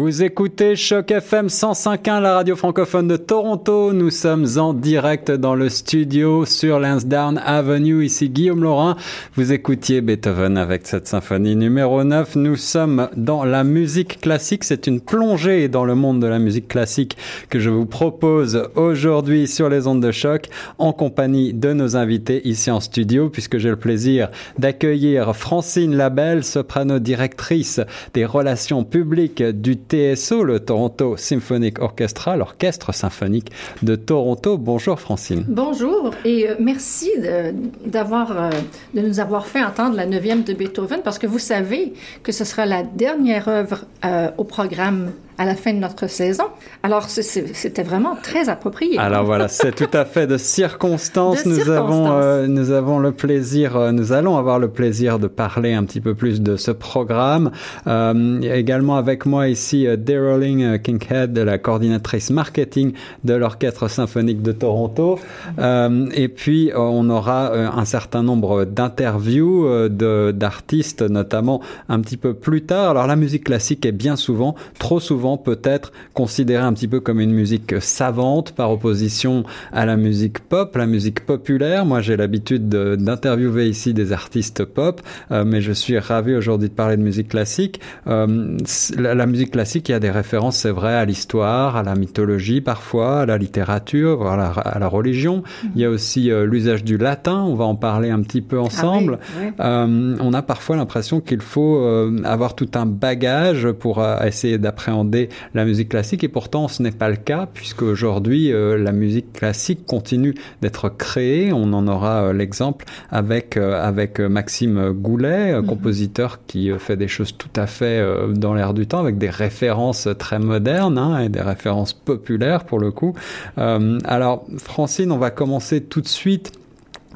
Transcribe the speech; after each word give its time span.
Vous 0.00 0.22
écoutez 0.22 0.76
Choc 0.76 1.10
FM 1.10 1.48
105.1, 1.48 2.20
la 2.20 2.34
radio 2.34 2.54
francophone 2.54 3.08
de 3.08 3.16
Toronto. 3.16 3.92
Nous 3.92 4.10
sommes 4.10 4.46
en 4.56 4.72
direct 4.72 5.32
dans 5.32 5.56
le 5.56 5.68
studio 5.68 6.44
sur 6.44 6.78
Lansdowne 6.78 7.42
Avenue. 7.44 8.04
Ici 8.04 8.30
Guillaume 8.30 8.62
Laurin. 8.62 8.96
Vous 9.34 9.52
écoutiez 9.52 10.00
Beethoven 10.00 10.56
avec 10.56 10.86
cette 10.86 11.08
symphonie 11.08 11.56
numéro 11.56 12.04
9. 12.04 12.36
Nous 12.36 12.54
sommes 12.54 13.08
dans 13.16 13.44
la 13.44 13.64
musique 13.64 14.20
classique. 14.20 14.62
C'est 14.62 14.86
une 14.86 15.00
plongée 15.00 15.66
dans 15.66 15.84
le 15.84 15.96
monde 15.96 16.22
de 16.22 16.28
la 16.28 16.38
musique 16.38 16.68
classique 16.68 17.16
que 17.50 17.58
je 17.58 17.68
vous 17.68 17.86
propose 17.86 18.68
aujourd'hui 18.76 19.48
sur 19.48 19.68
les 19.68 19.88
ondes 19.88 20.00
de 20.00 20.12
choc 20.12 20.46
en 20.78 20.92
compagnie 20.92 21.52
de 21.52 21.72
nos 21.72 21.96
invités 21.96 22.46
ici 22.46 22.70
en 22.70 22.78
studio 22.78 23.30
puisque 23.30 23.58
j'ai 23.58 23.70
le 23.70 23.74
plaisir 23.74 24.30
d'accueillir 24.60 25.34
Francine 25.34 25.96
Labelle, 25.96 26.44
soprano 26.44 27.00
directrice 27.00 27.80
des 28.14 28.24
relations 28.24 28.84
publiques 28.84 29.42
du 29.42 29.76
TSO, 29.88 30.44
le 30.44 30.60
Toronto 30.60 31.16
Symphonic 31.16 31.80
Orchestra, 31.80 32.36
l'orchestre 32.36 32.92
symphonique 32.92 33.50
de 33.82 33.96
Toronto. 33.96 34.58
Bonjour 34.58 35.00
Francine. 35.00 35.44
Bonjour 35.48 36.10
et 36.24 36.48
euh, 36.48 36.54
merci 36.60 37.10
euh, 37.18 37.52
de, 37.52 39.00
nous 39.00 39.20
avoir 39.20 39.46
fait 39.46 39.62
entendre 39.62 39.96
la 39.96 40.06
neuvième 40.06 40.42
de 40.42 40.52
Beethoven 40.52 41.00
parce 41.02 41.18
que 41.18 41.26
vous 41.26 41.38
savez 41.38 41.94
que 42.22 42.32
ce 42.32 42.44
sera 42.44 42.66
la 42.66 42.82
dernière 42.82 43.48
œuvre 43.48 43.84
euh, 44.04 44.30
au 44.36 44.44
programme 44.44 45.12
à 45.38 45.44
la 45.44 45.54
fin 45.54 45.72
de 45.72 45.78
notre 45.78 46.08
saison. 46.08 46.44
Alors, 46.82 47.08
c'était 47.08 47.84
vraiment 47.84 48.16
très 48.20 48.48
approprié. 48.48 48.98
Alors 48.98 49.24
voilà, 49.24 49.46
c'est 49.46 49.74
tout 49.74 49.90
à 49.92 50.04
fait 50.04 50.26
de 50.26 50.36
circonstance. 50.36 51.46
nous 51.46 51.70
avons, 51.70 52.10
euh, 52.10 52.48
nous 52.48 52.72
avons 52.72 52.98
le 52.98 53.12
plaisir, 53.12 53.76
euh, 53.76 53.92
nous 53.92 54.12
allons 54.12 54.36
avoir 54.36 54.58
le 54.58 54.68
plaisir 54.68 55.20
de 55.20 55.28
parler 55.28 55.74
un 55.74 55.84
petit 55.84 56.00
peu 56.00 56.14
plus 56.14 56.40
de 56.40 56.56
ce 56.56 56.72
programme. 56.72 57.52
Euh, 57.86 58.40
également 58.40 58.96
avec 58.96 59.26
moi 59.26 59.48
ici, 59.48 59.86
Daryling 59.96 60.80
Kinkhead, 60.80 61.38
la 61.38 61.58
coordinatrice 61.58 62.30
marketing 62.30 62.92
de 63.22 63.34
l'Orchestre 63.34 63.88
symphonique 63.88 64.42
de 64.42 64.50
Toronto. 64.52 65.20
et 65.58 66.28
puis, 66.28 66.72
on 66.74 67.08
aura 67.10 67.52
un 67.54 67.84
certain 67.84 68.24
nombre 68.24 68.64
d'interviews 68.64 69.88
d'artistes, 69.88 71.02
notamment 71.02 71.62
un 71.88 72.00
petit 72.00 72.16
peu 72.16 72.34
plus 72.34 72.62
tard. 72.62 72.90
Alors, 72.90 73.06
la 73.06 73.16
musique 73.16 73.44
classique 73.44 73.86
est 73.86 73.92
bien 73.92 74.16
souvent, 74.16 74.56
trop 74.78 74.98
souvent, 74.98 75.27
peut-être 75.36 75.92
considérée 76.14 76.64
un 76.64 76.72
petit 76.72 76.88
peu 76.88 77.00
comme 77.00 77.20
une 77.20 77.32
musique 77.32 77.80
savante 77.80 78.52
par 78.52 78.70
opposition 78.70 79.44
à 79.72 79.86
la 79.86 79.96
musique 79.96 80.38
pop, 80.40 80.76
la 80.76 80.86
musique 80.86 81.26
populaire. 81.26 81.84
Moi, 81.84 82.00
j'ai 82.00 82.16
l'habitude 82.16 82.68
d'interviewer 82.68 83.68
ici 83.68 83.94
des 83.94 84.12
artistes 84.12 84.64
pop, 84.64 85.00
euh, 85.30 85.44
mais 85.44 85.60
je 85.60 85.72
suis 85.72 85.98
ravi 85.98 86.34
aujourd'hui 86.34 86.68
de 86.68 86.74
parler 86.74 86.96
de 86.96 87.02
musique 87.02 87.28
classique. 87.28 87.80
Euh, 88.06 88.56
la, 88.96 89.26
musique 89.26 89.50
classique, 89.50 89.88
il 89.88 89.92
y 89.92 89.94
a 89.94 90.00
des 90.00 90.10
références, 90.10 90.56
c'est 90.56 90.70
vrai, 90.70 90.94
à 90.94 91.04
l'histoire, 91.04 91.76
à 91.76 91.82
la 91.82 91.94
mythologie 91.94 92.60
parfois, 92.60 93.20
à 93.20 93.26
la 93.26 93.38
littérature, 93.38 94.18
voilà, 94.18 94.50
à 94.50 94.78
la 94.78 94.88
religion. 94.88 95.42
Il 95.74 95.80
y 95.80 95.84
a 95.84 95.90
aussi 95.90 96.30
euh, 96.30 96.46
l'usage 96.46 96.84
du 96.84 96.96
latin, 96.96 97.42
on 97.42 97.54
va 97.54 97.64
en 97.64 97.74
parler 97.74 98.10
un 98.10 98.22
petit 98.22 98.42
peu 98.42 98.58
ensemble. 98.58 99.18
Ah 99.58 99.86
on 99.88 100.32
a 100.32 100.42
parfois 100.42 100.76
l'impression 100.76 101.20
qu'il 101.20 101.40
faut 101.40 101.78
avoir 102.24 102.54
tout 102.54 102.68
un 102.74 102.86
bagage 102.86 103.70
pour 103.72 104.04
essayer 104.24 104.58
d'appréhender 104.58 105.17
la 105.54 105.64
musique 105.64 105.88
classique 105.88 106.24
et 106.24 106.28
pourtant 106.28 106.68
ce 106.68 106.82
n'est 106.82 106.90
pas 106.92 107.08
le 107.08 107.16
cas 107.16 107.48
puisque 107.52 107.82
aujourd'hui 107.82 108.52
euh, 108.52 108.76
la 108.78 108.92
musique 108.92 109.32
classique 109.32 109.86
continue 109.86 110.34
d'être 110.62 110.88
créée. 110.88 111.52
On 111.52 111.72
en 111.72 111.86
aura 111.88 112.22
euh, 112.24 112.32
l'exemple 112.32 112.84
avec 113.10 113.56
euh, 113.56 113.80
avec 113.82 114.20
Maxime 114.20 114.92
Goulet, 114.92 115.54
mhm. 115.54 115.66
compositeur 115.66 116.40
qui 116.46 116.70
fait 116.78 116.96
des 116.96 117.08
choses 117.08 117.36
tout 117.36 117.48
à 117.56 117.66
fait 117.66 118.04
dans 118.34 118.54
l'air 118.54 118.74
du 118.74 118.86
temps 118.86 118.98
avec 118.98 119.18
des 119.18 119.30
références 119.30 120.08
très 120.18 120.38
modernes 120.38 120.98
hein, 120.98 121.20
et 121.20 121.28
des 121.28 121.40
références 121.40 121.92
populaires 121.92 122.64
pour 122.64 122.78
le 122.78 122.90
coup. 122.90 123.14
alors 123.56 124.44
Francine, 124.58 125.12
on 125.12 125.18
va 125.18 125.30
commencer 125.30 125.82
tout 125.82 126.00
de 126.00 126.08
suite 126.08 126.52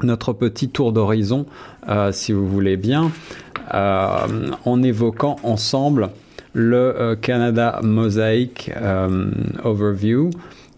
notre 0.01 0.33
petit 0.33 0.69
tour 0.69 0.91
d'horizon, 0.91 1.45
si 2.11 2.31
vous 2.31 2.47
voulez 2.47 2.77
bien, 2.77 3.11
en 3.71 4.83
évoquant 4.83 5.37
ensemble 5.43 6.09
le 6.53 6.75
euh, 6.77 7.15
Canada 7.15 7.79
Mosaic 7.83 8.71
euh, 8.75 9.31
Overview. 9.63 10.29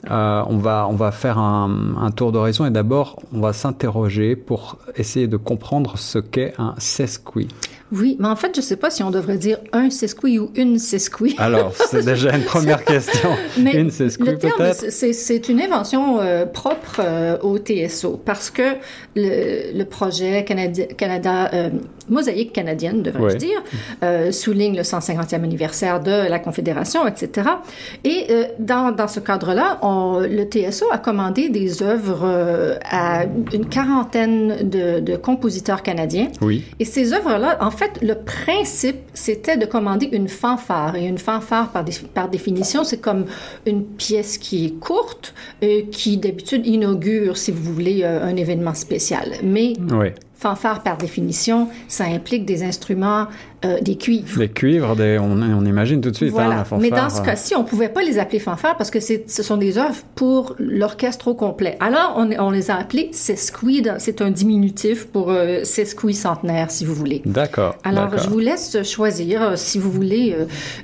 Euh, 0.10 0.44
on, 0.48 0.58
va, 0.58 0.88
on 0.88 0.96
va 0.96 1.12
faire 1.12 1.40
un, 1.40 1.96
un 2.00 2.12
tour 2.12 2.32
d'horizon 2.32 2.66
et 2.66 2.70
d'abord 2.70 3.24
on 3.34 3.40
va 3.40 3.54
s'interroger 3.54 4.36
pour 4.36 4.78
essayer 4.96 5.28
de 5.28 5.38
comprendre 5.38 5.98
ce 5.98 6.20
qu'est 6.20 6.54
un 6.60 6.76
sesqui. 6.78 7.48
Oui, 7.92 8.18
mais 8.20 8.28
en 8.28 8.36
fait, 8.36 8.52
je 8.56 8.62
ne 8.62 8.66
sais 8.66 8.78
pas 8.78 8.90
si 8.90 9.04
on 9.04 9.12
devrait 9.12 9.38
dire 9.38 9.60
un 9.72 9.92
sesqui 9.92 10.40
ou 10.40 10.52
une 10.56 10.80
sesqui. 10.80 11.36
Alors, 11.40 11.72
c'est 11.74 12.04
déjà 12.04 12.36
une 12.36 12.44
première 12.44 12.84
question. 12.86 13.30
mais 13.60 13.74
une 13.74 13.92
sesqui, 13.92 14.24
le 14.24 14.38
terme, 14.38 14.72
c'est 14.74 15.50
une 15.50 15.62
invention 15.62 16.20
euh, 16.20 16.46
propre 16.46 17.00
euh, 17.00 17.38
au 17.44 17.60
TSO 17.60 18.20
parce 18.26 18.50
que 18.50 18.64
le, 19.16 19.78
le 19.78 19.86
projet 19.86 20.44
Canada, 20.46 20.84
Canada 20.98 21.52
euh, 21.54 21.70
mosaïque 22.10 22.54
canadienne, 22.54 23.04
devrais-je 23.04 23.38
dire, 23.38 24.32
souligne 24.32 24.76
le 24.76 24.84
150e 24.84 25.44
anniversaire 25.44 26.00
de 26.00 26.30
la 26.30 26.38
Confédération, 26.38 27.08
etc. 27.08 27.50
Et 28.04 28.28
dans, 28.60 28.92
dans 28.92 29.08
ce 29.08 29.20
cadre-là, 29.20 29.80
le 29.82 30.44
TSO 30.44 30.86
a 30.92 31.00
commandé 31.00 31.50
des 31.50 31.82
œuvres 31.82 32.78
à 32.84 33.24
une 33.54 33.68
quarantaine 33.68 34.70
de, 34.70 35.00
de 35.00 35.16
compositeurs 35.16 35.82
canadiens. 35.82 36.28
Oui. 36.42 36.64
Et 36.80 36.86
ces 36.86 37.14
œuvres-là, 37.14 37.58
en 37.60 37.72
fait, 37.76 38.02
le 38.02 38.16
principe, 38.16 38.98
c'était 39.14 39.58
de 39.58 39.66
commander 39.66 40.10
une 40.12 40.28
fanfare. 40.28 40.96
Et 40.96 41.06
une 41.06 41.18
fanfare, 41.18 41.72
par, 41.72 41.86
par 42.14 42.30
définition, 42.30 42.84
c'est 42.84 43.00
comme 43.00 43.26
une 43.66 43.86
pièce 43.86 44.38
qui 44.38 44.66
est 44.66 44.80
courte, 44.80 45.34
et 45.62 45.86
qui 45.86 46.18
d'habitude 46.18 46.66
inaugure, 46.66 47.38
si 47.38 47.52
vous 47.52 47.74
voulez, 47.74 48.02
euh, 48.04 48.26
un 48.26 48.36
événement 48.36 48.74
spécial. 48.74 49.34
Mais 49.44 49.74
oui 49.92 50.10
fanfare, 50.36 50.84
par 50.84 50.98
définition, 50.98 51.70
ça 51.88 52.06
implique 52.06 52.46
des 52.46 52.64
instruments, 52.64 53.28
euh, 53.66 53.80
des 53.82 53.96
cuivres. 53.96 54.38
Des 54.38 54.50
cuivres, 54.50 54.96
des, 54.96 55.18
on, 55.20 55.42
on, 55.42 55.66
imagine 55.66 56.02
tout 56.02 56.12
de 56.12 56.16
suite 56.16 56.34
hein, 56.38 56.50
la 56.50 56.64
fanfare. 56.64 56.80
Mais 56.80 56.90
dans 56.90 57.10
ce 57.10 57.22
cas-ci, 57.22 57.56
on 57.56 57.64
ne 57.64 57.68
pouvait 57.68 57.90
pas 57.90 58.04
les 58.04 58.20
appeler 58.20 58.40
fanfares 58.40 58.78
parce 58.78 58.92
que 58.92 59.00
ce 59.00 59.44
sont 59.44 59.58
des 59.58 59.78
œuvres 59.78 59.96
pour 60.16 60.56
l'orchestre 60.60 61.28
au 61.28 61.36
complet. 61.36 61.78
Alors, 61.80 62.16
on, 62.18 62.30
on 62.40 62.52
les 62.52 62.72
a 62.72 62.76
appelés 62.76 63.10
sesqui, 63.12 63.84
c'est 63.98 64.22
un 64.22 64.32
diminutif 64.32 65.08
pour 65.08 65.32
euh, 65.32 65.64
sesqui 65.64 66.14
centenaire, 66.14 66.72
si 66.72 66.86
vous 66.86 66.94
voulez. 66.94 67.22
D'accord. 67.26 67.76
Alors, 67.84 68.18
je 68.18 68.30
vous 68.30 68.40
laisse 68.40 68.84
choisir 68.84 69.42
euh, 69.42 69.54
si 69.56 69.80
vous 69.80 69.92
voulez 69.92 70.36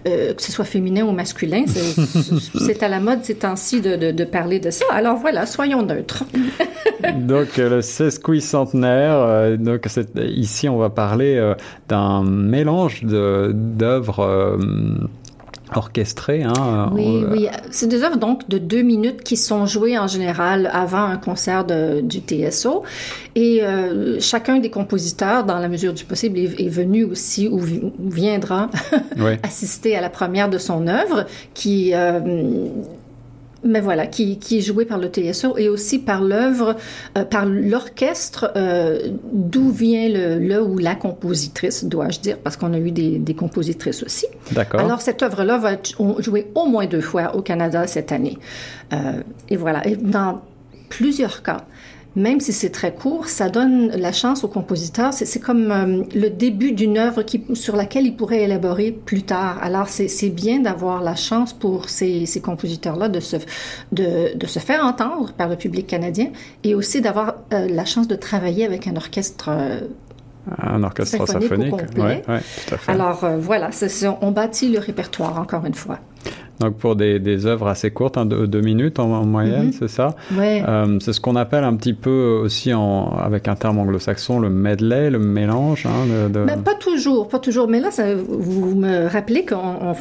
euh, 0.07 0.33
que 0.33 0.41
ce 0.41 0.51
soit 0.51 0.65
féminin 0.65 1.03
ou 1.05 1.11
masculin. 1.11 1.65
C'est 2.65 2.83
à 2.83 2.89
la 2.89 2.99
mode 2.99 3.19
ces 3.23 3.35
temps-ci 3.35 3.81
de, 3.81 3.95
de, 3.95 4.11
de, 4.11 4.23
parler 4.23 4.59
de 4.59 4.71
ça. 4.71 4.85
Alors 4.91 5.17
voilà, 5.17 5.45
soyons 5.45 5.83
neutres. 5.83 6.23
Donc, 7.15 7.57
le 7.57 7.81
sesqui 7.81 8.41
centenaire 8.41 9.57
donc 9.57 9.85
ici, 10.17 10.69
on 10.69 10.77
va 10.77 10.89
parler 10.89 11.35
euh, 11.37 11.55
d'un 11.87 12.23
mélange 12.23 12.70
d'œuvres 13.03 14.19
euh, 14.19 14.57
orchestrées. 15.73 16.43
Hein, 16.43 16.89
oui, 16.93 17.23
oui. 17.29 17.47
C'est 17.71 17.87
des 17.87 18.03
œuvres 18.03 18.17
donc 18.17 18.49
de 18.49 18.57
deux 18.57 18.81
minutes 18.81 19.23
qui 19.23 19.37
sont 19.37 19.65
jouées 19.65 19.97
en 19.97 20.07
général 20.07 20.69
avant 20.73 21.03
un 21.03 21.17
concert 21.17 21.65
du 21.65 22.19
TSO. 22.19 22.83
Et 23.35 23.63
euh, 23.63 24.19
chacun 24.19 24.59
des 24.59 24.69
compositeurs, 24.69 25.45
dans 25.45 25.59
la 25.59 25.69
mesure 25.69 25.93
du 25.93 26.03
possible, 26.03 26.39
est, 26.39 26.69
venu 26.69 27.03
aussi 27.05 27.47
ou, 27.47 27.61
viendra 27.99 28.69
assister 29.43 29.95
à 29.95 30.01
la 30.01 30.09
première 30.09 30.49
de 30.49 30.57
son 30.57 30.87
œuvre 30.87 31.25
qui 31.53 31.93
mais 33.63 33.81
voilà, 33.81 34.07
qui, 34.07 34.37
qui, 34.39 34.57
est 34.57 34.61
joué 34.61 34.85
par 34.85 34.97
le 34.97 35.07
TSO 35.07 35.57
et 35.57 35.69
aussi 35.69 35.99
par 35.99 36.21
l'œuvre, 36.21 36.75
euh, 37.17 37.25
par 37.25 37.45
l'orchestre, 37.45 38.51
euh, 38.55 39.09
d'où 39.31 39.69
vient 39.69 40.09
le, 40.09 40.39
le, 40.39 40.61
ou 40.61 40.77
la 40.77 40.95
compositrice, 40.95 41.85
dois-je 41.85 42.19
dire, 42.19 42.37
parce 42.37 42.57
qu'on 42.57 42.73
a 42.73 42.79
eu 42.79 42.91
des, 42.91 43.19
des 43.19 43.33
compositrices 43.35 44.03
aussi. 44.03 44.25
D'accord. 44.51 44.79
Alors, 44.79 45.01
cette 45.01 45.21
œuvre-là 45.21 45.57
va 45.57 45.73
être 45.73 45.95
jouée 46.19 46.51
au 46.55 46.65
moins 46.65 46.85
deux 46.85 47.01
fois 47.01 47.35
au 47.35 47.41
Canada 47.41 47.85
cette 47.87 48.11
année. 48.11 48.37
Euh, 48.93 49.21
et 49.49 49.57
voilà. 49.57 49.85
Et 49.87 49.95
dans 49.95 50.41
plusieurs 50.89 51.43
cas, 51.43 51.65
même 52.15 52.41
si 52.41 52.51
c'est 52.51 52.71
très 52.71 52.93
court, 52.93 53.27
ça 53.27 53.49
donne 53.49 53.87
la 53.91 54.11
chance 54.11 54.43
au 54.43 54.49
compositeur. 54.49 55.13
C'est 55.13 55.39
comme 55.39 55.71
euh, 55.71 56.03
le 56.13 56.29
début 56.29 56.73
d'une 56.73 56.97
œuvre 56.97 57.23
qui, 57.23 57.43
sur 57.53 57.75
laquelle 57.75 58.05
il 58.05 58.15
pourrait 58.15 58.41
élaborer 58.41 58.91
plus 58.91 59.23
tard. 59.23 59.59
Alors, 59.61 59.87
c'est 59.87 60.29
bien 60.29 60.59
d'avoir 60.59 61.01
la 61.01 61.15
chance 61.15 61.53
pour 61.53 61.89
ces, 61.89 62.25
ces 62.25 62.41
compositeurs-là 62.41 63.07
de 63.07 63.21
se, 63.21 63.37
de, 63.93 64.37
de, 64.37 64.45
se 64.45 64.59
faire 64.59 64.85
entendre 64.85 65.31
par 65.33 65.47
le 65.47 65.55
public 65.55 65.87
canadien 65.87 66.31
et 66.63 66.75
aussi 66.75 66.99
d'avoir 66.99 67.35
euh, 67.53 67.67
la 67.69 67.85
chance 67.85 68.09
de 68.09 68.15
travailler 68.15 68.65
avec 68.65 68.87
un 68.87 68.95
orchestre. 68.97 69.49
Euh, 69.49 69.79
un 70.57 70.83
orchestre 70.83 71.25
symphonique, 71.27 71.75
Oui, 71.95 72.01
ouais, 72.01 72.21
tout 72.25 72.73
à 72.73 72.77
fait. 72.77 72.91
Alors 72.91 73.25
voilà, 73.39 73.69
on 74.21 74.31
bâtit 74.31 74.69
le 74.69 74.79
répertoire 74.79 75.37
encore 75.39 75.65
une 75.65 75.75
fois. 75.75 75.99
Donc 76.61 76.77
pour 76.77 76.95
des, 76.95 77.19
des 77.19 77.47
œuvres 77.47 77.67
assez 77.67 77.89
courtes, 77.89 78.17
hein, 78.17 78.25
de, 78.25 78.45
deux 78.45 78.61
minutes 78.61 78.99
en, 78.99 79.25
moyenne, 79.25 79.69
mm-hmm. 79.69 79.77
c'est 79.79 79.87
ça. 79.87 80.15
Ouais. 80.37 80.63
Euh, 80.67 80.99
c'est 80.99 81.11
ce 81.11 81.19
qu'on 81.19 81.35
appelle 81.35 81.63
un 81.63 81.75
petit 81.75 81.93
peu 81.93 82.39
aussi 82.43 82.73
en, 82.73 83.17
avec 83.17 83.47
un 83.47 83.55
terme 83.55 83.79
anglo-saxon 83.79 84.39
le 84.39 84.49
medley, 84.49 85.09
le 85.09 85.19
mélange. 85.19 85.87
Hein, 85.87 86.29
de, 86.29 86.39
Mais 86.39 86.57
pas 86.57 86.75
toujours, 86.75 87.27
pas 87.27 87.39
toujours. 87.39 87.67
Mais 87.67 87.79
là, 87.79 87.89
ça, 87.89 88.13
vous 88.15 88.75
me 88.75 89.07
rappelez 89.07 89.43
qu'on 89.43 89.95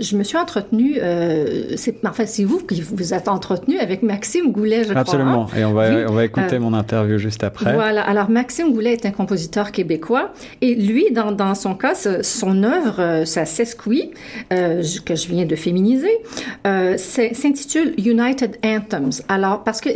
je 0.00 0.16
me 0.16 0.22
suis 0.22 0.38
entretenue, 0.38 0.96
euh, 1.00 1.76
c'est, 1.76 2.04
enfin, 2.06 2.24
c'est 2.26 2.44
vous 2.44 2.60
qui 2.60 2.80
vous 2.80 3.14
êtes 3.14 3.28
entretenu 3.28 3.78
avec 3.78 4.02
Maxime 4.02 4.50
Goulet, 4.50 4.84
je 4.84 4.90
crois. 4.90 5.00
Absolument. 5.00 5.46
Hein? 5.52 5.58
Et 5.58 5.64
on 5.64 5.72
va, 5.72 5.90
on 6.08 6.14
va 6.14 6.24
écouter 6.24 6.56
euh, 6.56 6.60
mon 6.60 6.72
interview 6.72 7.18
juste 7.18 7.44
après. 7.44 7.74
Voilà. 7.74 8.02
Alors, 8.02 8.30
Maxime 8.30 8.72
Goulet 8.72 8.94
est 8.94 9.06
un 9.06 9.10
compositeur 9.10 9.70
québécois. 9.70 10.32
Et 10.60 10.74
lui, 10.74 11.12
dans, 11.12 11.32
dans 11.32 11.54
son 11.54 11.74
cas, 11.74 11.94
son 11.94 12.62
œuvre, 12.64 13.00
euh, 13.00 13.24
sa 13.24 13.44
sesquie, 13.44 14.10
euh, 14.52 14.82
que 15.04 15.14
je 15.14 15.28
viens 15.28 15.44
de 15.44 15.56
féminiser, 15.56 16.18
euh, 16.66 16.96
s'intitule 16.96 17.94
United 17.98 18.56
Anthems. 18.64 19.22
Alors, 19.28 19.62
parce 19.62 19.80
que 19.80 19.90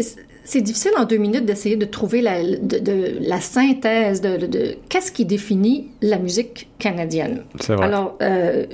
c'est 0.45 0.61
difficile 0.61 0.93
en 0.97 1.05
deux 1.05 1.17
minutes 1.17 1.45
d'essayer 1.45 1.77
de 1.77 1.87
trouver 1.87 2.23
la, 2.23 2.41
de, 2.43 3.19
la 3.21 3.41
synthèse 3.41 4.21
de, 4.21 4.47
de 4.47 4.77
qu'est-ce 4.89 5.11
qui 5.11 5.25
définit 5.25 5.89
la 6.03 6.19
musique 6.19 6.69
canadienne. 6.79 7.43
C'est 7.61 7.75
vrai. 7.75 7.87
Alors, 7.87 8.17
euh, 8.23 8.65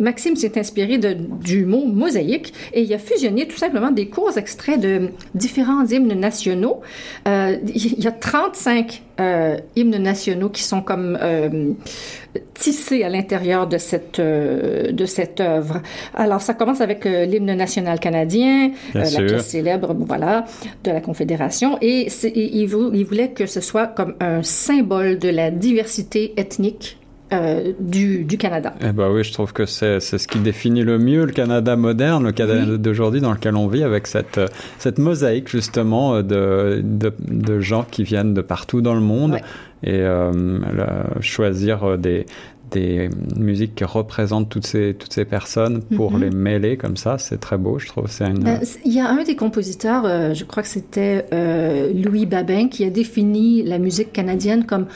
Maxime 0.00 0.34
s'est 0.34 0.58
inspiré 0.58 0.98
de, 0.98 1.16
du 1.44 1.64
mot 1.64 1.84
mosaïque 1.84 2.52
et 2.72 2.82
il 2.82 2.92
a 2.92 2.98
fusionné 2.98 3.46
tout 3.46 3.56
simplement 3.56 3.90
des 3.90 4.08
courts 4.08 4.36
extraits 4.36 4.80
de 4.80 5.10
différents 5.34 5.86
hymnes 5.86 6.14
nationaux. 6.14 6.80
Euh, 7.28 7.56
il 7.74 8.02
y 8.02 8.06
a 8.06 8.12
35 8.12 9.02
euh, 9.20 9.58
hymnes 9.76 9.98
nationaux 9.98 10.48
qui 10.48 10.62
sont 10.62 10.80
comme 10.80 11.18
euh, 11.20 11.72
tissés 12.54 13.02
à 13.02 13.10
l'intérieur 13.10 13.66
de 13.66 13.76
cette 13.76 14.18
euh, 14.18 14.92
de 14.92 15.04
cette 15.04 15.40
œuvre. 15.40 15.82
Alors 16.14 16.40
ça 16.40 16.54
commence 16.54 16.80
avec 16.80 17.04
l'hymne 17.04 17.54
national 17.54 18.00
canadien, 18.00 18.70
la 18.94 19.04
pièce 19.04 19.46
célèbre, 19.46 19.94
voilà, 19.94 20.46
de 20.84 20.90
la 20.90 21.00
Confédération, 21.02 21.76
et, 21.82 22.08
il, 22.34 22.70
il 22.94 23.04
voulait 23.04 23.30
que 23.30 23.44
ce 23.44 23.60
soit 23.60 23.88
comme 23.88 24.14
un 24.20 24.42
symbole 24.42 25.18
de 25.18 25.28
la 25.28 25.50
diversité 25.50 26.32
ethnique 26.38 26.96
euh, 27.32 27.72
du, 27.78 28.24
du, 28.24 28.38
Canada. 28.38 28.74
Eh 28.80 28.92
ben 28.92 29.10
oui, 29.10 29.24
je 29.24 29.32
trouve 29.32 29.52
que 29.52 29.66
c'est 29.66 30.00
ce 30.00 30.28
qui 30.28 30.38
définit 30.38 30.82
le 30.82 30.98
mieux 30.98 31.24
le 31.24 31.32
Canada 31.32 31.76
moderne, 31.76 32.24
le 32.24 32.32
Canada 32.32 32.76
d'aujourd'hui 32.76 33.20
dans 33.20 33.32
lequel 33.32 33.56
on 33.56 33.68
vit, 33.68 33.84
avec 33.84 34.06
cette, 34.06 34.40
cette 34.78 34.98
mosaïque 34.98 35.48
justement 35.48 36.22
de, 36.22 36.80
de, 36.82 37.12
de, 37.28 37.60
gens 37.60 37.86
qui 37.88 38.04
viennent 38.04 38.34
de 38.34 38.40
partout 38.40 38.80
dans 38.80 38.94
le 38.94 39.00
monde 39.00 39.38
et 39.82 40.00
euh, 40.00 40.32
choisir 41.20 41.96
des, 41.98 42.26
des 42.70 43.10
musiques 43.36 43.74
qui 43.74 43.84
représentent 43.84 44.48
toutes 44.48 44.66
ces, 44.66 44.94
toutes 44.98 45.12
ces 45.12 45.24
personnes 45.24 45.82
pour 45.82 46.12
mm-hmm. 46.12 46.20
les 46.20 46.30
mêler 46.30 46.76
comme 46.76 46.96
ça, 46.96 47.18
c'est 47.18 47.38
très 47.38 47.58
beau, 47.58 47.78
je 47.78 47.86
trouve. 47.86 48.06
Une... 48.20 48.46
Euh, 48.46 48.58
il 48.84 48.92
y 48.92 49.00
a 49.00 49.08
un 49.08 49.22
des 49.22 49.36
compositeurs, 49.36 50.04
euh, 50.04 50.34
je 50.34 50.44
crois 50.44 50.62
que 50.62 50.68
c'était 50.68 51.26
euh, 51.32 51.92
Louis 51.92 52.26
Babin, 52.26 52.68
qui 52.68 52.84
a 52.84 52.90
défini 52.90 53.62
la 53.62 53.78
musique 53.78 54.12
canadienne 54.12 54.64
comme 54.64 54.86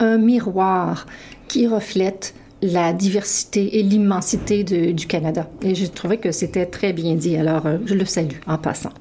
un 0.00 0.18
miroir 0.18 1.06
qui 1.48 1.66
reflète 1.66 2.34
la 2.62 2.92
diversité 2.92 3.78
et 3.78 3.82
l'immensité 3.82 4.64
du 4.64 5.06
Canada. 5.06 5.48
Et 5.62 5.74
j'ai 5.74 5.88
trouvé 5.88 6.16
que 6.16 6.32
c'était 6.32 6.66
très 6.66 6.92
bien 6.92 7.14
dit. 7.14 7.36
Alors, 7.36 7.66
euh, 7.66 7.78
je 7.84 7.94
le 7.94 8.04
salue 8.04 8.38
en 8.46 8.56
passant. 8.56 8.92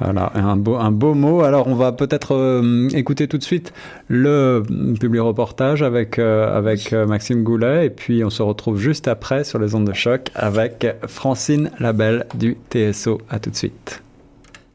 Voilà, 0.00 0.30
un 0.34 0.56
beau, 0.56 0.74
un 0.74 0.90
beau 0.90 1.14
mot. 1.14 1.40
Alors, 1.40 1.68
on 1.68 1.74
va 1.74 1.92
peut-être 1.92 2.34
euh, 2.34 2.88
écouter 2.90 3.28
tout 3.28 3.38
de 3.38 3.42
suite 3.42 3.72
le 4.08 4.62
public 5.00 5.22
reportage 5.22 5.82
avec, 5.82 6.18
euh, 6.18 6.54
avec 6.54 6.92
Maxime 6.92 7.44
Goulet. 7.44 7.86
Et 7.86 7.90
puis, 7.90 8.22
on 8.22 8.28
se 8.28 8.42
retrouve 8.42 8.78
juste 8.78 9.08
après 9.08 9.44
sur 9.44 9.58
les 9.58 9.74
ondes 9.74 9.86
de 9.86 9.94
choc 9.94 10.30
avec 10.34 10.86
Francine 11.06 11.70
Labelle 11.78 12.26
du 12.34 12.58
TSO. 12.70 13.20
À 13.30 13.38
tout 13.38 13.50
de 13.50 13.56
suite. 13.56 14.02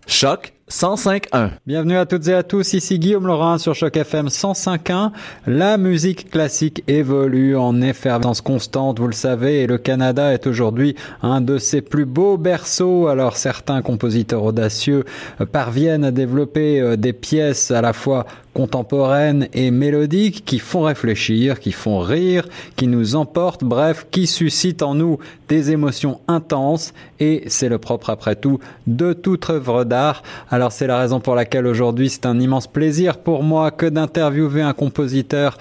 Choc 0.07 0.54
105.1. 0.71 1.50
Bienvenue 1.68 1.97
à 1.97 2.06
toutes 2.06 2.29
et 2.29 2.33
à 2.33 2.44
tous, 2.44 2.71
ici 2.71 2.97
Guillaume 2.97 3.27
Laurent 3.27 3.57
sur 3.57 3.75
Choc 3.75 3.97
FM 3.97 4.27
105.1. 4.27 5.12
La 5.45 5.77
musique 5.77 6.31
classique 6.31 6.81
évolue 6.88 7.57
en 7.57 7.81
effervescence 7.81 8.39
constante, 8.39 8.97
vous 8.97 9.07
le 9.07 9.13
savez, 9.13 9.63
et 9.63 9.68
le 9.68 9.77
Canada 9.77 10.33
est 10.33 10.47
aujourd'hui 10.47 10.95
un 11.23 11.41
de 11.41 11.57
ses 11.57 11.81
plus 11.81 12.06
beaux 12.06 12.38
berceaux. 12.38 13.07
Alors 13.07 13.35
certains 13.35 13.81
compositeurs 13.81 14.45
audacieux 14.45 15.03
parviennent 15.51 16.06
à 16.06 16.12
développer 16.12 16.79
euh, 16.79 16.95
des 16.95 17.12
pièces 17.12 17.71
à 17.71 17.81
la 17.81 17.91
fois 17.91 18.25
contemporaines 18.53 19.48
et 19.53 19.71
mélodiques 19.71 20.44
qui 20.45 20.59
font 20.59 20.81
réfléchir, 20.81 21.59
qui 21.59 21.71
font 21.71 22.00
rire, 22.00 22.48
qui 22.75 22.88
nous 22.88 23.15
emportent, 23.15 23.63
bref, 23.63 24.07
qui 24.12 24.27
suscitent 24.27 24.83
en 24.83 24.95
nous 24.95 25.19
des 25.48 25.71
émotions 25.71 26.19
intenses 26.27 26.94
et 27.19 27.44
c'est 27.48 27.69
le 27.69 27.77
propre 27.77 28.09
après 28.09 28.36
tout 28.36 28.59
de 28.88 29.13
toute 29.13 29.50
œuvre 29.50 29.83
d'art. 29.83 30.24
Alors 30.50 30.71
c'est 30.71 30.88
la 30.88 30.98
raison 30.98 31.19
pour 31.19 31.36
laquelle 31.36 31.68
aujourd'hui 31.68 32.09
c'est 32.09 32.25
un 32.25 32.39
immense 32.39 32.68
plaisir 32.68 33.18
pour 33.18 33.44
moi 33.44 33.71
que 33.71 33.86
d'interviewer 33.86 34.62
un 34.62 34.74
compositeur 34.74 35.57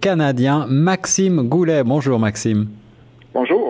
canadien, 0.00 0.66
Maxime 0.68 1.48
Goulet. 1.48 1.82
Bonjour 1.84 2.18
Maxime. 2.18 2.68
Bonjour. 3.34 3.61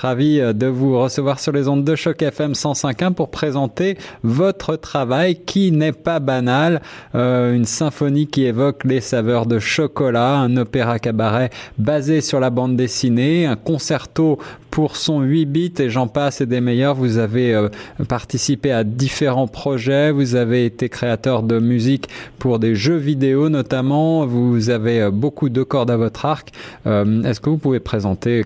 Ravi 0.00 0.40
euh, 0.40 0.52
de 0.52 0.66
vous 0.66 0.96
recevoir 0.96 1.40
sur 1.40 1.50
les 1.50 1.66
ondes 1.66 1.82
de 1.82 1.96
choc 1.96 2.22
FM 2.22 2.52
105.1 2.52 3.14
pour 3.14 3.30
présenter 3.30 3.98
votre 4.22 4.76
travail 4.76 5.40
qui 5.44 5.72
n'est 5.72 5.90
pas 5.90 6.20
banal. 6.20 6.82
Euh, 7.16 7.52
une 7.52 7.64
symphonie 7.64 8.28
qui 8.28 8.44
évoque 8.44 8.84
les 8.84 9.00
saveurs 9.00 9.46
de 9.46 9.58
chocolat, 9.58 10.36
un 10.36 10.56
opéra 10.56 11.00
cabaret 11.00 11.50
basé 11.78 12.20
sur 12.20 12.38
la 12.38 12.50
bande 12.50 12.76
dessinée, 12.76 13.46
un 13.46 13.56
concerto 13.56 14.38
pour 14.70 14.94
son 14.96 15.22
8 15.22 15.46
bits 15.46 15.72
et 15.78 15.90
j'en 15.90 16.06
passe 16.06 16.40
et 16.42 16.46
des 16.46 16.60
meilleurs. 16.60 16.94
Vous 16.94 17.18
avez 17.18 17.52
euh, 17.52 17.68
participé 18.08 18.70
à 18.70 18.84
différents 18.84 19.48
projets, 19.48 20.12
vous 20.12 20.36
avez 20.36 20.64
été 20.64 20.88
créateur 20.88 21.42
de 21.42 21.58
musique 21.58 22.08
pour 22.38 22.60
des 22.60 22.76
jeux 22.76 22.96
vidéo 22.96 23.48
notamment, 23.48 24.26
vous 24.26 24.70
avez 24.70 25.10
beaucoup 25.10 25.48
de 25.48 25.64
cordes 25.64 25.90
à 25.90 25.96
votre 25.96 26.24
arc. 26.24 26.52
Est-ce 26.86 27.40
que 27.40 27.50
vous 27.50 27.58
pouvez 27.58 27.80
présenter 27.80 28.44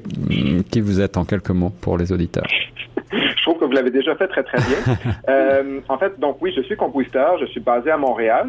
qui 0.70 0.80
vous 0.80 1.00
êtes 1.00 1.16
en 1.16 1.24
quelque 1.24 1.41
mots 1.50 1.72
pour 1.80 1.98
les 1.98 2.12
auditeurs 2.12 2.46
Je 3.12 3.42
trouve 3.42 3.58
que 3.58 3.64
vous 3.64 3.72
l'avez 3.72 3.90
déjà 3.90 4.14
fait 4.14 4.28
très 4.28 4.42
très 4.42 4.58
bien. 4.58 4.96
euh, 5.28 5.80
en 5.88 5.98
fait, 5.98 6.18
donc 6.20 6.38
oui, 6.40 6.52
je 6.56 6.62
suis 6.62 6.76
compositeur, 6.76 7.38
je 7.40 7.46
suis 7.46 7.60
basé 7.60 7.90
à 7.90 7.96
Montréal 7.96 8.48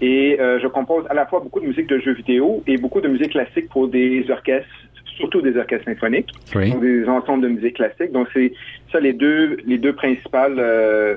et 0.00 0.40
euh, 0.40 0.58
je 0.60 0.66
compose 0.66 1.04
à 1.10 1.14
la 1.14 1.26
fois 1.26 1.40
beaucoup 1.40 1.60
de 1.60 1.66
musique 1.66 1.86
de 1.86 1.98
jeux 1.98 2.14
vidéo 2.14 2.62
et 2.66 2.78
beaucoup 2.78 3.00
de 3.00 3.08
musique 3.08 3.30
classique 3.30 3.68
pour 3.68 3.88
des 3.88 4.24
orchestres, 4.30 4.68
surtout 5.16 5.42
des 5.42 5.56
orchestres 5.56 5.84
symphoniques, 5.84 6.30
donc 6.54 6.80
des 6.80 7.06
ensembles 7.06 7.42
de 7.42 7.48
musique 7.48 7.76
classique. 7.76 8.12
Donc 8.12 8.28
c'est 8.32 8.52
ça 8.90 8.98
les 9.00 9.12
deux 9.12 9.58
les 9.66 9.78
deux 9.78 9.92
principales 9.92 10.56
euh, 10.58 11.16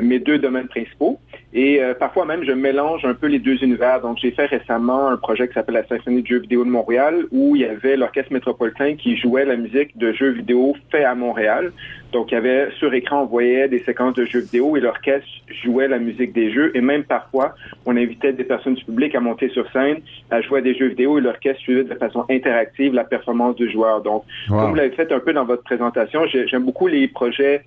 mes 0.00 0.18
deux 0.18 0.38
domaines 0.38 0.68
principaux. 0.68 1.18
Et 1.54 1.82
euh, 1.82 1.92
parfois 1.92 2.24
même, 2.24 2.44
je 2.44 2.52
mélange 2.52 3.04
un 3.04 3.12
peu 3.12 3.26
les 3.26 3.38
deux 3.38 3.62
univers. 3.62 4.00
Donc, 4.00 4.18
j'ai 4.22 4.30
fait 4.30 4.46
récemment 4.46 5.08
un 5.08 5.18
projet 5.18 5.48
qui 5.48 5.54
s'appelle 5.54 5.74
la 5.74 5.86
Symphonie 5.86 6.22
de 6.22 6.26
jeux 6.26 6.38
vidéo 6.38 6.64
de 6.64 6.70
Montréal, 6.70 7.26
où 7.30 7.56
il 7.56 7.62
y 7.62 7.64
avait 7.66 7.96
l'Orchestre 7.96 8.32
métropolitain 8.32 8.94
qui 8.94 9.16
jouait 9.18 9.44
la 9.44 9.56
musique 9.56 9.96
de 9.98 10.12
jeux 10.12 10.30
vidéo 10.30 10.74
fait 10.90 11.04
à 11.04 11.14
Montréal. 11.14 11.72
Donc, 12.12 12.30
il 12.30 12.34
y 12.34 12.38
avait 12.38 12.70
sur 12.78 12.92
écran, 12.94 13.22
on 13.22 13.26
voyait 13.26 13.68
des 13.68 13.80
séquences 13.80 14.14
de 14.14 14.24
jeux 14.24 14.40
vidéo 14.40 14.76
et 14.76 14.80
l'orchestre 14.80 15.26
jouait 15.62 15.88
la 15.88 15.98
musique 15.98 16.32
des 16.32 16.50
jeux. 16.50 16.70
Et 16.74 16.80
même 16.80 17.04
parfois, 17.04 17.54
on 17.84 17.96
invitait 17.96 18.32
des 18.32 18.44
personnes 18.44 18.74
du 18.74 18.84
public 18.84 19.14
à 19.14 19.20
monter 19.20 19.48
sur 19.50 19.70
scène, 19.72 19.98
à 20.30 20.40
jouer 20.40 20.62
des 20.62 20.74
jeux 20.74 20.88
vidéo 20.88 21.18
et 21.18 21.20
l'orchestre 21.20 21.60
suivait 21.60 21.84
de 21.84 21.94
façon 21.94 22.24
interactive 22.30 22.92
la 22.94 23.04
performance 23.04 23.56
du 23.56 23.70
joueur. 23.70 24.02
Donc, 24.02 24.24
comme 24.48 24.70
vous 24.70 24.74
l'avez 24.74 24.90
fait 24.90 25.10
un 25.10 25.20
peu 25.20 25.32
dans 25.32 25.44
votre 25.44 25.62
présentation, 25.62 26.26
j'aime 26.26 26.64
beaucoup 26.64 26.86
les 26.86 27.08
projets 27.08 27.62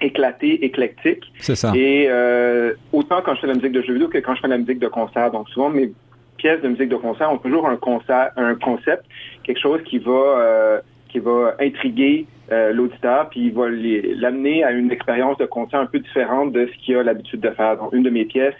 éclaté, 0.00 0.64
éclectique. 0.64 1.24
C'est 1.38 1.54
ça. 1.54 1.72
Et 1.74 2.06
euh, 2.08 2.74
autant 2.92 3.22
quand 3.22 3.34
je 3.34 3.40
fais 3.40 3.46
la 3.46 3.54
musique 3.54 3.72
de 3.72 3.82
jeux 3.82 3.94
vidéo 3.94 4.08
que 4.08 4.18
quand 4.18 4.34
je 4.34 4.40
fais 4.40 4.48
la 4.48 4.58
musique 4.58 4.78
de 4.78 4.88
concert. 4.88 5.30
Donc 5.30 5.48
souvent 5.48 5.70
mes 5.70 5.92
pièces 6.36 6.60
de 6.62 6.68
musique 6.68 6.88
de 6.88 6.96
concert 6.96 7.32
ont 7.32 7.38
toujours 7.38 7.66
un 7.68 7.76
concert, 7.76 8.30
un 8.36 8.54
concept, 8.54 9.04
quelque 9.44 9.60
chose 9.60 9.80
qui 9.84 9.98
va 9.98 10.12
euh, 10.12 10.80
qui 11.08 11.18
va 11.18 11.54
intriguer 11.60 12.26
euh, 12.52 12.72
l'auditeur, 12.72 13.28
puis 13.30 13.46
il 13.46 13.52
va 13.52 13.68
l'amener 13.68 14.64
à 14.64 14.70
une 14.70 14.90
expérience 14.90 15.38
de 15.38 15.46
concert 15.46 15.80
un 15.80 15.86
peu 15.86 15.98
différente 15.98 16.52
de 16.52 16.66
ce 16.66 16.84
qu'il 16.84 16.96
a 16.96 17.02
l'habitude 17.02 17.40
de 17.40 17.50
faire. 17.50 17.76
Donc 17.76 17.92
une 17.92 18.02
de 18.02 18.10
mes 18.10 18.24
pièces 18.24 18.54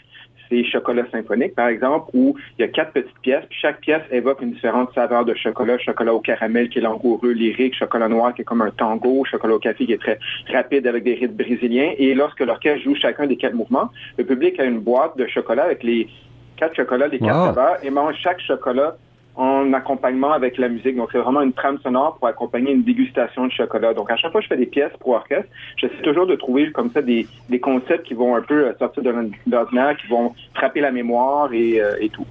c'est 0.49 0.65
Chocolat 0.65 1.05
symphonique, 1.11 1.55
par 1.55 1.69
exemple, 1.69 2.11
où 2.15 2.37
il 2.59 2.63
y 2.63 2.65
a 2.65 2.69
quatre 2.69 2.93
petites 2.93 3.19
pièces, 3.21 3.45
puis 3.49 3.59
chaque 3.61 3.81
pièce 3.81 4.03
évoque 4.11 4.43
une 4.43 4.53
différente 4.53 4.93
saveur 4.95 5.25
de 5.25 5.35
chocolat. 5.35 5.79
Chocolat 5.79 6.15
au 6.15 6.21
caramel 6.21 6.69
qui 6.69 6.79
est 6.79 6.83
langoureux, 6.83 7.33
lyrique, 7.33 7.75
chocolat 7.75 8.09
noir 8.09 8.35
qui 8.35 8.43
est 8.43 8.45
comme 8.45 8.63
un 8.63 8.71
tango, 8.71 9.25
chocolat 9.25 9.55
au 9.55 9.59
café 9.59 9.87
qui 9.87 9.93
est 9.93 10.01
très 10.01 10.19
rapide 10.53 10.87
avec 10.87 11.05
des 11.05 11.15
rythmes 11.15 11.37
brésiliens. 11.37 11.93
Et 11.99 12.15
lorsque 12.15 12.41
l'orchestre 12.41 12.85
joue 12.85 12.95
chacun 12.95 13.27
des 13.27 13.37
quatre 13.37 13.55
mouvements, 13.55 13.91
le 14.19 14.25
public 14.25 14.59
a 14.61 14.65
une 14.65 14.81
boîte 14.81 15.17
de 15.17 15.27
chocolat 15.27 15.65
avec 15.65 15.83
les 15.83 16.09
quatre 16.57 16.75
chocolats, 16.75 17.09
les 17.09 17.19
quatre 17.19 17.47
saveurs, 17.47 17.77
et 17.83 17.91
mange 17.91 18.15
chaque 18.23 18.41
chocolat 18.41 18.97
en 19.37 19.73
accompagnement 19.73 20.33
avec 20.33 20.57
la 20.59 20.69
musique. 20.69 20.97
Donc, 20.97 21.11
c'est 21.13 21.19
vraiment 21.19 21.43
une 21.43 21.53
trame 21.53 21.79
sonore 21.83 22.17
pour 22.17 22.29
accompagner 22.29 22.73
une 22.73 22.83
dégustation 22.83 23.47
de 23.47 23.53
chocolat. 23.53 23.95
Donc, 23.95 24.11
à 24.11 24.17
chaque 24.17 24.33
fois 24.33 24.41
que 24.41 24.45
je 24.45 24.49
fais 24.49 24.57
des 24.57 24.67
pièces 24.67 24.93
pour 24.99 25.11
orchestre, 25.11 25.49
j'essaie 25.77 26.03
toujours 26.03 26.27
de 26.27 26.35
trouver 26.35 26.73
comme 26.73 26.91
ça 26.93 27.03
des, 27.03 27.27
des 27.49 27.61
concepts 27.61 28.07
qui 28.07 28.15
vont 28.15 28.35
un 28.35 28.43
peu 28.43 28.75
sortir 28.79 29.03
de 29.03 29.13
l'ordinaire, 29.47 29.97
qui 29.97 30.07
vont 30.07 30.35
frapper 30.55 30.81
la 30.81 30.91
mémoire 30.91 31.53
et, 31.53 31.81
euh, 31.81 31.97
et 32.01 32.09
tout. 32.09 32.27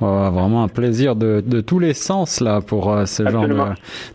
Vraiment 0.00 0.62
un 0.62 0.68
plaisir 0.68 1.16
de, 1.16 1.42
de, 1.44 1.60
tous 1.60 1.78
les 1.78 1.94
sens 1.94 2.40
là 2.40 2.60
pour 2.60 2.92
euh, 2.92 3.06
ce 3.06 3.28
genre 3.28 3.48
de, 3.48 3.56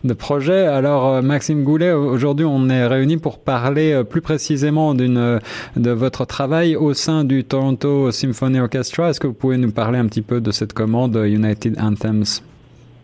de, 0.04 0.14
projet. 0.14 0.66
Alors 0.66 1.22
Maxime 1.22 1.64
Goulet, 1.64 1.92
aujourd'hui 1.92 2.44
on 2.44 2.68
est 2.68 2.86
réunis 2.86 3.16
pour 3.16 3.38
parler 3.38 4.02
plus 4.08 4.20
précisément 4.20 4.94
d'une 4.94 5.40
de 5.76 5.90
votre 5.90 6.24
travail 6.24 6.76
au 6.76 6.94
sein 6.94 7.24
du 7.24 7.44
Toronto 7.44 8.10
Symphony 8.10 8.60
Orchestra. 8.60 9.10
Est-ce 9.10 9.20
que 9.20 9.26
vous 9.26 9.34
pouvez 9.34 9.56
nous 9.56 9.72
parler 9.72 9.98
un 9.98 10.06
petit 10.06 10.22
peu 10.22 10.40
de 10.40 10.50
cette 10.50 10.72
commande 10.72 11.16
United 11.16 11.78
Anthems? 11.80 12.42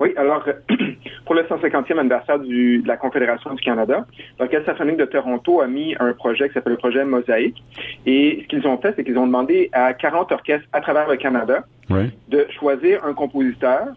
Oui, 0.00 0.12
alors 0.16 0.44
pour 1.28 1.34
le 1.34 1.42
150e 1.42 1.98
anniversaire 1.98 2.38
du, 2.38 2.78
de 2.78 2.88
la 2.88 2.96
Confédération 2.96 3.52
du 3.52 3.62
Canada, 3.62 4.06
l'Orchestre 4.40 4.64
symphonique 4.64 4.96
de 4.96 5.04
Toronto 5.04 5.60
a 5.60 5.66
mis 5.66 5.94
un 6.00 6.14
projet 6.14 6.48
qui 6.48 6.54
s'appelle 6.54 6.72
le 6.72 6.78
projet 6.78 7.04
Mosaïque. 7.04 7.62
Et 8.06 8.38
ce 8.42 8.48
qu'ils 8.48 8.66
ont 8.66 8.78
fait, 8.78 8.94
c'est 8.96 9.04
qu'ils 9.04 9.18
ont 9.18 9.26
demandé 9.26 9.68
à 9.74 9.92
40 9.92 10.32
orchestres 10.32 10.66
à 10.72 10.80
travers 10.80 11.06
le 11.06 11.16
Canada 11.16 11.64
de 11.90 12.46
choisir 12.58 13.04
un 13.04 13.12
compositeur, 13.12 13.88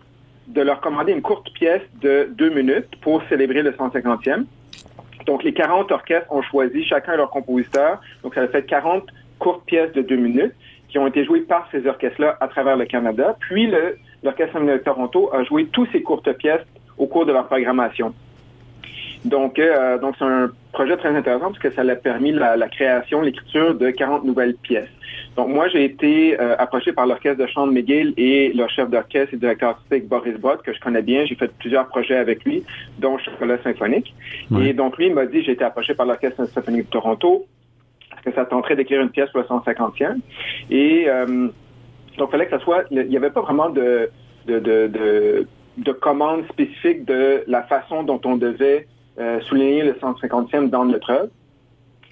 de 0.49 0.61
leur 0.61 0.81
commander 0.81 1.13
une 1.13 1.21
courte 1.21 1.53
pièce 1.53 1.83
de 2.01 2.27
deux 2.33 2.49
minutes 2.49 2.99
pour 2.99 3.23
célébrer 3.29 3.61
le 3.61 3.71
150e. 3.71 4.43
Donc, 5.25 5.45
les 5.45 5.53
40 5.53 5.89
orchestres 5.89 6.29
ont 6.33 6.41
choisi 6.41 6.83
chacun 6.83 7.15
leur 7.15 7.29
compositeur. 7.29 8.01
Donc, 8.23 8.35
ça 8.35 8.41
a 8.41 8.47
fait 8.49 8.65
40 8.65 9.05
courtes 9.39 9.63
pièces 9.65 9.93
de 9.93 10.01
deux 10.01 10.17
minutes 10.17 10.53
qui 10.89 10.97
ont 10.97 11.07
été 11.07 11.23
jouées 11.23 11.41
par 11.41 11.69
ces 11.71 11.87
orchestres-là 11.87 12.35
à 12.41 12.49
travers 12.49 12.75
le 12.75 12.83
Canada. 12.83 13.37
Puis, 13.39 13.71
l'Orchestre 14.21 14.59
de 14.59 14.77
Toronto 14.79 15.33
a 15.33 15.45
joué 15.45 15.67
toutes 15.67 15.89
ces 15.93 16.01
courtes 16.01 16.33
pièces 16.33 16.65
au 17.01 17.07
cours 17.07 17.25
de 17.25 17.33
leur 17.33 17.47
programmation. 17.47 18.13
Donc, 19.25 19.59
euh, 19.59 19.97
donc 19.97 20.15
c'est 20.17 20.25
un 20.25 20.51
projet 20.71 20.95
très 20.97 21.09
intéressant 21.09 21.47
parce 21.47 21.59
que 21.59 21.71
ça 21.71 21.81
a 21.81 21.95
permis 21.95 22.31
la, 22.31 22.67
création, 22.69 23.21
l'écriture 23.21 23.75
de 23.75 23.89
40 23.89 24.23
nouvelles 24.23 24.55
pièces. 24.55 24.89
Donc, 25.35 25.49
moi, 25.49 25.67
j'ai 25.69 25.83
été 25.83 26.39
euh, 26.39 26.55
approché 26.57 26.91
par 26.93 27.05
l'orchestre 27.07 27.41
de 27.41 27.47
chant 27.47 27.65
de 27.65 27.71
McGill 27.71 28.13
et 28.17 28.51
leur 28.53 28.69
chef 28.69 28.89
d'orchestre 28.89 29.33
et 29.33 29.37
directeur 29.37 29.69
artistique 29.71 30.07
Boris 30.07 30.37
Bott, 30.37 30.61
que 30.61 30.73
je 30.73 30.79
connais 30.79 31.01
bien. 31.01 31.25
J'ai 31.25 31.35
fait 31.35 31.51
plusieurs 31.57 31.87
projets 31.87 32.17
avec 32.17 32.43
lui, 32.43 32.63
dont 32.99 33.17
Chocolat 33.17 33.57
symphonique. 33.63 34.13
Et 34.59 34.73
donc, 34.73 34.97
lui, 34.97 35.07
il 35.07 35.13
m'a 35.13 35.25
dit, 35.25 35.41
j'ai 35.43 35.53
été 35.53 35.63
approché 35.63 35.93
par 35.93 36.05
l'orchestre 36.05 36.45
symphonique 36.45 36.85
de 36.85 36.91
Toronto, 36.91 37.45
parce 38.09 38.23
que 38.23 38.31
ça 38.33 38.45
tenterait 38.45 38.75
d'écrire 38.75 39.01
une 39.01 39.09
pièce 39.09 39.29
pour 39.29 39.41
le 39.41 39.47
150e. 39.47 40.17
Et 40.69 41.05
euh, 41.07 41.47
donc, 42.17 42.29
il 42.29 42.31
fallait 42.31 42.45
que 42.45 42.57
ça 42.57 42.63
soit... 42.63 42.83
Il 42.91 43.07
n'y 43.07 43.17
avait 43.17 43.29
pas 43.29 43.41
vraiment 43.41 43.69
de, 43.69 44.09
de, 44.47 44.59
de, 44.59 44.87
de, 44.87 45.47
de 45.77 45.91
commande 45.91 46.45
spécifique 46.49 47.05
de 47.05 47.43
la 47.47 47.63
façon 47.63 48.03
dont 48.03 48.21
on 48.25 48.37
devait 48.37 48.87
euh, 49.19 49.39
souligner 49.41 49.83
le 49.83 49.93
150e 49.93 50.69
dans 50.69 50.85
notre 50.85 51.11
œuvre. 51.11 51.29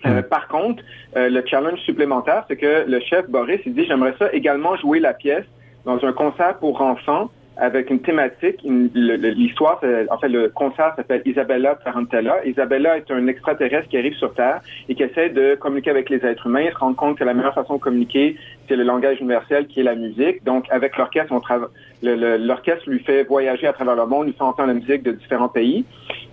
Euh, 0.06 0.22
par 0.22 0.48
contre, 0.48 0.84
euh, 1.18 1.30
le 1.30 1.44
challenge 1.46 1.80
supplémentaire, 1.80 2.46
c'est 2.48 2.56
que 2.56 2.86
le 2.88 3.00
chef 3.02 3.30
Boris, 3.30 3.60
il 3.66 3.74
dit, 3.74 3.86
j'aimerais 3.86 4.16
ça 4.18 4.32
également 4.32 4.76
jouer 4.78 5.00
la 5.00 5.14
pièce 5.14 5.46
dans 5.86 6.04
un 6.06 6.14
concert 6.14 6.58
pour 6.60 6.82
enfants 6.82 7.30
avec 7.60 7.90
une 7.90 8.00
thématique. 8.00 8.62
L'histoire, 8.64 9.82
en 10.10 10.18
fait, 10.18 10.30
le 10.30 10.50
concert 10.50 10.94
s'appelle 10.96 11.22
Isabella 11.26 11.76
Tarantella. 11.84 12.46
Isabella 12.46 12.98
est 12.98 13.12
un 13.12 13.28
extraterrestre 13.28 13.90
qui 13.90 13.98
arrive 13.98 14.16
sur 14.16 14.34
Terre 14.34 14.62
et 14.88 14.96
qui 14.96 15.04
essaie 15.04 15.30
de 15.30 15.56
communiquer 15.56 15.92
avec 15.92 16.10
les 16.10 16.26
êtres 16.26 16.48
humains. 16.48 16.62
Il 16.62 16.72
se 16.72 16.78
rend 16.78 16.94
compte 16.94 17.18
que 17.18 17.24
la 17.24 17.34
meilleure 17.34 17.54
façon 17.54 17.76
de 17.76 17.80
communiquer, 17.80 18.38
c'est 18.68 18.76
le 18.76 18.84
langage 18.84 19.20
universel 19.20 19.68
qui 19.68 19.82
est 19.82 19.84
la 19.84 19.96
musique. 19.96 20.44
Donc, 20.44 20.66
avec 20.70 20.98
l'orchestre, 20.98 21.34
on 21.34 21.42
travaille. 21.42 21.70
L'orchestre 22.02 22.90
lui 22.90 23.00
fait 23.00 23.24
voyager 23.24 23.68
à 23.68 23.74
travers 23.74 23.96
le 23.96 24.06
monde, 24.06 24.28
lui 24.28 24.34
fait 24.34 24.42
entendre 24.42 24.70
la 24.70 24.76
musique 24.76 25.04
de 25.04 25.12
différents 25.12 25.50
pays. 25.50 25.86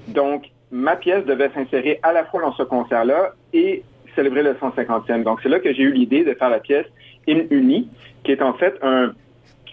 Donc, 0.08 0.44
ma 0.70 0.96
pièce 0.96 1.24
devait 1.24 1.50
s'insérer 1.54 1.98
à 2.02 2.12
la 2.12 2.24
fois 2.24 2.40
dans 2.40 2.52
ce 2.52 2.62
concert-là 2.62 3.32
et 3.52 3.82
célébrer 4.14 4.42
le 4.42 4.54
150e. 4.54 5.24
Donc, 5.24 5.40
c'est 5.42 5.48
là 5.48 5.58
que 5.58 5.72
j'ai 5.72 5.82
eu 5.82 5.92
l'idée 5.92 6.24
de 6.24 6.34
faire 6.34 6.50
la 6.50 6.60
pièce 6.60 6.86
Hymne 7.26 7.46
uni, 7.50 7.88
qui 8.22 8.30
est 8.30 8.42
en 8.42 8.52
fait 8.52 8.74
un, 8.82 9.12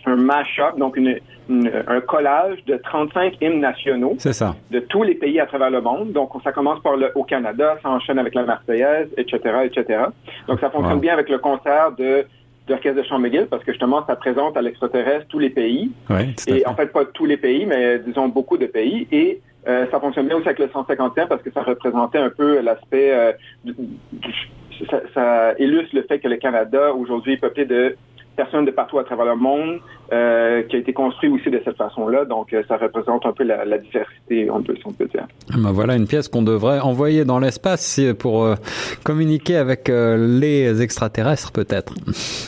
un 0.05 0.15
mash-up, 0.15 0.77
donc 0.77 0.97
une, 0.97 1.19
un 1.49 2.01
collage 2.01 2.63
de 2.65 2.77
35 2.77 3.37
hymnes 3.41 3.59
nationaux 3.59 4.17
de 4.71 4.79
tous 4.79 5.03
les 5.03 5.15
pays 5.15 5.39
à 5.39 5.45
travers 5.45 5.69
le 5.69 5.81
monde. 5.81 6.11
Donc, 6.11 6.31
ça 6.43 6.51
commence 6.51 6.81
par 6.81 6.95
le 6.95 7.11
au 7.15 7.23
Canada, 7.23 7.77
ça 7.81 7.89
enchaîne 7.89 8.19
avec 8.19 8.33
la 8.35 8.43
Marseillaise, 8.43 9.09
etc., 9.17 9.39
etc. 9.65 10.03
Donc, 10.47 10.59
ça 10.59 10.69
fonctionne 10.69 10.99
bien 10.99 11.13
avec 11.13 11.29
le 11.29 11.37
concert 11.37 11.91
de 11.97 12.25
d'Orchestre 12.67 13.01
de 13.01 13.05
Chant 13.05 13.19
McGill 13.19 13.47
parce 13.47 13.63
que 13.63 13.73
justement, 13.73 14.05
ça 14.05 14.15
présente 14.15 14.55
à 14.55 14.61
l'extraterrestre 14.61 15.25
tous 15.27 15.39
les 15.39 15.49
pays. 15.49 15.91
et 16.47 16.65
en 16.65 16.73
fait, 16.75 16.87
pas 16.87 17.03
tous 17.05 17.25
les 17.25 17.37
pays, 17.37 17.65
mais 17.65 17.99
disons 17.99 18.29
beaucoup 18.29 18.57
de 18.57 18.67
pays. 18.67 19.05
Et 19.11 19.41
euh, 19.67 19.85
ça 19.91 19.99
fonctionne 19.99 20.27
bien 20.27 20.37
aussi 20.37 20.47
avec 20.47 20.59
le 20.59 20.67
150e 20.67 21.27
parce 21.27 21.41
que 21.41 21.51
ça 21.51 21.61
représentait 21.61 22.19
un 22.19 22.29
peu 22.29 22.61
l'aspect... 22.61 23.11
Euh, 23.13 23.31
ça, 24.89 25.01
ça, 25.13 25.53
illustre 25.59 25.95
le 25.95 26.03
fait 26.03 26.19
que 26.19 26.27
le 26.27 26.37
Canada, 26.37 26.93
aujourd'hui, 26.93 27.33
est 27.33 27.37
peuplé 27.37 27.65
de 27.65 27.95
personnes 28.35 28.65
de 28.65 28.71
partout 28.71 28.99
à 28.99 29.03
travers 29.03 29.25
le 29.25 29.35
monde, 29.35 29.79
euh, 30.13 30.61
qui 30.63 30.75
a 30.75 30.79
été 30.79 30.93
construit 30.93 31.29
aussi 31.29 31.49
de 31.49 31.59
cette 31.63 31.77
façon-là. 31.77 32.25
Donc, 32.25 32.53
euh, 32.53 32.61
ça 32.67 32.77
représente 32.77 33.25
un 33.25 33.31
peu 33.31 33.43
la, 33.43 33.65
la 33.65 33.77
diversité, 33.77 34.49
on 34.51 34.61
peut, 34.61 34.75
on 34.85 34.91
peut 34.91 35.07
dire. 35.07 35.25
Ben 35.57 35.71
voilà 35.71 35.95
une 35.95 36.07
pièce 36.07 36.27
qu'on 36.27 36.41
devrait 36.43 36.79
envoyer 36.79 37.25
dans 37.25 37.39
l'espace 37.39 37.99
pour 38.19 38.43
euh, 38.43 38.55
communiquer 39.03 39.55
avec 39.55 39.89
euh, 39.89 40.39
les 40.39 40.81
extraterrestres, 40.81 41.51
peut-être. 41.51 41.93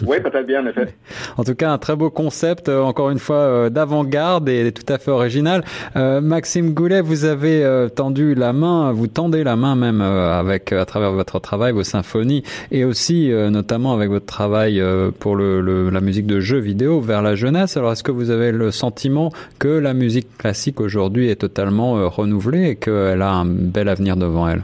Oui, 0.06 0.18
peut-être 0.20 0.46
bien, 0.46 0.62
en 0.64 0.68
effet. 0.68 0.94
En 1.38 1.44
tout 1.44 1.56
cas, 1.56 1.72
un 1.72 1.78
très 1.78 1.96
beau 1.96 2.10
concept, 2.10 2.70
encore 2.70 3.10
une 3.10 3.20
fois, 3.20 3.70
d'avant-garde 3.70 4.50
et 4.50 4.72
tout 4.72 4.92
à 4.92 4.98
fait 4.98 5.10
original. 5.10 5.64
Maxime 5.96 6.74
Goulet, 6.74 7.02
vous 7.02 7.26
avez 7.26 7.88
tendu 7.96 8.36
la 8.36 8.52
main, 8.52 8.92
vous 8.92 9.08
tendez 9.08 9.44
la 9.44 9.56
main 9.56 9.76
même 9.76 10.02
avec, 10.02 10.74
à 10.74 10.86
travers 10.86 11.12
votre 11.14 11.40
travail, 11.40 11.72
vos 11.72 11.84
symphonies, 11.84 12.44
et 12.72 12.84
aussi, 12.84 13.30
notamment 13.30 13.94
avec 13.94 14.10
votre 14.10 14.26
travail 14.26 14.84
pour 15.20 15.36
le, 15.36 15.62
le, 15.62 15.75
la 15.92 16.02
musique 16.02 16.26
de 16.26 16.40
jeux 16.40 16.60
vidéo 16.60 17.02
vers 17.02 17.22
la 17.22 17.36
jeunesse. 17.36 17.78
Alors, 17.78 17.92
est-ce 17.92 18.04
que 18.04 18.12
vous 18.12 18.30
avez 18.30 18.52
le 18.52 18.72
sentiment 18.72 19.32
que 19.60 19.68
la 19.68 19.94
musique 19.94 20.38
classique 20.38 20.80
aujourd'hui 20.80 21.30
est 21.30 21.36
totalement 21.38 21.98
euh, 21.98 22.08
renouvelée 22.08 22.70
et 22.70 22.76
qu'elle 22.76 23.22
a 23.22 23.32
un 23.32 23.46
bel 23.46 23.90
avenir 23.90 24.16
devant 24.18 24.48
elle? 24.48 24.64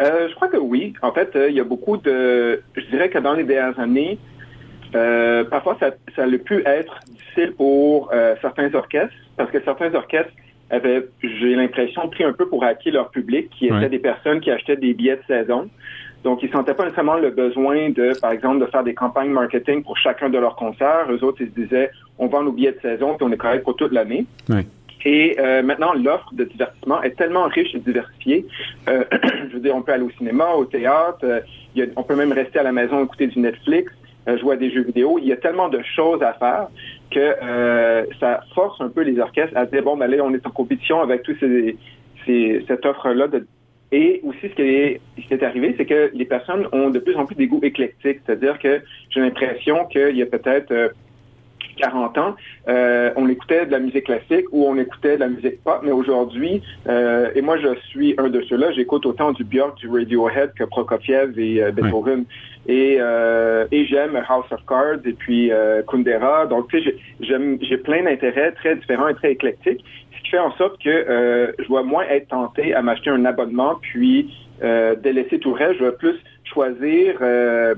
Euh, 0.00 0.28
je 0.28 0.34
crois 0.34 0.48
que 0.48 0.56
oui. 0.56 0.92
En 1.02 1.12
fait, 1.12 1.34
euh, 1.34 1.48
il 1.50 1.56
y 1.56 1.60
a 1.60 1.64
beaucoup 1.64 1.96
de... 1.96 2.62
Je 2.76 2.86
dirais 2.90 3.08
que 3.08 3.18
dans 3.18 3.34
les 3.34 3.44
dernières 3.44 3.78
années, 3.78 4.18
parfois, 5.50 5.76
ça, 5.80 5.90
ça 6.16 6.24
a 6.24 6.38
pu 6.38 6.62
être 6.64 6.94
difficile 7.10 7.52
pour 7.56 8.10
certains 8.40 8.72
orchestres, 8.74 9.14
parce 9.36 9.50
que 9.50 9.60
certains 9.62 9.94
orchestres 9.94 10.32
avaient, 10.70 11.06
j'ai 11.22 11.54
l'impression, 11.54 12.08
pris 12.08 12.24
un 12.24 12.32
peu 12.32 12.48
pour 12.48 12.64
acquis 12.64 12.90
leur 12.90 13.10
public, 13.10 13.50
qui 13.50 13.66
étaient 13.66 13.88
des 13.88 13.98
personnes 13.98 14.40
qui 14.40 14.50
achetaient 14.50 14.76
des 14.76 14.94
billets 14.94 15.16
de 15.16 15.22
saison. 15.26 15.68
Donc, 16.24 16.42
ils 16.42 16.50
sentaient 16.50 16.74
pas 16.74 16.84
nécessairement 16.84 17.16
le 17.16 17.30
besoin 17.30 17.90
de, 17.90 18.18
par 18.20 18.32
exemple, 18.32 18.60
de 18.60 18.66
faire 18.66 18.82
des 18.82 18.94
campagnes 18.94 19.30
marketing 19.30 19.82
pour 19.82 19.96
chacun 19.96 20.28
de 20.28 20.38
leurs 20.38 20.56
concerts. 20.56 21.06
Eux 21.10 21.22
autres, 21.22 21.40
ils 21.40 21.48
se 21.48 21.60
disaient, 21.60 21.90
on 22.18 22.26
vend 22.26 22.42
nos 22.42 22.52
billets 22.52 22.72
de 22.72 22.80
saison, 22.80 23.14
puis 23.14 23.26
on 23.28 23.32
est 23.32 23.36
correct 23.36 23.64
pour 23.64 23.76
toute 23.76 23.92
l'année. 23.92 24.26
Et 25.04 25.36
euh, 25.38 25.62
maintenant, 25.62 25.92
l'offre 25.94 26.28
de 26.32 26.44
divertissement 26.44 27.02
est 27.02 27.16
tellement 27.16 27.44
riche 27.44 27.74
et 27.74 27.78
diversifiée. 27.78 28.46
Euh, 28.88 29.04
je 29.48 29.54
veux 29.54 29.60
dire, 29.60 29.76
on 29.76 29.82
peut 29.82 29.92
aller 29.92 30.02
au 30.02 30.10
cinéma, 30.10 30.50
au 30.56 30.64
théâtre, 30.64 31.20
euh, 31.22 31.40
on 31.96 32.02
peut 32.02 32.16
même 32.16 32.32
rester 32.32 32.58
à 32.58 32.64
la 32.64 32.72
maison, 32.72 33.04
écouter 33.04 33.28
du 33.28 33.38
Netflix, 33.38 33.92
jouer 34.40 34.54
à 34.54 34.56
des 34.56 34.70
jeux 34.70 34.82
vidéo. 34.82 35.18
Il 35.18 35.26
y 35.26 35.32
a 35.32 35.36
tellement 35.36 35.68
de 35.68 35.80
choses 35.96 36.22
à 36.22 36.34
faire 36.34 36.66
que 37.10 38.06
ça 38.20 38.40
force 38.54 38.78
un 38.80 38.88
peu 38.88 39.00
les 39.00 39.18
orchestres 39.18 39.56
à 39.56 39.64
dire, 39.64 39.82
bon, 39.82 39.96
ben 39.96 40.10
là, 40.10 40.22
on 40.22 40.34
est 40.34 40.46
en 40.46 40.50
compétition 40.50 41.00
avec 41.00 41.22
tous 41.22 41.36
ces, 41.40 41.78
ces 42.26 42.62
cette 42.68 42.84
offre-là 42.84 43.28
de 43.28 43.46
et 43.90 44.20
aussi, 44.22 44.40
ce 44.42 44.54
qui 44.54 44.62
est, 44.62 45.00
ce 45.16 45.26
qui 45.26 45.34
est 45.34 45.42
arrivé, 45.42 45.74
c'est 45.76 45.86
que 45.86 46.10
les 46.12 46.26
personnes 46.26 46.68
ont 46.72 46.90
de 46.90 46.98
plus 46.98 47.16
en 47.16 47.24
plus 47.24 47.36
des 47.36 47.46
goûts 47.46 47.60
éclectiques. 47.62 48.20
C'est-à-dire 48.26 48.58
que 48.58 48.82
j'ai 49.10 49.20
l'impression 49.20 49.86
qu'il 49.86 50.16
y 50.16 50.22
a 50.22 50.26
peut-être 50.26 50.92
40 51.78 52.18
euh, 52.18 52.20
ans, 52.20 52.34
euh, 52.68 53.10
on 53.16 53.28
écoutait 53.28 53.64
de 53.64 53.70
la 53.70 53.78
musique 53.78 54.04
classique 54.04 54.46
ou 54.52 54.66
on 54.66 54.76
écoutait 54.76 55.14
de 55.14 55.20
la 55.20 55.28
musique 55.28 55.62
pop, 55.62 55.80
mais 55.82 55.92
aujourd'hui, 55.92 56.60
euh, 56.88 57.30
et 57.34 57.40
moi 57.40 57.56
je 57.56 57.68
suis 57.88 58.14
un 58.18 58.28
de 58.28 58.40
ceux-là, 58.42 58.72
j'écoute 58.72 59.06
autant 59.06 59.32
du 59.32 59.44
Björk, 59.44 59.78
du 59.78 59.88
Radiohead 59.88 60.52
que 60.54 60.64
Prokofiev 60.64 61.38
et 61.38 61.62
Beethoven. 61.72 62.24
Et, 62.66 62.98
et 62.98 63.86
j'aime 63.86 64.22
House 64.28 64.44
of 64.50 64.60
Cards 64.68 65.06
et 65.06 65.14
puis 65.14 65.50
Kundera. 65.86 66.44
Donc, 66.44 66.68
tu 66.68 66.82
sais, 66.82 66.94
j'ai 67.20 67.76
plein 67.78 68.02
d'intérêts 68.02 68.52
très 68.52 68.76
différents 68.76 69.08
et 69.08 69.14
très 69.14 69.32
éclectiques 69.32 69.82
fait 70.30 70.38
en 70.38 70.52
sorte 70.52 70.82
que 70.82 70.88
euh, 70.88 71.52
je 71.58 71.72
vais 71.72 71.82
moins 71.82 72.04
être 72.04 72.28
tenté 72.28 72.74
à 72.74 72.82
m'acheter 72.82 73.10
un 73.10 73.24
abonnement 73.24 73.76
puis 73.80 74.34
euh, 74.62 74.94
délaisser 74.96 75.38
tout 75.38 75.50
le 75.50 75.56
reste. 75.56 75.78
Je 75.78 75.84
vais 75.84 75.92
plus 75.92 76.16
choisir 76.44 77.16
euh, 77.20 77.74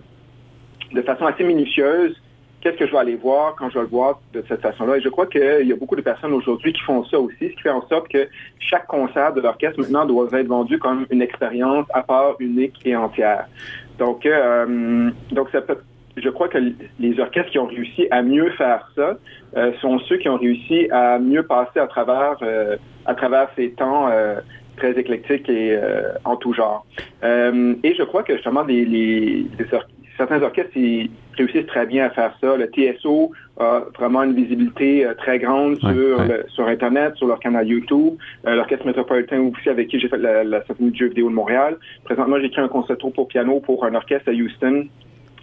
de 0.93 1.03
façon 1.03 1.27
assez 1.27 1.45
minutieuse 1.45 2.17
qu'est-ce 2.61 2.77
que 2.77 2.87
je 2.87 2.93
vais 2.93 2.99
aller 2.99 3.17
voir 3.17 3.55
quand 3.57 3.71
je 3.71 3.75
vais 3.75 3.85
le 3.85 3.91
voir 3.91 4.21
de 4.33 4.45
cette 4.49 4.61
façon-là. 4.61 4.99
Et 4.99 5.01
je 5.01 5.09
crois 5.09 5.27
qu'il 5.27 5.67
y 5.67 5.73
a 5.73 5.77
beaucoup 5.77 5.97
de 5.97 6.03
personnes 6.03 6.33
aujourd'hui 6.33 6.73
qui 6.73 6.83
font 6.83 7.05
ça 7.05 7.19
aussi, 7.19 7.37
ce 7.41 7.55
qui 7.55 7.63
fait 7.63 7.71
en 7.71 7.87
sorte 7.89 8.09
que 8.09 8.29
chaque 8.59 8.87
concert 8.87 9.33
de 9.33 9.41
l'orchestre 9.41 9.81
maintenant 9.81 10.05
doit 10.05 10.29
être 10.33 10.47
vendu 10.47 10.79
comme 10.79 11.07
une 11.11 11.23
expérience 11.23 11.87
à 11.95 12.03
part, 12.03 12.37
unique 12.39 12.75
et 12.85 12.95
entière. 12.95 13.47
Donc, 13.99 14.27
euh, 14.27 15.11
donc 15.33 15.49
ça 15.51 15.61
peut 15.63 15.79
je 16.17 16.29
crois 16.29 16.49
que 16.49 16.59
les 16.99 17.21
orchestres 17.21 17.51
qui 17.51 17.59
ont 17.59 17.67
réussi 17.67 18.07
à 18.11 18.23
mieux 18.23 18.51
faire 18.51 18.91
ça 18.97 19.17
euh, 19.57 19.73
sont 19.81 19.99
ceux 20.01 20.17
qui 20.17 20.29
ont 20.29 20.37
réussi 20.37 20.89
à 20.91 21.19
mieux 21.19 21.45
passer 21.45 21.79
à 21.79 21.87
travers 21.87 22.37
euh, 22.43 22.77
à 23.07 23.15
travers 23.15 23.49
ces 23.57 23.71
temps 23.73 24.09
euh, 24.09 24.41
très 24.77 24.99
éclectiques 24.99 25.49
et 25.49 25.79
en 26.25 26.37
tout 26.37 26.55
genre. 26.55 26.87
et 27.23 27.95
je 27.95 28.03
crois 28.03 28.23
que 28.23 28.33
justement 28.35 28.63
les, 28.63 28.87
les, 28.87 29.47
certains 30.17 30.41
orchestres 30.43 30.75
ils 30.75 31.11
réussissent 31.37 31.67
très 31.67 31.85
bien 31.85 32.07
à 32.07 32.11
faire 32.11 32.35
ça. 32.41 32.57
Le 32.57 32.67
TSO 32.67 33.31
a 33.59 33.83
vraiment 33.99 34.23
une 34.23 34.35
visibilité 34.35 35.07
très 35.19 35.39
grande 35.39 35.77
sur 35.81 36.19
sur 36.49 36.67
Internet, 36.67 37.17
sur 37.17 37.27
leur 37.27 37.41
canal 37.41 37.69
YouTube. 37.69 38.15
L'orchestre 38.45 38.87
métropolitain 38.87 39.41
aussi 39.41 39.69
avec 39.69 39.89
qui 39.89 40.01
j'ai 40.01 40.09
fait 40.09 40.17
la, 40.17 40.45
la 40.45 40.65
symphonie 40.65 40.93
de 40.93 40.97
jeux 40.97 41.09
vidéo 41.09 41.29
de 41.29 41.35
Montréal. 41.35 41.77
Présentement, 42.05 42.39
j'ai 42.39 42.47
écrit 42.47 42.63
un 42.63 42.69
concerto 42.69 43.11
pour 43.11 43.29
piano 43.29 43.61
pour 43.61 43.85
un 43.85 43.95
orchestre 43.95 44.31
à 44.31 44.33
Houston 44.33 44.87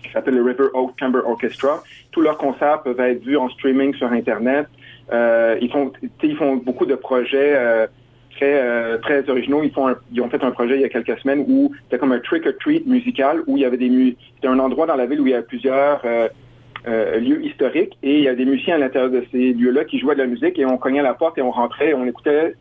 qui 0.03 0.11
s'appelle 0.11 0.35
le 0.35 0.43
River 0.43 0.65
Oak 0.73 0.91
Chamber 0.99 1.21
Orchestra. 1.25 1.83
Tous 2.11 2.21
leurs 2.21 2.37
concerts 2.37 2.81
peuvent 2.83 2.99
être 2.99 3.23
vus 3.23 3.37
en 3.37 3.49
streaming 3.49 3.93
sur 3.95 4.11
Internet. 4.11 4.67
ils 5.11 5.69
font, 5.71 5.91
ils 6.23 6.35
font 6.35 6.55
beaucoup 6.57 6.85
de 6.85 6.95
projets 6.95 7.87
très 8.35 8.99
très 8.99 9.29
originaux. 9.29 9.63
Ils 9.63 9.71
font, 9.71 9.95
ils 10.11 10.21
ont 10.21 10.29
fait 10.29 10.43
un 10.43 10.51
projet 10.51 10.75
il 10.75 10.81
y 10.81 10.85
a 10.85 10.89
quelques 10.89 11.17
semaines 11.19 11.45
où 11.47 11.71
c'était 11.83 11.97
comme 11.97 12.11
un 12.11 12.19
trick 12.19 12.45
or 12.45 12.53
treat 12.59 12.85
musical 12.85 13.41
où 13.47 13.57
il 13.57 13.63
y 13.63 13.65
avait 13.65 13.77
des, 13.77 14.15
c'était 14.35 14.47
un 14.47 14.59
endroit 14.59 14.85
dans 14.85 14.95
la 14.95 15.05
ville 15.05 15.21
où 15.21 15.27
il 15.27 15.31
y 15.31 15.35
a 15.35 15.41
plusieurs 15.41 16.01
lieux 16.85 17.43
historiques 17.45 17.97
et 18.03 18.17
il 18.17 18.23
y 18.23 18.27
a 18.27 18.35
des 18.35 18.45
musiciens 18.45 18.75
à 18.75 18.79
l'intérieur 18.79 19.11
de 19.11 19.23
ces 19.31 19.53
lieux-là 19.53 19.85
qui 19.85 19.99
jouaient 19.99 20.15
de 20.15 20.21
la 20.21 20.27
musique 20.27 20.57
et 20.59 20.65
on 20.65 20.77
cognait 20.77 20.99
à 20.99 21.03
la 21.03 21.13
porte 21.13 21.37
et 21.37 21.41
on 21.41 21.51
rentrait, 21.51 21.93
on 21.93 22.05
écoutait 22.05 22.53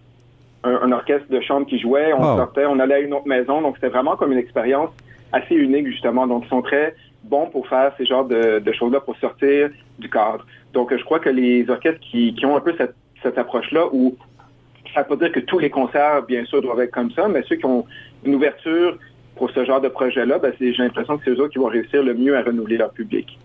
un, 0.66 0.92
orchestre 0.92 1.28
de 1.30 1.40
chambre 1.40 1.66
qui 1.66 1.78
jouait, 1.78 2.12
on 2.12 2.36
sortait, 2.36 2.66
on 2.66 2.78
allait 2.78 2.94
à 2.94 3.00
une 3.00 3.14
autre 3.14 3.28
maison. 3.28 3.62
Donc, 3.62 3.76
c'était 3.76 3.88
vraiment 3.88 4.16
comme 4.16 4.32
une 4.32 4.38
expérience 4.38 4.90
assez 5.32 5.54
unique, 5.54 5.86
justement. 5.86 6.26
Donc, 6.26 6.44
ils 6.46 6.48
sont 6.48 6.62
très 6.62 6.94
bons 7.26 7.46
pour 7.46 7.66
faire 7.68 7.92
ces 7.96 8.06
genres 8.06 8.24
de, 8.24 8.72
choses-là, 8.72 9.00
pour 9.00 9.16
sortir 9.18 9.70
du 9.98 10.08
cadre. 10.08 10.46
Donc, 10.72 10.96
je 10.96 11.02
crois 11.04 11.20
que 11.20 11.28
les 11.28 11.68
orchestres 11.68 12.00
qui, 12.00 12.34
ont 12.44 12.56
un 12.56 12.60
peu 12.60 12.74
cette, 12.78 13.38
approche-là, 13.38 13.86
où 13.92 14.16
ça 14.94 15.00
ne 15.00 15.04
veut 15.04 15.16
pas 15.16 15.24
dire 15.24 15.32
que 15.32 15.40
tous 15.40 15.58
les 15.58 15.68
concerts, 15.68 16.22
bien 16.22 16.44
sûr, 16.44 16.62
doivent 16.62 16.80
être 16.80 16.92
comme 16.92 17.10
ça, 17.10 17.26
mais 17.26 17.42
ceux 17.48 17.56
qui 17.56 17.66
ont 17.66 17.84
une 18.24 18.36
ouverture 18.36 18.96
pour 19.34 19.50
ce 19.50 19.64
genre 19.64 19.80
de 19.80 19.88
projet-là, 19.88 20.38
ben, 20.38 20.52
j'ai 20.60 20.72
l'impression 20.72 21.18
que 21.18 21.24
c'est 21.24 21.40
eux 21.40 21.48
qui 21.48 21.58
vont 21.58 21.66
réussir 21.66 22.02
le 22.04 22.14
mieux 22.14 22.36
à 22.36 22.42
renouveler 22.42 22.76
leur 22.76 22.92
public. 22.92 23.36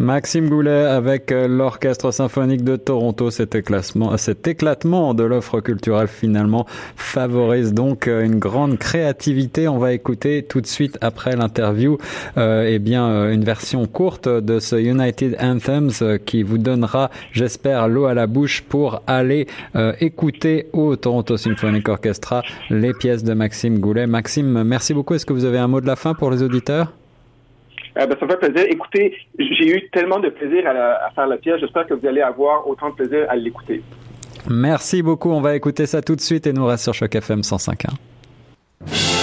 Maxime 0.00 0.48
Goulet 0.48 0.86
avec 0.86 1.30
euh, 1.30 1.46
l'Orchestre 1.46 2.10
symphonique 2.10 2.64
de 2.64 2.76
Toronto, 2.76 3.30
cet 3.30 3.54
éclatement, 3.54 4.16
cet 4.16 4.48
éclatement 4.48 5.12
de 5.12 5.24
l'offre 5.24 5.60
culturelle 5.60 6.08
finalement 6.08 6.64
favorise 6.96 7.74
donc 7.74 8.08
euh, 8.08 8.24
une 8.24 8.38
grande 8.38 8.78
créativité. 8.78 9.68
On 9.68 9.76
va 9.76 9.92
écouter 9.92 10.42
tout 10.42 10.62
de 10.62 10.66
suite 10.66 10.96
après 11.02 11.36
l'interview 11.36 11.98
euh, 12.38 12.64
eh 12.66 12.78
bien 12.78 13.10
euh, 13.10 13.34
une 13.34 13.44
version 13.44 13.84
courte 13.84 14.26
de 14.26 14.58
ce 14.58 14.76
United 14.76 15.36
Anthems 15.38 16.18
qui 16.24 16.44
vous 16.44 16.56
donnera, 16.56 17.10
j'espère, 17.32 17.86
l'eau 17.86 18.06
à 18.06 18.14
la 18.14 18.26
bouche 18.26 18.62
pour 18.62 19.02
aller 19.06 19.48
écouter 20.00 20.68
au 20.72 20.96
Toronto 20.96 21.36
Symphonic 21.36 21.86
Orchestra 21.90 22.42
les 22.70 22.94
pièces 22.94 23.22
de 23.22 23.34
Maxime 23.34 23.78
Goulet. 23.78 24.06
Maxime, 24.06 24.62
merci 24.62 24.94
beaucoup. 24.94 25.12
Est-ce 25.12 25.26
que 25.26 25.34
vous 25.34 25.44
avez 25.44 25.58
un 25.58 25.68
mot 25.68 25.82
de 25.82 25.86
la 25.86 25.96
fin 25.96 26.14
pour 26.14 26.30
les 26.30 26.42
auditeurs? 26.42 26.90
Euh, 27.98 28.06
ben, 28.06 28.16
ça 28.18 28.26
me 28.26 28.30
fait 28.30 28.50
plaisir. 28.50 28.66
Écoutez, 28.70 29.14
j'ai 29.38 29.76
eu 29.76 29.88
tellement 29.90 30.20
de 30.20 30.28
plaisir 30.28 30.66
à, 30.66 31.10
faire 31.14 31.26
la 31.26 31.36
pièce. 31.36 31.60
J'espère 31.60 31.86
que 31.86 31.94
vous 31.94 32.06
allez 32.06 32.20
avoir 32.20 32.66
autant 32.68 32.90
de 32.90 32.94
plaisir 32.94 33.26
à 33.28 33.36
l'écouter. 33.36 33.82
Merci 34.48 35.02
beaucoup. 35.02 35.30
On 35.30 35.40
va 35.40 35.54
écouter 35.54 35.86
ça 35.86 36.00
tout 36.02 36.16
de 36.16 36.20
suite 36.20 36.46
et 36.46 36.52
nous 36.52 36.66
reste 36.66 36.84
sur 36.84 36.94
Choc 36.94 37.14
FM 37.14 37.40
105.1. 37.40 39.19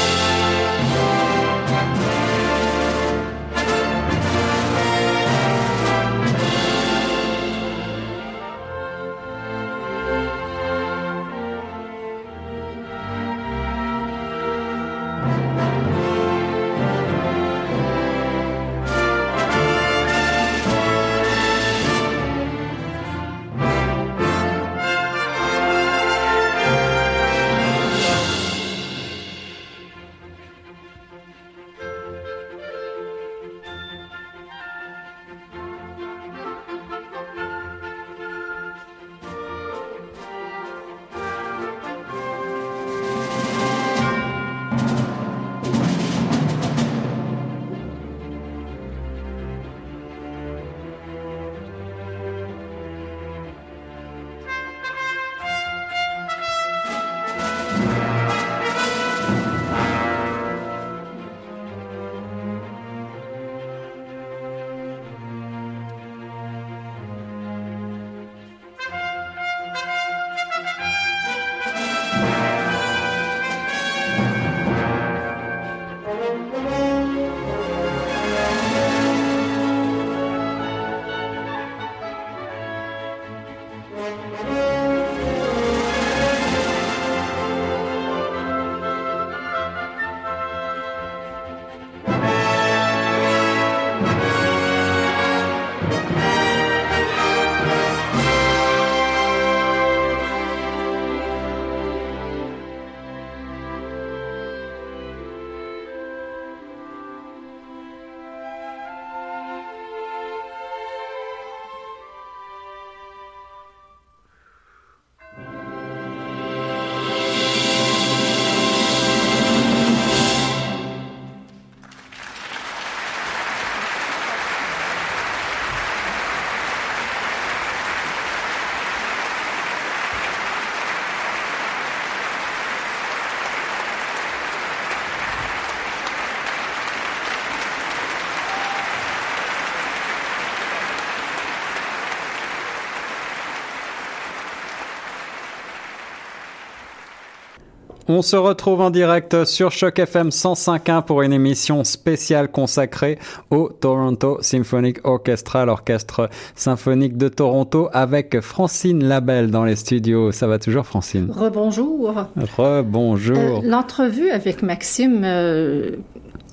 On 148.10 148.22
se 148.22 148.38
retrouve 148.38 148.80
en 148.80 148.90
direct 148.90 149.44
sur 149.44 149.72
Choc 149.72 150.00
FM 150.00 150.30
105.1 150.30 151.04
pour 151.04 151.24
une 151.24 151.34
émission 151.34 151.84
spéciale 151.84 152.50
consacrée 152.50 153.20
au 153.52 153.68
Toronto 153.68 154.38
Symphonic 154.40 155.06
Orchestra, 155.06 155.66
l'orchestre 155.66 156.30
symphonique 156.56 157.18
de 157.18 157.28
Toronto, 157.28 157.90
avec 157.92 158.40
Francine 158.40 159.04
Labelle 159.04 159.52
dans 159.52 159.66
les 159.66 159.76
studios. 159.76 160.32
Ça 160.32 160.48
va 160.48 160.58
toujours, 160.58 160.86
Francine? 160.86 161.30
Rebonjour. 161.30 162.14
Rebonjour. 162.58 163.38
Euh, 163.38 163.60
L'entrevue 163.62 164.30
avec 164.30 164.64
Maxime 164.64 165.24
euh, 165.26 165.98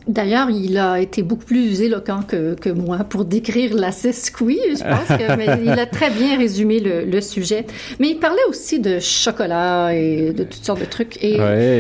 D'ailleurs, 0.07 0.51
il 0.51 0.77
a 0.77 1.01
été 1.01 1.23
beaucoup 1.23 1.47
plus 1.47 1.81
éloquent 1.81 2.21
que, 2.23 2.55
que 2.55 2.69
moi 2.69 2.99
pour 2.99 3.25
décrire 3.25 3.75
la 3.75 3.91
squee, 3.91 4.61
je 4.77 4.85
pense, 4.85 5.19
que, 5.19 5.37
mais 5.37 5.49
il 5.65 5.71
a 5.71 5.87
très 5.87 6.11
bien 6.11 6.37
résumé 6.37 6.79
le, 6.79 7.05
le, 7.05 7.21
sujet. 7.23 7.67
Mais 8.01 8.11
il 8.11 8.19
parlait 8.19 8.45
aussi 8.49 8.81
de 8.81 8.99
chocolat 9.01 9.95
et 9.95 10.33
de 10.33 10.45
toutes 10.45 10.65
sortes 10.65 10.81
de 10.81 10.85
trucs. 10.85 11.23
Et 11.25 11.37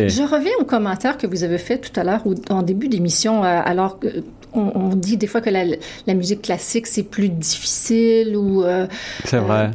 je 0.08 0.22
reviens 0.22 0.52
au 0.58 0.64
commentaire 0.64 1.18
que 1.18 1.26
vous 1.26 1.44
avez 1.44 1.58
fait 1.58 1.78
tout 1.78 1.98
à 2.00 2.04
l'heure 2.04 2.22
en 2.48 2.62
début 2.62 2.88
d'émission, 2.88 3.44
euh, 3.44 3.60
alors 3.64 3.98
que 3.98 4.08
on, 4.54 4.72
on, 4.74 4.88
dit 4.94 5.16
des 5.16 5.26
fois 5.26 5.40
que 5.40 5.50
la, 5.50 5.64
la 6.06 6.14
musique 6.14 6.42
classique 6.42 6.86
c'est 6.86 7.02
plus 7.02 7.28
difficile 7.28 8.36
ou. 8.36 8.62
Euh, 8.62 8.86
c'est 9.24 9.38
vrai. 9.38 9.70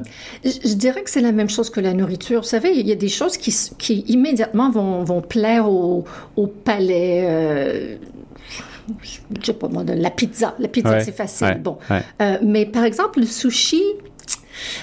Euh, 0.46 0.50
je, 0.66 0.74
dirais 0.74 1.04
que 1.04 1.10
c'est 1.10 1.22
la 1.22 1.32
même 1.32 1.50
chose 1.50 1.70
que 1.70 1.80
la 1.80 1.94
nourriture. 1.94 2.42
Vous 2.42 2.48
savez, 2.48 2.72
il 2.76 2.88
y 2.88 2.92
a 2.92 2.96
des 2.96 3.10
choses 3.10 3.38
qui, 3.38 3.54
qui 3.78 4.06
immédiatement 4.08 4.72
vont, 4.72 5.04
vont 5.04 5.22
plaire 5.22 5.70
au, 5.70 6.06
au 6.36 6.48
palais. 6.48 7.26
Euh, 7.28 7.96
je 9.04 9.46
sais 9.46 9.54
pas 9.54 9.68
moi, 9.68 9.84
la 9.86 10.10
pizza. 10.10 10.56
La 10.60 10.68
pizza, 10.68 11.00
c'est 11.02 11.16
facile. 11.16 11.60
bon. 11.62 11.78
Euh, 12.22 12.38
mais 12.42 12.66
par 12.66 12.84
exemple, 12.84 13.20
le 13.20 13.26
sushi, 13.26 13.84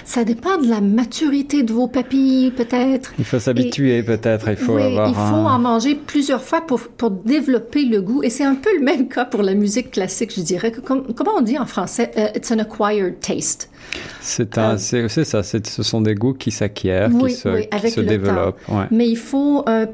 Ça 0.04 0.24
dépend 0.24 0.58
de 0.58 0.68
la 0.68 0.80
maturité 0.80 1.62
de 1.62 1.72
vos 1.72 1.88
papilles, 1.88 2.50
peut-être. 2.50 3.12
Il 3.18 3.24
faut 3.24 3.38
s'habituer, 3.38 4.02
peut-être. 4.02 4.48
Il 4.48 4.56
faut 4.56 4.76
oui, 4.76 4.82
avoir. 4.82 5.08
Il 5.08 5.14
faut 5.14 5.48
en 5.48 5.58
manger 5.58 5.94
plusieurs 5.94 6.42
fois 6.42 6.60
pour, 6.60 6.80
pour 6.80 7.10
développer 7.10 7.84
le 7.84 8.00
goût. 8.00 8.22
Et 8.22 8.30
c'est 8.30 8.44
un 8.44 8.54
peu 8.54 8.70
le 8.76 8.82
même 8.82 9.08
cas 9.14 9.24
pour 9.24 9.42
la 9.42 9.54
musique 9.54 9.92
classique, 9.92 10.32
je 10.36 10.42
dirais. 10.42 10.72
comment 10.72 11.32
on 11.36 11.42
dit 11.42 11.58
en 11.58 11.66
français? 11.66 12.10
Uh, 12.16 12.36
it's 12.36 12.50
an 12.50 12.58
acquired 12.58 13.20
taste. 13.20 13.70
C'est 14.20 14.56
euh, 14.58 14.76
ça. 15.08 15.42
Ce 15.42 15.82
sont 15.82 16.00
des 16.00 16.14
goûts 16.14 16.34
qui 16.34 16.50
s'acquièrent, 16.50 17.10
qui 17.10 17.30
se, 17.30 17.78
qui 17.78 17.90
se 17.90 18.00
développent. 18.00 18.58
Ouais. 18.68 18.86
Mais 18.90 19.08
il 19.08 19.16
faut 19.16 19.64
euh, 19.68 19.86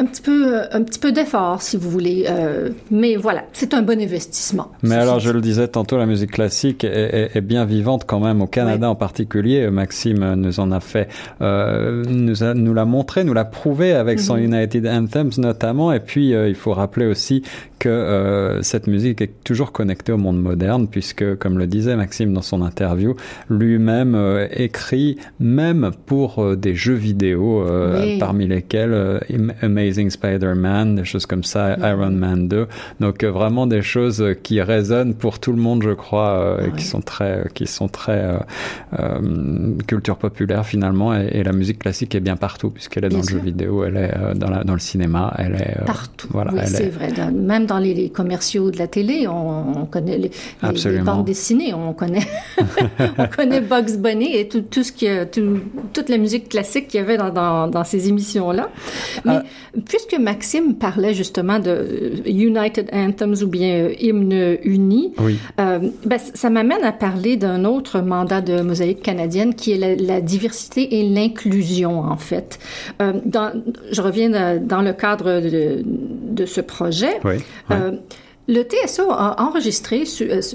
un 0.00 0.06
petit 0.06 0.22
peu, 0.22 0.56
euh, 0.56 0.64
un 0.72 0.82
petit 0.82 0.98
peu 0.98 1.12
d'effort, 1.12 1.60
si 1.60 1.76
vous 1.76 1.90
voulez. 1.90 2.24
Euh, 2.28 2.70
mais 2.90 3.16
voilà, 3.16 3.44
c'est 3.52 3.74
un 3.74 3.82
bon 3.82 4.00
investissement. 4.00 4.70
Mais 4.82 4.94
alors, 4.94 5.20
je 5.20 5.30
le 5.30 5.40
disais 5.40 5.68
tantôt, 5.68 5.98
la 5.98 6.06
musique 6.06 6.32
classique 6.32 6.84
est, 6.84 7.30
est, 7.34 7.40
bien 7.40 7.66
vivante 7.66 8.04
quand 8.06 8.20
même 8.20 8.40
au 8.40 8.46
Canada 8.46 8.88
en 8.88 8.94
particulier. 8.94 9.68
Maxime 9.70 10.34
nous 10.34 10.58
en 10.58 10.72
a 10.72 10.80
fait, 10.80 11.08
euh, 11.42 12.02
nous, 12.08 12.42
a, 12.42 12.54
nous 12.54 12.72
l'a 12.72 12.84
montré, 12.86 13.24
nous 13.24 13.34
l'a 13.34 13.44
prouvé 13.44 13.92
avec 13.92 14.20
son 14.20 14.36
mhm. 14.36 14.44
United 14.44 14.86
Anthems 14.86 15.32
notamment. 15.38 15.92
Et 15.92 16.00
puis, 16.00 16.34
euh, 16.34 16.48
il 16.48 16.54
faut 16.54 16.72
rappeler 16.72 17.06
aussi 17.06 17.42
que 17.80 17.88
euh, 17.88 18.62
cette 18.62 18.86
musique 18.86 19.20
est 19.20 19.32
toujours 19.44 19.72
connectée 19.72 20.12
au 20.12 20.18
monde 20.18 20.40
moderne, 20.40 20.86
puisque, 20.88 21.34
comme 21.36 21.58
le 21.58 21.66
disait 21.66 21.96
Maxime 21.96 22.32
dans 22.32 22.42
son 22.42 22.62
interview, 22.62 23.16
lui-même 23.48 24.14
euh, 24.14 24.46
écrit 24.52 25.18
même 25.40 25.90
pour 26.06 26.56
des 26.56 26.76
jeux 26.76 26.94
vidéo, 26.94 27.66
parmi 28.20 28.46
lesquels 28.46 29.20
Amazing 29.62 29.90
Amazing 29.90 30.10
Spider-Man, 30.10 30.94
des 30.94 31.04
choses 31.04 31.26
comme 31.26 31.42
ça. 31.42 31.76
Iron 31.78 32.10
Man 32.10 32.48
2. 32.48 32.66
Donc 33.00 33.24
euh, 33.24 33.30
vraiment 33.30 33.66
des 33.66 33.82
choses 33.82 34.24
qui 34.42 34.60
résonnent 34.60 35.14
pour 35.14 35.38
tout 35.38 35.52
le 35.52 35.58
monde, 35.58 35.82
je 35.82 35.90
crois, 35.90 36.38
euh, 36.38 36.66
et 36.66 36.72
qui 36.72 36.84
sont 36.84 37.00
très, 37.00 37.46
qui 37.54 37.66
sont 37.66 37.88
très 37.88 38.38
euh, 38.98 39.76
culture 39.86 40.16
populaire 40.16 40.64
finalement. 40.64 41.14
Et, 41.14 41.42
la 41.42 41.52
musique 41.52 41.78
classique 41.78 42.14
est 42.14 42.20
bien 42.20 42.36
partout 42.36 42.70
puisqu'elle 42.70 43.06
est 43.06 43.08
dans 43.08 43.22
le 43.22 43.28
jeu 43.28 43.38
vidéo, 43.38 43.82
elle 43.84 43.96
est 43.96 44.14
dans, 44.34 44.50
la, 44.50 44.62
dans 44.62 44.74
le 44.74 44.78
cinéma, 44.78 45.32
elle 45.38 45.54
est 45.54 45.84
partout. 45.86 46.28
Voilà, 46.30 46.52
oui, 46.52 46.60
c'est 46.66 46.90
vrai. 46.90 47.10
même 47.32 47.66
dans 47.70 47.78
les, 47.78 48.10
commerciaux 48.10 48.70
de 48.70 48.78
la 48.78 48.88
télé, 48.88 49.26
on, 49.28 49.86
connaît 49.86 50.18
les, 50.18 50.30
les, 50.62 50.98
bandes 50.98 51.24
dessinées, 51.24 51.72
on 51.72 51.92
connaît, 51.92 52.26
on 53.18 53.26
connaît 53.26 53.60
Bugs 53.60 53.96
Bunny 53.98 54.36
et 54.36 54.48
tout, 54.48 54.62
tout 54.62 54.82
ce 54.82 54.92
qui, 54.92 55.06
tout, 55.30 55.60
toute 55.92 56.08
la 56.08 56.18
musique 56.18 56.48
classique 56.48 56.88
qu'il 56.88 56.98
y 56.98 57.02
avait 57.02 57.16
dans, 57.16 57.30
dans, 57.30 57.68
dans 57.68 57.84
ces 57.84 58.08
émissions-là. 58.08 58.70
Mais 59.24 59.40
Puisque 59.86 60.18
Maxime 60.18 60.74
parlait 60.74 61.14
justement 61.14 61.60
de 61.60 62.22
United 62.26 62.90
Anthems 62.92 63.42
ou 63.42 63.46
bien 63.46 63.84
euh, 63.84 63.94
hymne 64.00 64.58
uni, 64.64 65.14
euh, 65.60 65.78
ben, 66.04 66.18
ça 66.18 66.50
m'amène 66.50 66.82
à 66.82 66.90
parler 66.90 67.36
d'un 67.36 67.64
autre 67.64 68.00
mandat 68.00 68.40
de 68.40 68.62
Mosaïque 68.62 69.02
canadienne 69.02 69.54
qui 69.54 69.72
est 69.72 69.96
la, 69.96 70.20
diversité 70.20 70.98
et 70.98 71.08
l'inclusion, 71.08 72.00
en 72.00 72.16
fait. 72.16 72.58
Euh, 73.00 73.12
dans, 73.24 73.52
je 73.92 74.02
reviens 74.02 74.58
dans 74.58 74.82
le 74.82 74.92
cadre 74.92 75.40
de, 75.40 75.82
de 75.84 76.46
ce 76.46 76.60
projet. 76.60 77.20
Oui, 77.24 77.36
le 78.48 78.62
TSO 78.62 79.10
a 79.10 79.40
enregistré, 79.40 80.04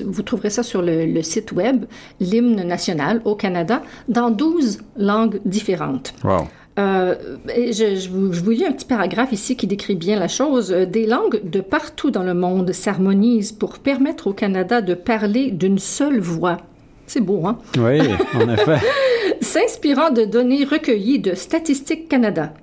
vous 0.05 0.21
trouverez 0.21 0.49
ça 0.49 0.63
sur 0.63 0.81
le, 0.81 1.05
le 1.05 1.21
site 1.21 1.53
web, 1.53 1.85
l'hymne 2.19 2.61
national 2.63 3.21
au 3.23 3.35
Canada 3.35 3.81
dans 4.09 4.31
12 4.31 4.79
langues 4.97 5.39
différentes. 5.45 6.13
Wow. 6.23 6.47
Euh, 6.77 7.15
je, 7.47 7.95
je, 7.95 8.09
vous, 8.09 8.33
je, 8.33 8.41
vous, 8.41 8.49
lis 8.49 8.65
un 8.65 8.73
petit 8.73 8.85
paragraphe 8.85 9.31
ici 9.31 9.55
qui 9.55 9.65
décrit 9.65 9.95
bien 9.95 10.19
la 10.19 10.27
chose. 10.27 10.71
Des 10.71 11.05
langues 11.05 11.41
de 11.49 11.61
partout 11.61 12.11
dans 12.11 12.23
le 12.23 12.33
monde 12.33 12.73
s'harmonisent 12.73 13.53
pour 13.53 13.79
permettre 13.79 14.27
au 14.27 14.33
Canada 14.33 14.81
de 14.81 14.93
parler 14.93 15.51
d'une 15.51 15.79
seule 15.79 16.19
voix. 16.19 16.57
C'est 17.07 17.21
beau, 17.21 17.45
hein? 17.45 17.59
Oui, 17.77 18.01
en 18.33 18.49
effet. 18.53 18.79
S'inspirant 19.39 20.09
de 20.09 20.25
données 20.25 20.65
recueillies 20.65 21.19
de 21.19 21.33
Statistique 21.33 22.09
Canada. 22.09 22.53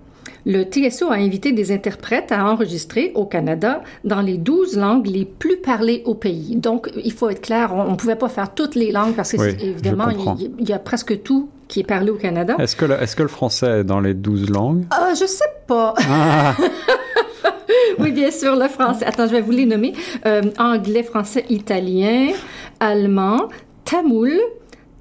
Le 0.44 0.64
TSO 0.64 1.10
a 1.10 1.14
invité 1.14 1.52
des 1.52 1.70
interprètes 1.70 2.32
à 2.32 2.44
enregistrer 2.46 3.12
au 3.14 3.26
Canada 3.26 3.82
dans 4.04 4.20
les 4.20 4.38
12 4.38 4.76
langues 4.76 5.06
les 5.06 5.24
plus 5.24 5.56
parlées 5.56 6.02
au 6.04 6.14
pays. 6.14 6.56
Donc, 6.56 6.90
il 7.04 7.12
faut 7.12 7.28
être 7.28 7.42
clair, 7.42 7.72
on 7.74 7.92
ne 7.92 7.96
pouvait 7.96 8.16
pas 8.16 8.28
faire 8.28 8.52
toutes 8.52 8.74
les 8.74 8.90
langues 8.90 9.14
parce 9.14 9.32
que, 9.32 9.62
évidemment, 9.62 10.08
il, 10.08 10.50
il, 10.58 10.68
y 10.68 10.72
a 10.72 10.78
presque 10.78 11.22
tout 11.22 11.48
qui 11.68 11.80
est 11.80 11.84
parlé 11.84 12.10
au 12.10 12.16
Canada. 12.16 12.56
Est-ce 12.58 12.76
que, 12.76 12.84
le, 12.84 13.00
est-ce 13.00 13.14
que 13.14 13.22
le 13.22 13.28
français 13.28 13.80
est 13.80 13.84
dans 13.84 14.00
les 14.00 14.14
douze 14.14 14.50
langues? 14.50 14.84
Ah, 14.90 15.12
je 15.18 15.26
sais 15.26 15.44
pas. 15.66 15.94
Ah. 15.98 16.54
oui, 17.98 18.10
bien 18.10 18.30
sûr, 18.30 18.56
le 18.56 18.68
français. 18.68 19.04
Attends, 19.04 19.26
je 19.26 19.32
vais 19.32 19.40
vous 19.40 19.52
les 19.52 19.64
nommer. 19.64 19.92
Euh, 20.26 20.42
anglais, 20.58 21.02
français, 21.02 21.44
italien, 21.50 22.32
allemand, 22.80 23.48
tamoul, 23.84 24.32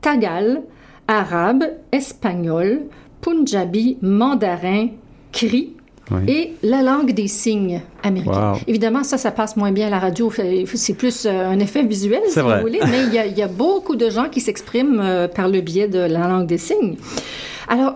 tagal, 0.02 0.62
arabe, 1.08 1.64
espagnol, 1.92 2.82
punjabi, 3.22 3.98
mandarin, 4.02 4.90
cri, 5.32 5.74
et 6.28 6.54
la 6.64 6.82
langue 6.82 7.14
des 7.14 7.28
signes 7.28 7.82
américains. 8.04 8.54
Évidemment, 8.68 9.04
ça, 9.04 9.18
ça 9.18 9.32
passe 9.32 9.56
moins 9.56 9.72
bien 9.72 9.88
à 9.88 9.90
la 9.90 10.00
radio. 10.00 10.32
C'est 10.74 10.94
plus 10.94 11.26
euh, 11.26 11.48
un 11.48 11.60
effet 11.60 11.84
visuel, 11.84 12.22
si 12.28 12.40
vous 12.40 12.50
voulez, 12.62 12.80
mais 12.90 13.04
il 13.08 13.14
y, 13.14 13.18
a, 13.18 13.26
il 13.26 13.38
y, 13.38 13.42
a, 13.42 13.48
beaucoup 13.48 13.96
de 13.96 14.10
gens 14.10 14.30
qui 14.30 14.42
s'expriment 14.42 15.00
euh, 15.00 15.28
par 15.28 15.48
le 15.48 15.62
biais 15.62 15.88
de 15.88 16.00
la 16.00 16.28
langue 16.28 16.48
des 16.48 16.58
signes. 16.58 16.96
Alors, 17.68 17.96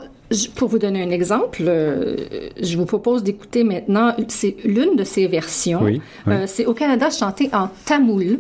pour 0.56 0.70
vous 0.70 0.80
donner 0.80 1.04
un 1.04 1.12
exemple, 1.12 1.64
euh, 1.68 2.16
je 2.62 2.78
vous 2.78 2.86
propose 2.86 3.22
d'écouter 3.24 3.64
maintenant, 3.64 4.16
c'est 4.28 4.56
l'une 4.64 4.96
de 4.96 5.04
ces 5.04 5.28
versions. 5.28 5.82
Oui, 5.84 6.02
c'est 6.46 6.66
au 6.66 6.74
Canada 6.74 7.10
chanté 7.10 7.50
en 7.54 7.70
tamoul. 7.86 8.40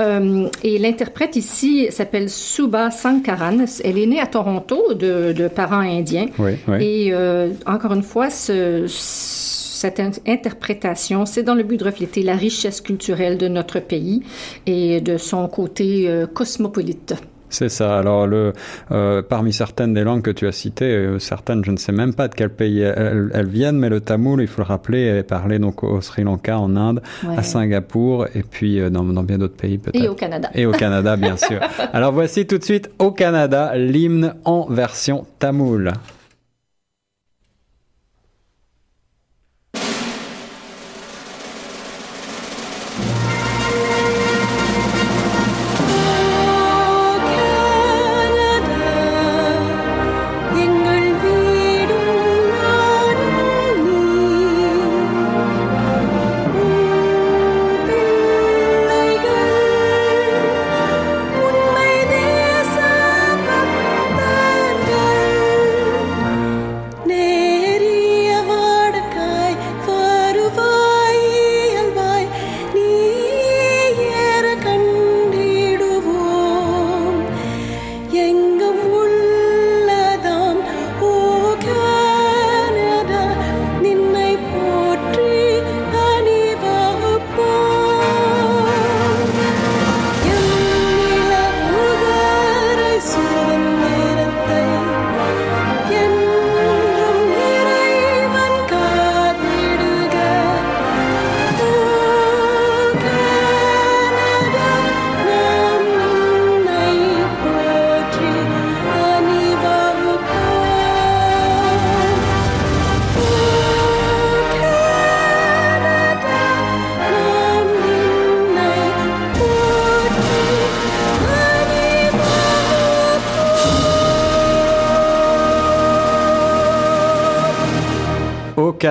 Euh, 0.00 0.48
et 0.62 0.78
l'interprète 0.78 1.36
ici 1.36 1.88
s'appelle 1.90 2.30
Suba 2.30 2.90
Sankaran. 2.90 3.64
Elle 3.84 3.98
est 3.98 4.06
née 4.06 4.20
à 4.20 4.26
Toronto 4.26 4.94
de, 4.94 5.48
parents 5.48 5.80
indiens. 5.80 6.26
Et 6.80 7.10
euh, 7.12 7.50
encore 7.66 7.92
une 7.92 8.02
fois, 8.02 8.30
cette 8.30 10.00
interprétation, 10.26 11.26
c'est 11.26 11.42
dans 11.42 11.54
le 11.54 11.62
but 11.62 11.78
de 11.78 11.84
refléter 11.84 12.22
la 12.22 12.36
richesse 12.36 12.80
culturelle 12.80 13.38
de 13.38 13.48
notre 13.48 13.80
pays 13.80 14.22
et 14.66 15.00
de 15.00 15.16
son 15.16 15.48
côté 15.48 16.08
euh, 16.08 16.26
cosmopolite. 16.26 17.14
C'est 17.52 17.68
ça. 17.68 17.98
Alors, 17.98 18.26
le, 18.26 18.54
euh, 18.92 19.20
parmi 19.22 19.52
certaines 19.52 19.92
des 19.92 20.04
langues 20.04 20.22
que 20.22 20.30
tu 20.30 20.46
as 20.46 20.52
citées, 20.52 20.86
euh, 20.86 21.18
certaines, 21.18 21.62
je 21.64 21.70
ne 21.70 21.76
sais 21.76 21.92
même 21.92 22.14
pas 22.14 22.28
de 22.28 22.34
quel 22.34 22.48
pays 22.48 22.80
elles, 22.80 23.46
viennent, 23.46 23.78
mais 23.78 23.90
le 23.90 24.00
tamoul, 24.00 24.40
il 24.40 24.48
faut 24.48 24.62
le 24.62 24.66
rappeler, 24.66 25.18
est 25.18 25.22
parlé 25.22 25.58
donc 25.58 25.84
au 25.84 26.00
Sri 26.00 26.24
Lanka, 26.24 26.58
en 26.58 26.76
Inde, 26.76 27.02
à 27.28 27.42
Singapour, 27.42 28.26
et 28.34 28.42
puis 28.42 28.80
euh, 28.80 28.88
dans, 28.88 29.04
dans 29.04 29.22
bien 29.22 29.36
d'autres 29.36 29.56
pays 29.56 29.76
peut-être. 29.76 30.02
Et 30.02 30.08
au 30.08 30.14
Canada. 30.14 30.48
Et 30.54 30.64
au 30.64 30.72
Canada, 30.72 31.16
bien 31.16 31.36
sûr. 31.36 31.60
Alors, 31.92 32.12
voici 32.12 32.46
tout 32.46 32.56
de 32.56 32.64
suite 32.64 32.90
au 32.98 33.12
Canada 33.12 33.76
l'hymne 33.76 34.34
en 34.46 34.66
version 34.70 35.26
tamoul. 35.38 35.92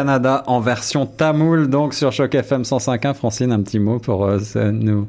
Canada 0.02 0.44
en 0.48 0.60
version 0.60 1.06
tamoul, 1.06 1.70
donc 1.70 1.94
sur 1.94 2.12
Choc 2.12 2.34
FM 2.34 2.64
105.1. 2.64 3.14
Francine, 3.14 3.52
un 3.52 3.62
petit 3.62 3.78
mot 3.78 4.00
pour 4.00 4.28
nous, 4.28 5.06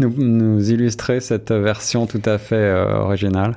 nous, 0.00 0.12
nous, 0.16 0.70
illustrer 0.72 1.20
cette 1.20 1.52
version 1.52 2.06
tout 2.06 2.22
à 2.24 2.38
fait 2.38 2.72
originale. 2.72 3.52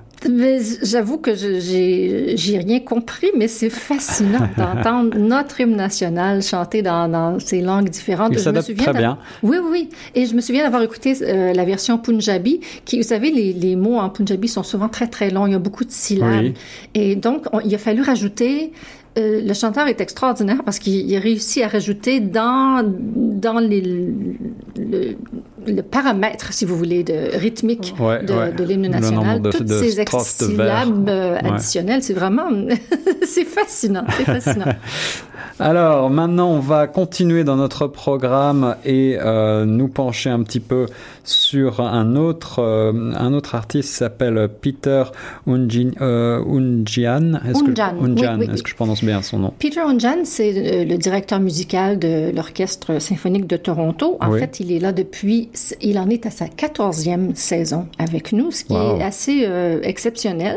J'avoue 0.84 1.18
que 1.18 1.34
j'ai 1.34 2.58
rien 2.60 2.80
compris, 2.80 3.32
mais 3.36 3.48
c'est 3.48 3.72
fascinant 3.72 4.48
d'entendre 4.58 5.18
notre 5.18 5.60
hymne 5.60 5.76
national 5.76 6.44
chanté 6.44 6.84
dans, 6.84 7.10
dans 7.10 7.40
ces 7.40 7.62
langues 7.62 7.90
différentes. 7.90 8.34
Il 8.34 8.40
s'adapte 8.40 8.76
très 8.76 8.94
bien. 8.94 9.18
Oui, 9.42 9.58
oui, 9.63 9.90
Et 10.13 10.28
je 10.28 10.36
me 10.36 10.42
souviens 10.42 10.63
d'avoir 10.63 10.84
écouté 10.84 11.16
euh, 11.24 11.54
la 11.54 11.66
version 11.66 11.98
Punjabi, 11.98 12.62
qui, 12.86 12.98
vous 12.98 13.08
savez, 13.08 13.32
les, 13.32 13.54
les, 13.54 13.76
mots 13.76 13.98
en 13.98 14.10
Punjabi 14.10 14.48
sont 14.48 14.63
souvent 14.63 14.90
très, 14.90 15.08
très 15.08 15.32
longs. 15.32 15.48
Il 15.48 15.54
y 15.54 15.56
a 15.56 15.60
beaucoup 15.60 15.86
de 15.86 15.92
syllabes. 15.92 16.54
Et 16.94 17.16
donc, 17.16 17.46
il 17.66 17.74
a 17.74 17.80
fallu 17.80 18.04
rajouter 18.04 18.74
euh, 19.17 19.41
le 19.41 19.53
chanteur 19.53 19.88
est 19.88 19.99
extraordinaire 19.99 20.63
parce 20.63 20.80
qu'il 20.80 21.17
réussit 21.17 21.63
à 21.63 21.67
rajouter 21.67 22.19
dans 22.19 22.84
dans 22.86 23.60
les, 23.60 23.82
le, 23.82 25.15
le, 25.65 25.82
paramètre, 25.82 26.53
si 26.53 26.65
vous 26.65 26.77
voulez, 26.77 27.03
de 27.03 27.36
rythmique 27.38 27.93
de, 27.97 28.56
de 28.56 28.63
l'hymne 28.63 28.88
national, 28.88 29.41
toutes 29.41 29.67
ces 29.67 30.06
syllabes 30.23 31.10
euh, 31.10 31.38
additionnelles. 31.38 32.03
C'est 32.03 32.13
vraiment, 32.13 32.49
c'est 33.23 33.45
fascinant, 33.45 34.06
c'est 34.17 34.25
fascinant. 34.25 34.65
Alors 35.60 36.12
maintenant, 36.12 36.52
on 36.52 36.60
va 36.60 36.86
continuer 36.86 37.43
dans 37.43 37.56
notre 37.56 37.88
programme 37.88 38.76
et 38.86 39.17
euh, 39.20 39.65
nous 39.65 39.88
pencher 39.88 40.30
un 40.30 40.43
petit 40.43 40.60
peu 40.60 40.86
sur 41.24 41.82
un 41.82 42.15
autre, 42.15 42.60
euh, 42.60 43.12
un 43.15 43.34
autre 43.34 43.56
artiste 43.56 43.89
qui 43.89 43.96
s'appelle 43.96 44.50
Peter 44.62 45.04
Unjian. 45.48 45.91
Euh, 46.00 46.39
Est-ce 47.50 47.63
que, 47.63 48.70
je 48.70 48.76
prononce 48.76 49.04
bien 49.04 49.24
son 49.24 49.39
nom? 49.39 49.54
Peter 49.58 49.80
Unjan, 49.80 50.26
c'est 50.26 50.86
le 50.86 50.98
directeur 50.98 51.39
musical 51.39 51.98
de 51.98 52.32
l'Orchestre 52.36 53.02
symphonique 53.02 53.48
de 53.48 53.58
Toronto. 53.58 54.17
En 54.22 54.32
fait, 54.34 54.60
il 54.60 54.72
est 54.72 54.80
là 54.80 54.91
depuis, 54.91 55.50
il 55.82 55.98
en 55.98 56.10
est 56.10 56.28
à 56.28 56.30
sa 56.30 56.46
14e 56.46 57.34
saison 57.34 57.88
avec 57.98 58.32
nous, 58.32 58.52
ce 58.52 58.63
qui 58.63 58.74
est 58.74 59.04
assez 59.04 59.48
exceptionnel. 59.82 60.56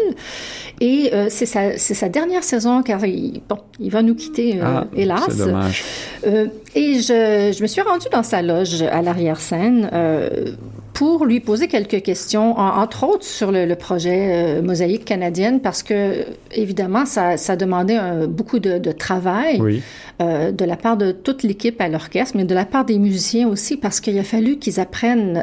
Et 0.80 1.10
c'est 1.30 1.46
sa, 1.46 1.78
sa, 1.78 2.08
dernière 2.10 2.44
saison 2.44 2.82
car 2.82 3.04
il, 3.04 3.40
bon, 3.48 3.58
il 3.78 3.90
va 3.90 4.02
nous 4.02 4.14
quitter 4.14 4.60
ah 4.60 4.84
hélas. 4.94 5.22
C'est 5.28 5.38
dommage. 5.38 5.84
Euh, 6.26 6.46
et 6.74 6.94
je, 7.00 7.52
je, 7.56 7.62
me 7.62 7.66
suis 7.66 7.80
rendue 7.80 8.08
dans 8.12 8.22
sa 8.22 8.42
loge 8.42 8.82
à 8.82 9.02
l'arrière-scène 9.02 9.90
euh, 9.92 10.52
pour 10.92 11.24
lui 11.24 11.40
poser 11.40 11.68
quelques 11.68 12.02
questions, 12.02 12.58
entre 12.58 13.04
autres 13.04 13.24
sur 13.24 13.52
le, 13.52 13.74
projet 13.74 14.58
euh, 14.58 14.62
Mosaïque 14.62 15.04
canadienne, 15.04 15.60
parce 15.60 15.82
que, 15.82 16.24
évidemment, 16.52 17.06
ça, 17.06 17.36
ça 17.36 17.56
demandait 17.56 17.98
beaucoup 18.28 18.58
de, 18.58 18.78
de 18.78 18.92
travail 18.92 19.60
oui. 19.60 19.82
de 20.18 20.64
la 20.64 20.76
part 20.76 20.96
de 20.96 21.12
toute 21.12 21.42
l'équipe 21.42 21.80
à 21.80 21.88
l'orchestre, 21.88 22.36
mais 22.36 22.44
de 22.44 22.54
la 22.54 22.66
part 22.66 22.84
des 22.84 22.98
musiciens 22.98 23.48
aussi, 23.48 23.76
parce 23.76 24.00
qu'il 24.00 24.18
a 24.18 24.24
fallu 24.24 24.58
qu'ils 24.58 24.78
apprennent 24.78 25.42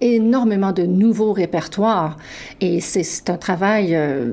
énormément 0.00 0.72
de 0.72 0.82
nouveaux 0.82 1.32
répertoires 1.32 2.16
et 2.60 2.80
c'est 2.80 3.30
un 3.30 3.36
travail 3.36 3.94
euh, 3.94 4.30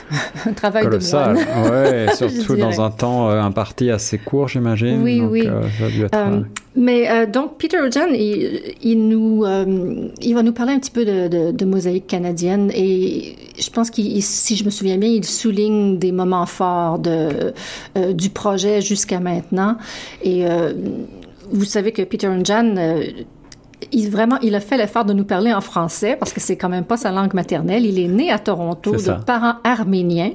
un 0.46 0.52
travail 0.52 0.84
Colossal. 0.84 1.36
de 1.36 1.42
moine. 1.42 1.72
ouais, 1.72 2.14
surtout 2.14 2.56
dans 2.56 2.80
un 2.80 2.90
temps 2.90 3.28
euh, 3.28 3.40
imparti 3.40 3.90
assez 3.90 4.18
court, 4.18 4.48
j'imagine. 4.48 5.02
Oui, 5.02 5.20
donc, 5.20 5.30
oui. 5.30 5.46
Euh, 5.46 6.08
euh 6.14 6.40
mais 6.78 7.26
donc 7.26 7.56
Peter 7.56 7.78
Ojan, 7.80 8.08
il, 8.10 8.60
il 8.82 9.08
nous 9.08 9.46
il 10.20 10.34
va 10.34 10.42
nous 10.42 10.52
parler 10.52 10.74
un 10.74 10.78
petit 10.78 10.90
peu 10.90 11.06
de, 11.06 11.26
de, 11.26 11.50
de 11.50 11.64
mosaïque 11.64 12.06
canadienne 12.06 12.70
et 12.74 13.34
je 13.58 13.70
pense 13.70 13.88
qu'il 13.88 14.22
si 14.22 14.56
je 14.56 14.64
me 14.64 14.68
souviens 14.68 14.98
bien, 14.98 15.08
il 15.08 15.24
souligne 15.24 15.98
des 15.98 16.12
moments 16.12 16.44
forts 16.44 16.98
de 16.98 17.54
du 18.12 18.28
projet 18.28 18.82
jusqu'à 18.82 19.20
maintenant 19.20 19.78
et 20.22 20.44
vous 21.50 21.64
savez 21.64 21.92
que 21.92 22.02
Peter 22.02 22.28
Jan 22.44 22.74
il, 23.92 24.10
vraiment, 24.10 24.38
il 24.42 24.54
a 24.54 24.60
fait 24.60 24.76
l'effort 24.76 25.04
de 25.04 25.12
nous 25.12 25.24
parler 25.24 25.52
en 25.52 25.60
français 25.60 26.16
parce 26.18 26.32
que 26.32 26.40
c'est 26.40 26.56
quand 26.56 26.68
même 26.68 26.84
pas 26.84 26.96
sa 26.96 27.10
langue 27.10 27.34
maternelle. 27.34 27.84
Il 27.84 27.98
est 27.98 28.08
né 28.08 28.30
à 28.30 28.38
Toronto 28.38 28.92
de 28.92 29.24
parents 29.24 29.56
arméniens. 29.64 30.32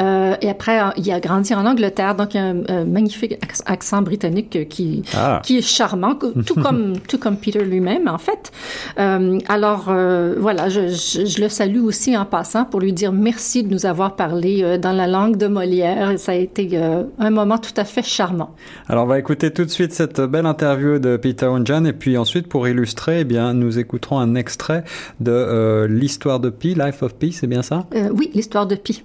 Euh, 0.00 0.36
et 0.40 0.50
après, 0.50 0.80
il 0.96 1.10
a 1.10 1.20
grandi 1.20 1.54
en 1.54 1.64
Angleterre, 1.64 2.14
donc 2.14 2.34
il 2.34 2.38
a 2.38 2.52
un, 2.68 2.84
magnifique 2.84 3.38
accent 3.64 4.02
britannique 4.02 4.68
qui, 4.68 5.02
ah. 5.16 5.40
qui 5.42 5.58
est 5.58 5.62
charmant, 5.62 6.14
tout 6.14 6.54
comme, 6.62 6.98
tout 7.08 7.18
comme 7.18 7.36
Peter 7.36 7.64
lui-même, 7.64 8.08
en 8.08 8.18
fait. 8.18 8.52
Euh, 8.98 9.38
alors, 9.48 9.86
euh, 9.88 10.34
voilà, 10.38 10.68
je, 10.68 10.88
je, 10.88 11.40
le 11.40 11.48
salue 11.48 11.80
aussi 11.80 12.16
en 12.16 12.24
passant 12.24 12.64
pour 12.64 12.80
lui 12.80 12.92
dire 12.92 13.12
merci 13.12 13.62
de 13.62 13.72
nous 13.72 13.86
avoir 13.86 14.16
parlé 14.16 14.62
euh, 14.62 14.78
dans 14.78 14.92
la 14.92 15.06
langue 15.06 15.36
de 15.36 15.46
Molière. 15.46 16.18
Ça 16.18 16.32
a 16.32 16.34
été 16.34 16.68
euh, 16.74 17.04
un 17.18 17.30
moment 17.30 17.58
tout 17.58 17.72
à 17.76 17.84
fait 17.84 18.02
charmant. 18.02 18.54
Alors, 18.88 19.04
on 19.04 19.08
va 19.08 19.18
écouter 19.18 19.50
tout 19.50 19.64
de 19.64 19.70
suite 19.70 19.92
cette 19.92 20.20
belle 20.20 20.46
interview 20.46 20.98
de 20.98 21.16
Peter 21.16 21.46
Unjan 21.46 21.84
et 21.84 21.92
puis 21.92 22.16
ensuite, 22.16 22.48
pour 22.48 22.65
illustrer, 22.68 23.20
eh 23.20 23.24
bien, 23.24 23.52
nous 23.54 23.78
écouterons 23.78 24.18
un 24.18 24.34
extrait 24.34 24.84
de 25.20 25.30
euh, 25.30 25.86
l'histoire 25.88 26.40
de 26.40 26.50
Pi, 26.50 26.74
Life 26.74 27.02
of 27.02 27.14
Pi, 27.14 27.32
c'est 27.32 27.46
bien 27.46 27.62
ça? 27.62 27.86
Euh, 27.94 28.08
Oui, 28.12 28.30
l'histoire 28.34 28.66
de 28.66 28.74
Pi. 28.74 29.02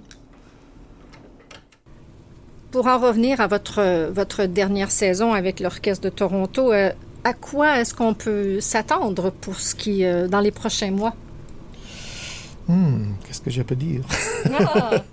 Pour 2.71 2.87
en 2.87 2.99
revenir 2.99 3.41
à 3.41 3.47
votre, 3.47 4.09
votre 4.11 4.45
dernière 4.45 4.91
saison 4.91 5.33
avec 5.33 5.59
l'Orchestre 5.59 6.05
de 6.05 6.09
Toronto, 6.09 6.71
euh, 6.71 6.91
à 7.23 7.33
quoi 7.33 7.79
est-ce 7.79 7.93
qu'on 7.93 8.13
peut 8.13 8.59
s'attendre 8.61 9.29
pour 9.31 9.55
ce 9.59 9.75
qui, 9.75 10.03
dans 10.29 10.39
les 10.39 10.51
prochains 10.51 10.91
mois? 10.91 11.13
Hmm, 12.67 13.13
Qu'est-ce 13.27 13.41
que 13.41 13.49
je 13.51 13.61
peux 13.61 13.75
dire? 13.75 14.01
Ah, 14.57 14.91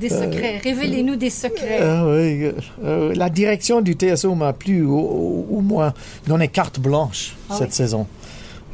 Des 0.00 0.08
secrets. 0.08 0.58
Révélez-nous 0.58 1.16
des 1.16 1.30
secrets. 1.30 1.80
Ah 1.82 2.06
oui, 2.06 2.50
la 3.14 3.28
direction 3.28 3.80
du 3.82 3.92
TSO 3.92 4.34
m'a 4.34 4.52
plu, 4.52 4.84
au, 4.84 5.60
moins 5.62 5.92
donné 6.26 6.48
carte 6.48 6.80
blanche 6.80 7.36
ah 7.50 7.56
cette 7.58 7.72
saison. 7.72 8.06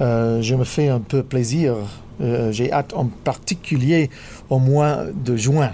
Euh, 0.01 0.43
je 0.43 0.55
me 0.55 0.65
fais 0.65 0.89
un 0.89 1.01
peu 1.01 1.23
plaisir. 1.23 1.75
Euh, 2.21 2.53
j'ai 2.53 2.73
hâte 2.73 2.95
en 2.95 3.07
particulier 3.07 4.11
au 4.51 4.59
mois 4.59 5.05
de 5.12 5.37
juin. 5.37 5.73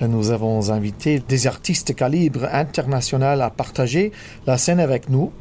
Nous 0.00 0.30
avons 0.30 0.70
invité 0.70 1.22
des 1.26 1.46
artistes 1.46 1.88
de 1.88 1.92
calibre 1.94 2.46
international 2.52 3.40
à 3.40 3.48
partager 3.48 4.12
la 4.46 4.58
scène 4.58 4.80
avec 4.80 5.08
nous. 5.08 5.32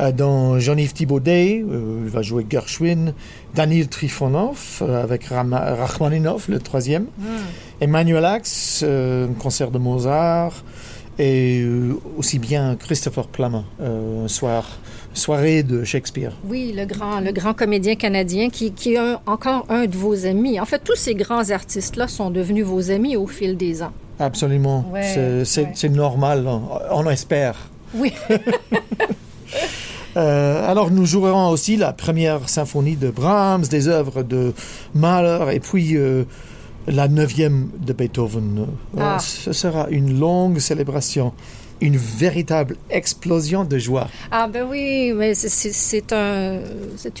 Euh, 0.00 0.12
dans 0.12 0.58
Jean-Yves 0.58 0.92
Thibaudet, 0.92 1.58
il 1.58 2.08
va 2.08 2.22
jouer 2.22 2.46
Gershwin, 2.48 3.14
Daniel 3.54 3.88
Trifonov 3.88 4.82
avec 4.82 5.24
Rachmaninov, 5.24 6.46
le 6.48 6.58
troisième, 6.58 7.04
hmm. 7.18 7.80
Emmanuel 7.80 8.24
Axe, 8.24 8.84
un 8.86 9.34
concert 9.38 9.70
de 9.70 9.78
Mozart, 9.78 10.64
et 11.18 11.64
aussi 12.16 12.38
bien 12.38 12.74
Christopher 12.76 13.28
Plummer, 13.28 13.64
un 13.80 14.28
soir 14.28 14.78
soirée 15.12 15.62
de 15.62 15.84
Shakespeare. 15.84 16.32
Oui, 16.44 16.72
le 16.74 16.86
grand, 16.86 17.20
le 17.20 17.32
grand 17.32 17.52
comédien 17.52 17.96
canadien 17.96 18.48
qui, 18.48 18.72
qui 18.72 18.94
est 18.94 19.16
encore 19.26 19.66
un 19.68 19.84
de 19.84 19.96
vos 19.96 20.24
amis. 20.24 20.58
En 20.58 20.64
fait, 20.64 20.78
tous 20.82 20.96
ces 20.96 21.14
grands 21.14 21.50
artistes-là 21.50 22.08
sont 22.08 22.30
devenus 22.30 22.64
vos 22.64 22.90
amis 22.90 23.16
au 23.16 23.26
fil 23.26 23.58
des 23.58 23.82
ans. 23.82 23.92
Absolument. 24.18 24.86
c'est 25.44 25.88
normal, 25.90 26.48
on 26.90 27.08
espère. 27.10 27.56
Oui. 27.94 28.12
Euh, 30.16 30.70
alors 30.70 30.90
nous 30.90 31.06
jouerons 31.06 31.48
aussi 31.48 31.76
la 31.76 31.92
première 31.92 32.48
symphonie 32.48 32.96
de 32.96 33.10
Brahms, 33.10 33.62
des 33.62 33.88
œuvres 33.88 34.22
de 34.22 34.52
Mahler 34.94 35.54
et 35.54 35.60
puis 35.60 35.96
euh, 35.96 36.24
la 36.86 37.08
neuvième 37.08 37.70
de 37.78 37.94
Beethoven. 37.94 38.66
Ah. 38.98 39.18
ce 39.18 39.52
sera 39.52 39.88
une 39.88 40.18
longue 40.18 40.58
célébration 40.58 41.32
une 41.82 41.96
véritable 41.96 42.76
explosion 42.90 43.64
de 43.64 43.76
joie. 43.76 44.08
Ah 44.30 44.46
ben 44.46 44.64
oui, 44.70 45.12
mais 45.12 45.34
c'est 45.34 46.12
un, 46.12 46.60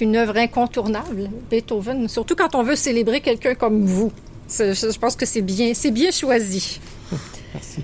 une 0.00 0.16
œuvre 0.16 0.36
incontournable, 0.36 1.28
Beethoven, 1.50 2.08
surtout 2.08 2.36
quand 2.36 2.54
on 2.54 2.62
veut 2.62 2.76
célébrer 2.76 3.20
quelqu'un 3.20 3.54
comme 3.54 3.84
vous. 3.84 4.12
Je 4.48 4.98
pense 4.98 5.16
que 5.16 5.26
c'est 5.26 5.42
bien, 5.42 5.72
c'est 5.74 5.90
bien 5.90 6.12
choisi. 6.12 6.80
Merci. 7.54 7.82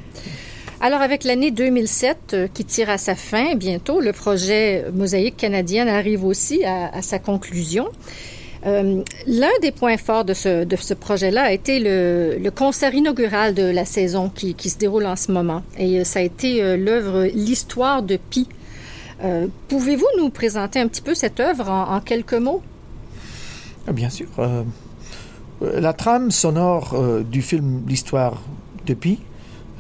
Alors, 0.80 1.00
avec 1.00 1.24
l'année 1.24 1.50
2007 1.50 2.18
euh, 2.34 2.48
qui 2.52 2.64
tire 2.64 2.88
à 2.88 2.98
sa 2.98 3.16
fin 3.16 3.56
bientôt, 3.56 4.00
le 4.00 4.12
projet 4.12 4.84
Mosaïque 4.94 5.36
canadienne 5.36 5.88
arrive 5.88 6.24
aussi 6.24 6.64
à, 6.64 7.02
sa 7.02 7.18
conclusion. 7.18 7.88
Euh, 8.64 9.02
L'un 9.26 9.50
des 9.60 9.72
points 9.72 9.96
forts 9.96 10.24
de 10.24 10.34
ce, 10.34 10.94
projet-là 10.94 11.42
a 11.44 11.52
été 11.52 11.80
le, 11.80 12.50
concert 12.50 12.94
inaugural 12.94 13.54
de 13.54 13.64
la 13.64 13.84
saison 13.84 14.30
qui, 14.32 14.54
se 14.70 14.78
déroule 14.78 15.06
en 15.06 15.16
ce 15.16 15.32
moment. 15.32 15.62
Et 15.76 15.98
euh, 15.98 16.04
ça 16.04 16.20
a 16.20 16.22
été 16.22 16.76
l'œuvre 16.76 17.24
L'histoire 17.24 18.02
de 18.02 18.16
Pi. 18.16 18.48
Pouvez-vous 19.66 20.06
nous 20.16 20.30
présenter 20.30 20.78
un 20.78 20.86
petit 20.86 21.02
peu 21.02 21.14
cette 21.14 21.40
œuvre 21.40 21.68
en, 21.68 21.96
en 21.96 22.00
quelques 22.00 22.34
mots? 22.34 22.62
Ah, 23.88 23.92
bien 23.92 24.10
sûr. 24.10 24.28
La 25.60 25.92
trame 25.92 26.30
sonore 26.30 26.96
du 27.24 27.42
film 27.42 27.82
L'histoire 27.88 28.40
de 28.86 28.94
Pi, 28.94 29.18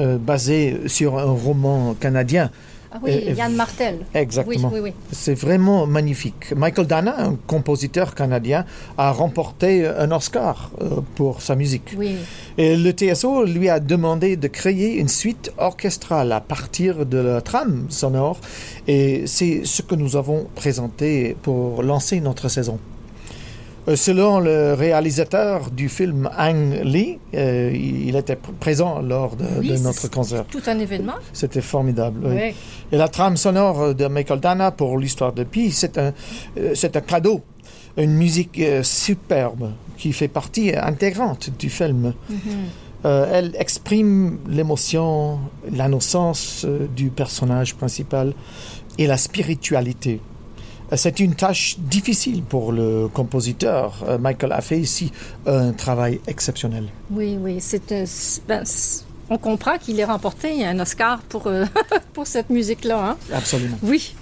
basée 0.00 0.80
sur 0.86 1.18
un 1.18 1.32
roman 1.32 1.94
canadien 1.94 2.50
Ah 2.90 2.98
oui, 3.02 3.34
Yann 3.36 3.54
Martel. 3.54 3.98
Exactement. 4.14 4.72
C'est 5.12 5.34
vraiment 5.34 5.86
magnifique. 5.86 6.54
Michael 6.56 6.86
Dana, 6.86 7.14
un 7.18 7.36
compositeur 7.46 8.14
canadien, 8.14 8.64
a 8.96 9.12
remporté 9.12 9.86
un 9.86 10.10
Oscar 10.10 10.70
euh, 10.80 11.00
pour 11.14 11.42
sa 11.42 11.54
musique. 11.54 11.94
Oui. 11.98 12.16
Et 12.56 12.76
le 12.76 12.92
TSO 12.92 13.44
lui 13.44 13.68
a 13.68 13.78
demandé 13.78 14.36
de 14.36 14.48
créer 14.48 14.98
une 14.98 15.08
suite 15.08 15.52
orchestrale 15.58 16.32
à 16.32 16.40
partir 16.40 17.04
de 17.04 17.18
la 17.18 17.40
trame 17.42 17.86
sonore. 17.90 18.38
Et 18.86 19.26
c'est 19.26 19.62
ce 19.64 19.82
que 19.82 19.94
nous 19.94 20.16
avons 20.16 20.46
présenté 20.54 21.36
pour 21.42 21.82
lancer 21.82 22.20
notre 22.20 22.48
saison. 22.48 22.78
Euh, 23.88 23.96
selon 23.96 24.38
le 24.38 24.74
réalisateur 24.74 25.70
du 25.70 25.88
film 25.88 26.28
Ang 26.36 26.80
Lee, 26.84 27.18
euh, 27.34 27.72
il 27.74 28.16
était 28.16 28.36
présent 28.36 29.00
lors 29.00 29.34
de, 29.36 29.44
notre 29.82 30.08
concert. 30.10 30.44
Tout 30.46 30.62
un 30.66 30.78
événement. 30.78 31.14
C'était 31.32 31.62
formidable. 31.62 32.20
Oui. 32.24 32.54
Et 32.92 32.96
la 32.96 33.08
trame 33.08 33.36
sonore 33.36 33.94
de 33.94 34.06
Michael 34.06 34.40
Dana 34.40 34.72
pour 34.72 34.98
l'histoire 34.98 35.32
de 35.32 35.44
Pi, 35.44 35.72
c'est 35.72 35.96
un, 35.96 36.12
euh, 36.58 36.72
c'est 36.74 36.96
un 36.96 37.00
cadeau, 37.00 37.42
une 37.96 38.14
musique 38.14 38.60
superbe 38.82 39.72
qui 39.96 40.12
fait 40.12 40.28
partie 40.28 40.72
intégrante 40.76 41.50
du 41.58 41.70
film. 41.70 42.12
Mm-hmm. 42.30 43.26
elle 43.32 43.56
exprime 43.58 44.38
l'émotion, 44.48 45.38
l'innocence 45.72 46.66
du 46.94 47.10
personnage 47.10 47.74
principal 47.74 48.34
et 48.98 49.06
la 49.06 49.16
spiritualité. 49.16 50.20
C'est 50.96 51.20
une 51.20 51.34
tâche 51.34 51.76
difficile 51.78 52.42
pour 52.42 52.72
le 52.72 53.08
compositeur. 53.08 54.04
Euh, 54.08 54.18
Michael 54.18 54.52
a 54.52 54.60
fait 54.62 54.78
ici 54.78 55.12
un 55.46 55.72
travail 55.72 56.20
exceptionnel. 56.26 56.88
Oui, 57.10 57.36
oui. 57.38 57.58
C'est, 57.60 57.92
ben, 58.48 58.64
on 59.30 59.36
comprend 59.36 59.76
qu'il 59.78 60.00
ait 60.00 60.04
remporté 60.04 60.64
un 60.64 60.78
Oscar 60.80 61.20
pour, 61.28 61.46
euh, 61.46 61.66
pour 62.14 62.26
cette 62.26 62.48
musique-là. 62.48 63.10
Hein? 63.10 63.16
Absolument. 63.32 63.76
Oui. 63.82 64.14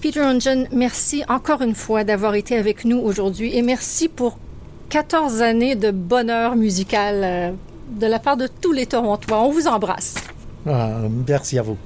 Peter 0.00 0.20
Ongen, 0.20 0.68
merci 0.72 1.24
encore 1.28 1.62
une 1.62 1.74
fois 1.74 2.04
d'avoir 2.04 2.34
été 2.34 2.56
avec 2.56 2.84
nous 2.84 2.98
aujourd'hui 2.98 3.56
et 3.56 3.62
merci 3.62 4.08
pour 4.08 4.38
14 4.90 5.42
années 5.42 5.74
de 5.74 5.90
bonheur 5.90 6.54
musical 6.54 7.22
euh, 7.24 7.50
de 7.98 8.06
la 8.06 8.20
part 8.20 8.36
de 8.36 8.46
tous 8.46 8.72
les 8.72 8.86
Torontois. 8.86 9.40
On 9.40 9.50
vous 9.50 9.66
embrasse. 9.66 10.14
Ah, 10.68 11.00
merci 11.26 11.58
à 11.58 11.62
vous. 11.62 11.76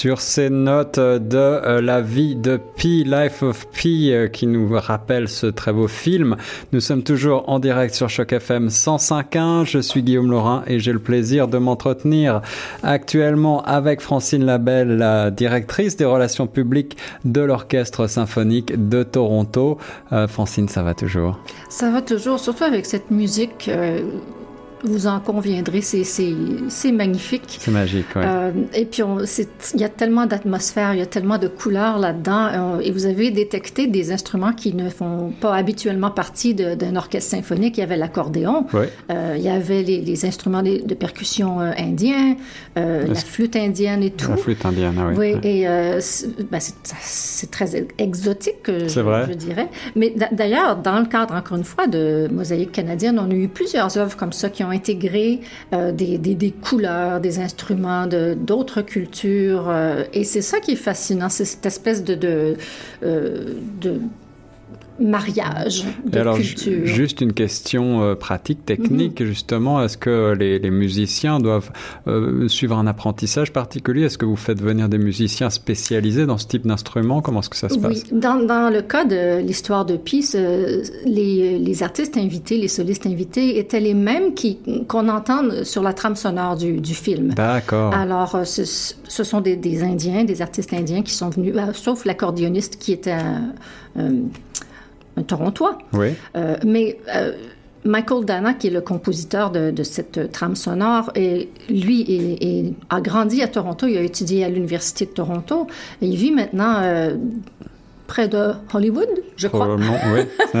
Sur 0.00 0.22
ces 0.22 0.48
notes 0.48 0.98
de 0.98 1.36
euh, 1.36 1.82
la 1.82 2.00
vie 2.00 2.34
de 2.34 2.56
Pi, 2.56 3.04
Life 3.04 3.42
of 3.42 3.68
Pi, 3.68 4.10
euh, 4.10 4.28
qui 4.28 4.46
nous 4.46 4.70
rappelle 4.72 5.28
ce 5.28 5.46
très 5.46 5.74
beau 5.74 5.88
film. 5.88 6.36
Nous 6.72 6.80
sommes 6.80 7.02
toujours 7.02 7.46
en 7.50 7.58
direct 7.58 7.94
sur 7.94 8.08
Choc 8.08 8.32
FM 8.32 8.68
105.1. 8.68 9.66
Je 9.66 9.78
suis 9.78 10.02
Guillaume 10.02 10.30
Laurin 10.30 10.62
et 10.66 10.80
j'ai 10.80 10.94
le 10.94 11.00
plaisir 11.00 11.48
de 11.48 11.58
m'entretenir 11.58 12.40
actuellement 12.82 13.62
avec 13.64 14.00
Francine 14.00 14.46
Labelle, 14.46 14.96
la 14.96 15.30
directrice 15.30 15.98
des 15.98 16.06
relations 16.06 16.46
publiques 16.46 16.96
de 17.26 17.42
l'Orchestre 17.42 18.06
symphonique 18.06 18.88
de 18.88 19.02
Toronto. 19.02 19.76
Euh, 20.12 20.26
Francine, 20.26 20.70
ça 20.70 20.82
va 20.82 20.94
toujours? 20.94 21.38
Ça 21.68 21.90
va 21.90 22.00
toujours, 22.00 22.40
surtout 22.40 22.64
avec 22.64 22.86
cette 22.86 23.10
musique 23.10 23.68
vous 24.84 25.06
en 25.06 25.20
conviendrez, 25.20 25.80
c'est 25.80 26.92
magnifique. 26.92 27.58
C'est 27.60 27.70
magique, 27.70 28.06
oui. 28.16 28.22
Euh, 28.24 28.50
et 28.74 28.84
puis, 28.84 29.02
il 29.74 29.80
y 29.80 29.84
a 29.84 29.88
tellement 29.88 30.26
d'atmosphère, 30.26 30.94
il 30.94 30.98
y 30.98 31.02
a 31.02 31.06
tellement 31.06 31.38
de 31.38 31.48
couleurs 31.48 31.98
là-dedans. 31.98 32.46
Euh, 32.46 32.80
et 32.80 32.90
vous 32.90 33.06
avez 33.06 33.30
détecté 33.30 33.86
des 33.86 34.12
instruments 34.12 34.52
qui 34.52 34.74
ne 34.74 34.88
font 34.88 35.32
pas 35.40 35.54
habituellement 35.54 36.10
partie 36.10 36.54
d'un 36.54 36.96
orchestre 36.96 37.30
symphonique. 37.30 37.78
Il 37.78 37.80
y 37.80 37.84
avait 37.84 37.96
l'accordéon, 37.96 38.66
euh, 38.74 39.34
il 39.36 39.42
y 39.42 39.48
avait 39.48 39.82
les, 39.82 40.24
instruments 40.24 40.62
de, 40.62 40.94
percussion 40.94 41.60
indiens, 41.60 42.36
la 42.76 43.14
flûte 43.14 43.56
indienne 43.56 44.02
et 44.02 44.10
tout. 44.10 44.30
La 44.30 44.36
flûte 44.36 44.64
indienne, 44.64 44.94
oui. 45.08 45.14
Oui, 45.16 45.48
et 45.48 45.64
ben, 45.64 46.60
c'est 46.60 47.50
très 47.50 47.86
exotique, 47.98 48.66
je, 48.66 49.00
vrai. 49.00 49.26
je 49.28 49.34
dirais. 49.34 49.68
Mais 49.96 50.14
d'ailleurs, 50.32 50.76
dans 50.76 50.98
le 50.98 51.06
cadre, 51.06 51.34
encore 51.34 51.56
une 51.56 51.64
fois, 51.64 51.86
de 51.86 52.28
Mosaïque 52.32 52.72
canadienne, 52.72 53.18
on 53.18 53.30
a 53.30 53.34
eu 53.34 53.48
plusieurs 53.48 53.96
œuvres 53.96 54.16
comme 54.16 54.32
ça 54.32 54.48
qui 54.50 54.64
ont 54.64 54.69
intégrer 54.70 55.40
euh, 55.72 55.92
des, 55.92 56.54
couleurs, 56.62 57.20
des 57.20 57.38
instruments 57.38 58.06
de 58.06 58.34
d'autres 58.34 58.82
cultures. 58.82 59.68
Euh, 59.68 60.04
et 60.12 60.24
c'est 60.24 60.42
ça 60.42 60.60
qui 60.60 60.72
est 60.72 60.76
fascinant, 60.76 61.28
c'est 61.28 61.44
cette 61.44 61.66
espèce 61.66 62.04
de, 62.04 62.56
euh, 63.02 63.54
de 63.80 64.00
mariage 65.00 65.84
de 66.06 66.18
alors, 66.18 66.36
culture. 66.36 66.84
Juste 66.86 67.20
une 67.20 67.32
question 67.32 68.02
euh, 68.02 68.14
pratique, 68.14 68.64
technique, 68.66 69.20
mhm. 69.20 69.26
justement. 69.26 69.82
Est-ce 69.82 69.96
que 69.96 70.34
les, 70.38 70.58
les, 70.58 70.70
musiciens 70.70 71.40
doivent 71.40 71.70
euh, 72.06 72.48
suivre 72.48 72.76
un 72.76 72.86
apprentissage 72.86 73.52
particulier? 73.52 74.04
Est-ce 74.04 74.18
que 74.18 74.26
vous 74.26 74.36
faites 74.36 74.60
venir 74.60 74.88
des 74.88 74.98
musiciens 74.98 75.50
spécialisés 75.50 76.26
dans 76.26 76.38
ce 76.38 76.46
type 76.46 76.66
d'instrument? 76.66 77.22
Comment 77.22 77.40
est-ce 77.40 77.50
que 77.50 77.56
ça 77.56 77.68
se 77.68 77.78
passe? 77.78 78.04
Oui, 78.10 78.18
dans, 78.18 78.36
dans, 78.44 78.70
le 78.70 78.82
cas 78.82 79.04
de 79.04 79.40
l'histoire 79.40 79.84
de 79.84 79.96
Peace, 79.96 80.34
euh, 80.34 80.82
les, 81.06 81.58
les, 81.58 81.82
artistes 81.82 82.16
invités, 82.16 82.58
les 82.58 82.68
solistes 82.68 83.06
invités 83.06 83.58
étaient 83.58 83.80
les 83.80 83.94
mêmes 83.94 84.34
qu'on 84.86 85.08
entend 85.08 85.64
sur 85.64 85.82
la 85.82 85.94
trame 85.94 86.16
sonore 86.16 86.56
du, 86.56 86.80
du 86.80 86.94
film. 86.94 87.32
D'accord. 87.34 87.94
Alors, 87.94 88.40
ce, 88.44 88.64
ce 88.64 89.24
sont 89.24 89.40
des, 89.40 89.56
des, 89.56 89.82
Indiens, 89.82 90.24
des 90.24 90.42
artistes 90.42 90.74
indiens 90.74 91.02
qui 91.02 91.12
sont 91.12 91.30
venus, 91.30 91.54
sauf 91.72 92.04
l'accordéoniste 92.04 92.76
qui 92.76 92.92
était 92.92 93.12
un 93.12 93.54
Torontois. 95.22 95.78
Oui. 95.92 96.08
Euh, 96.36 96.56
mais 96.64 96.98
euh, 97.14 97.32
Michael 97.84 98.24
Dana, 98.24 98.54
qui 98.54 98.66
est 98.66 98.70
le 98.70 98.80
compositeur 98.80 99.50
de, 99.50 99.82
cette 99.82 100.32
trame 100.32 100.54
sonore, 100.54 101.10
et 101.14 101.48
lui 101.70 102.76
a 102.90 103.00
grandi 103.00 103.42
à 103.42 103.48
Toronto. 103.48 103.86
Il 103.86 103.96
a 103.96 104.02
étudié 104.02 104.44
à 104.44 104.48
l'Université 104.48 105.06
de 105.06 105.10
Toronto. 105.10 105.66
Et 106.02 106.06
il 106.06 106.16
vit 106.16 106.30
maintenant 106.30 106.74
euh, 106.82 107.16
près 108.06 108.28
de 108.28 108.50
Hollywood, 108.74 109.08
je 109.36 109.48
crois. 109.48 109.76
oui. 109.76 110.60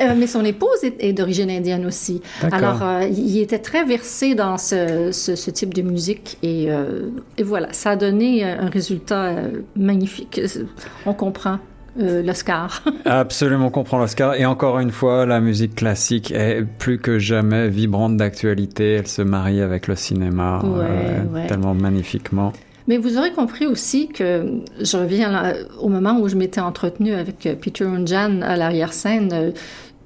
mais 0.00 0.26
son 0.26 0.46
épouse 0.46 0.82
est, 0.82 1.12
d'origine 1.12 1.50
indienne 1.50 1.84
aussi. 1.84 2.22
Alors, 2.50 2.80
il 3.02 3.38
était 3.38 3.58
très 3.58 3.84
versé 3.84 4.34
dans 4.34 4.56
ce, 4.56 5.50
type 5.50 5.74
de 5.74 5.82
musique 5.82 6.38
et, 6.42 6.68
et, 7.36 7.42
voilà, 7.42 7.68
ça 7.72 7.90
a 7.90 7.96
donné 7.96 8.44
un 8.44 8.70
résultat 8.70 9.34
magnifique. 9.74 10.40
On 11.04 11.12
comprend 11.12 11.58
euh, 12.00 12.22
l'Oscar. 12.22 12.82
Absolument, 13.04 13.66
on 13.66 13.70
comprend 13.70 13.98
l'Oscar. 13.98 14.34
Et 14.34 14.46
encore 14.46 14.78
une 14.78 14.90
fois, 14.90 15.26
la 15.26 15.40
musique 15.40 15.74
classique 15.74 16.30
est 16.32 16.64
plus 16.78 16.98
que 16.98 17.18
jamais 17.18 17.68
vibrante 17.68 18.16
d'actualité. 18.16 18.94
Elle 18.94 19.06
se 19.06 19.22
marie 19.22 19.60
avec 19.60 19.86
le 19.86 19.96
cinéma 19.96 20.62
euh, 20.64 21.46
tellement 21.48 21.74
magnifiquement. 21.74 22.52
Mais 22.88 22.98
vous 22.98 23.18
aurez 23.18 23.32
compris 23.32 23.66
aussi 23.66 24.06
que 24.06 24.60
je 24.80 24.96
reviens 24.96 25.54
au 25.80 25.88
moment 25.88 26.20
où 26.20 26.28
je 26.28 26.36
m'étais 26.36 26.60
entretenue 26.60 27.14
avec 27.14 27.48
Peter 27.60 27.84
Unjan 27.84 28.42
à 28.42 28.56
l'arrière-scène 28.56 29.52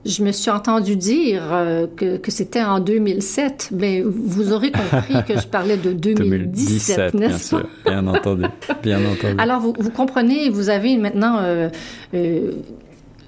je 0.05 0.23
me 0.25 0.33
suis 0.33 0.51
entendu 0.51 0.97
dire 0.97 1.43
euh, 1.53 1.87
que, 1.95 2.17
que 2.17 2.31
c'était 2.31 2.63
en 2.63 2.81
2007, 2.81 3.71
mais 3.73 4.03
vous 4.03 4.53
aurez 4.53 4.73
compris 4.73 5.23
que 5.27 5.39
je 5.39 5.47
parlais 5.47 5.77
de 5.77 5.93
2017, 5.93 7.15
n'est-ce 7.15 7.57
pas? 7.57 7.63
Bien 7.85 8.07
entendu, 8.07 8.45
bien 8.83 8.99
entendu. 9.05 9.35
Alors, 9.39 9.61
vous, 9.61 9.75
vous 9.79 9.91
comprenez, 9.91 10.49
vous 10.49 10.71
avez 10.71 10.97
maintenant 10.97 11.39
euh, 11.41 11.69
euh, 12.15 12.53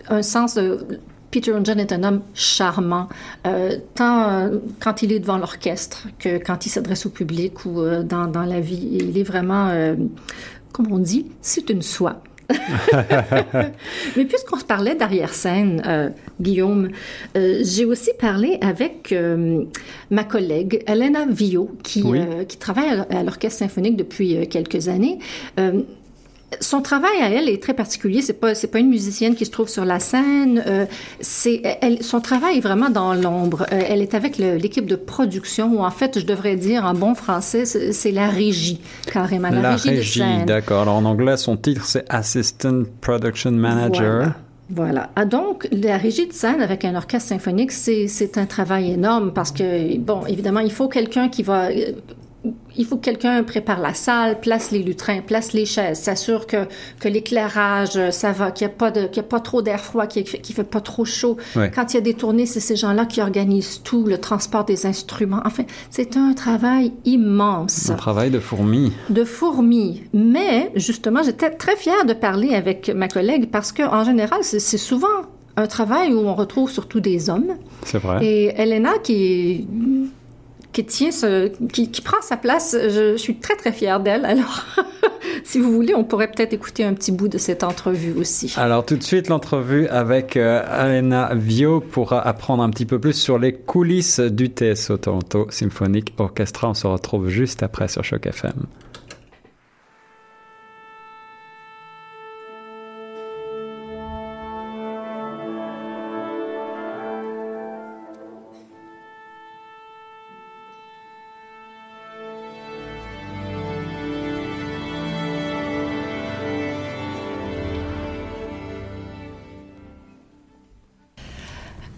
un 0.08 0.22
sens 0.22 0.54
de... 0.54 0.78
Peter 1.30 1.52
John 1.64 1.80
est 1.80 1.92
un 1.92 2.04
homme 2.04 2.20
charmant, 2.34 3.08
euh, 3.46 3.78
tant 3.94 4.50
quand 4.80 5.02
il 5.02 5.12
est 5.12 5.18
devant 5.18 5.38
l'orchestre 5.38 6.08
que 6.18 6.36
quand 6.36 6.66
il 6.66 6.68
s'adresse 6.68 7.06
au 7.06 7.08
public 7.08 7.64
ou 7.64 7.80
dans, 8.02 8.26
dans, 8.26 8.42
la 8.42 8.60
vie. 8.60 8.98
Il 9.00 9.16
est 9.16 9.22
vraiment, 9.22 9.72
comme 10.72 10.92
on 10.92 10.98
dit, 10.98 11.28
c'est 11.40 11.70
une 11.70 11.80
soie. 11.80 12.22
Mais 14.16 14.24
puisqu'on 14.24 14.58
se 14.58 14.64
parlait 14.64 14.94
d'arrière-scène, 14.94 15.82
euh, 15.86 16.08
Guillaume, 16.40 16.90
euh, 17.36 17.60
j'ai 17.62 17.84
aussi 17.84 18.10
parlé 18.18 18.58
avec 18.60 19.12
euh, 19.12 19.64
ma 20.10 20.24
collègue 20.24 20.82
Elena 20.86 21.26
Vio, 21.28 21.70
qui, 21.82 22.04
qui 22.48 22.56
travaille 22.56 23.04
à 23.10 23.22
l'Orchestre 23.22 23.58
symphonique 23.60 23.96
depuis 23.96 24.48
quelques 24.48 24.88
années 24.88 25.18
son 26.60 26.80
travail 26.80 27.20
à 27.20 27.30
elle 27.30 27.48
est 27.48 27.62
très 27.62 27.74
particulier. 27.74 28.22
C'est 28.22 28.34
pas 28.34 28.54
c'est 28.54 28.66
pas 28.66 28.78
une 28.78 28.88
musicienne 28.88 29.34
qui 29.34 29.44
se 29.44 29.50
trouve 29.50 29.68
sur 29.68 29.84
la 29.84 29.98
scène. 29.98 30.62
Euh, 30.66 30.86
c'est 31.20 31.62
elle 31.80 32.02
son 32.02 32.20
travail 32.20 32.58
est 32.58 32.60
vraiment 32.60 32.90
dans 32.90 33.14
l'ombre. 33.14 33.66
Euh, 33.72 33.82
elle 33.88 34.02
est 34.02 34.14
avec 34.14 34.38
l'équipe 34.38 34.86
de 34.86 34.96
production 34.96 35.72
ou 35.74 35.80
en 35.80 35.90
fait 35.90 36.18
je 36.18 36.26
devrais 36.26 36.56
dire 36.56 36.84
en 36.84 36.94
bon 36.94 37.14
français 37.14 37.64
c'est 37.64 38.12
la 38.12 38.28
régie 38.28 38.80
carrément 39.10 39.50
la, 39.50 39.60
la 39.60 39.76
régie, 39.76 39.88
régie 39.90 40.44
d'accord. 40.46 40.82
Alors 40.82 40.96
en 40.96 41.04
anglais 41.04 41.36
son 41.36 41.56
titre 41.56 41.84
c'est 41.84 42.04
Assistant 42.08 42.82
Production 43.00 43.52
Manager. 43.52 44.32
Voilà. 44.74 45.10
Ah, 45.16 45.26
donc, 45.26 45.68
la 45.70 45.98
régie 45.98 46.26
de 46.26 46.32
scène 46.32 46.62
avec 46.62 46.86
un 46.86 46.94
orchestre 46.94 47.28
symphonique, 47.28 47.72
c'est 47.72 48.38
un 48.38 48.46
travail 48.46 48.92
énorme 48.92 49.32
parce 49.34 49.52
que, 49.52 49.98
bon, 49.98 50.24
évidemment, 50.26 50.60
il 50.60 50.72
faut 50.72 50.88
quelqu'un 50.88 51.28
qui 51.28 51.42
va 51.42 51.68
il 52.76 52.86
faut 52.86 52.96
que 52.96 53.02
quelqu'un 53.02 53.42
prépare 53.44 53.80
la 53.80 53.94
salle, 53.94 54.40
place 54.40 54.70
les 54.70 54.82
lutrins, 54.82 55.20
place 55.20 55.52
les 55.52 55.66
chaises, 55.66 56.00
s'assure 56.00 56.46
que, 56.46 56.66
que 57.00 57.08
l'éclairage, 57.08 57.96
euh, 57.96 58.10
ça 58.10 58.32
va, 58.32 58.50
qu'il 58.50 58.66
n'y 58.66 58.72
a 58.72 58.76
pas 58.76 58.90
de, 58.90 59.06
qu'il 59.06 59.20
a 59.20 59.24
pas 59.24 59.40
trop 59.40 59.62
d'air 59.62 59.80
froid, 59.80 60.06
qu'il 60.06 60.22
ne 60.24 60.26
fait 60.26 60.64
pas 60.64 60.80
trop 60.80 61.04
chaud. 61.04 61.36
Quand 61.54 61.92
il 61.92 61.94
y 61.94 61.98
a 61.98 62.02
des 62.02 62.14
tournées, 62.14 62.46
c'est 62.46 62.60
ces 62.60 62.76
gens-là 62.76 63.06
qui 63.06 63.20
organisent 63.20 63.82
tout, 63.82 64.04
le 64.04 64.18
transport 64.18 64.64
des 64.64 64.86
instruments. 64.86 65.42
Enfin, 65.44 65.64
c'est 65.90 66.16
un 66.16 66.32
travail 66.32 66.92
immense. 67.04 67.90
Un 67.90 67.94
travail 67.94 68.30
de 68.30 68.40
fourmi. 68.40 68.92
De 69.10 69.24
fourmi. 69.24 70.02
Mais, 70.12 70.72
justement, 70.74 71.22
j'étais 71.22 71.50
très 71.50 71.76
fière 71.76 72.04
de 72.04 72.12
parler 72.12 72.54
avec 72.54 72.90
ma 72.90 73.08
collègue 73.08 73.50
parce 73.50 73.72
que, 73.72 73.82
en 73.82 74.04
général, 74.04 74.40
c'est 74.42 74.78
souvent 74.78 75.06
un 75.56 75.66
travail 75.66 76.12
où 76.12 76.18
on 76.18 76.34
retrouve 76.34 76.70
surtout 76.70 77.00
des 77.00 77.28
hommes. 77.28 77.54
C'est 77.84 77.98
vrai. 77.98 78.24
Et 78.24 78.60
Elena, 78.60 78.92
qui 79.02 79.66
qui 80.72 80.84
tient 80.84 81.10
qui, 81.72 82.02
prend 82.02 82.20
sa 82.22 82.36
place. 82.36 82.76
Je, 82.78 83.16
suis 83.16 83.36
très 83.36 83.56
très 83.56 83.72
fière 83.72 84.00
d'elle. 84.00 84.24
Alors, 84.24 84.64
si 85.44 85.58
vous 85.58 85.72
voulez, 85.72 85.94
on 85.94 86.04
pourrait 86.04 86.28
peut-être 86.28 86.52
écouter 86.52 86.84
un 86.84 86.94
petit 86.94 87.12
bout 87.12 87.28
de 87.28 87.38
cette 87.38 87.62
entrevue 87.62 88.14
aussi. 88.18 88.54
Alors 88.56 88.84
tout 88.84 88.96
de 88.96 89.02
suite 89.02 89.28
l'entrevue 89.28 89.86
avec 89.88 90.36
euh, 90.36 90.62
Alena 90.66 91.30
Vio 91.34 91.80
pour 91.80 92.12
apprendre 92.12 92.62
un 92.62 92.70
petit 92.70 92.86
peu 92.86 92.98
plus 92.98 93.14
sur 93.14 93.38
les 93.38 93.52
coulisses 93.52 94.20
du 94.20 94.46
TSO 94.46 94.96
Toronto 94.96 95.46
Symphonic 95.50 96.14
Orchestra. 96.18 96.70
On 96.70 96.74
se 96.74 96.86
retrouve 96.86 97.28
juste 97.28 97.62
après 97.62 97.88
sur 97.88 98.02
Choc 98.04 98.26
FM. 98.26 98.66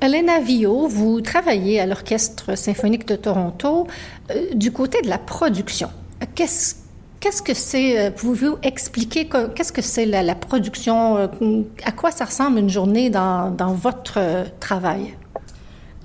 Elena 0.05 0.39
Vio, 0.39 0.87
vous 0.87 1.23
travaillez 1.23 1.81
à 1.81 1.87
l'Orchestre 1.87 2.59
symphonique 2.59 3.09
de 3.09 3.17
Toronto 3.17 3.87
euh, 4.31 4.53
du 4.53 4.71
côté 4.71 5.01
de 5.01 5.09
la 5.09 5.17
production. 5.17 5.89
Qu'est-ce 6.35 6.77
Qu'est-ce 7.21 7.41
que 7.41 7.55
c'est, 7.55 7.99
euh, 7.99 8.11
pouvez-vous 8.11 8.59
expliquer 8.63 9.27
qu'est-ce 9.55 9.73
que 9.73 9.81
c'est 9.81 10.05
la, 10.05 10.35
production, 10.35 11.17
euh, 11.17 11.63
à 11.83 11.93
quoi 11.93 12.11
ça 12.11 12.27
ressemble 12.27 12.59
une 12.59 12.69
journée 12.69 13.09
dans, 13.09 13.51
dans 13.51 13.73
votre 13.73 14.21
travail? 14.61 15.15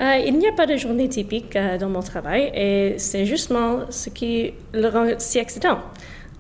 il 0.02 0.38
n'y 0.38 0.48
a 0.48 0.54
pas 0.54 0.66
de 0.66 0.78
journée 0.78 1.10
typique 1.10 1.58
dans 1.78 1.90
mon 1.90 2.02
travail 2.02 2.50
et 2.56 2.96
c'est 2.98 3.26
justement 3.26 3.80
ce 3.90 4.10
qui 4.10 4.54
le 4.72 4.88
rend 4.88 5.08
si 5.18 5.40
excitant. 5.40 5.80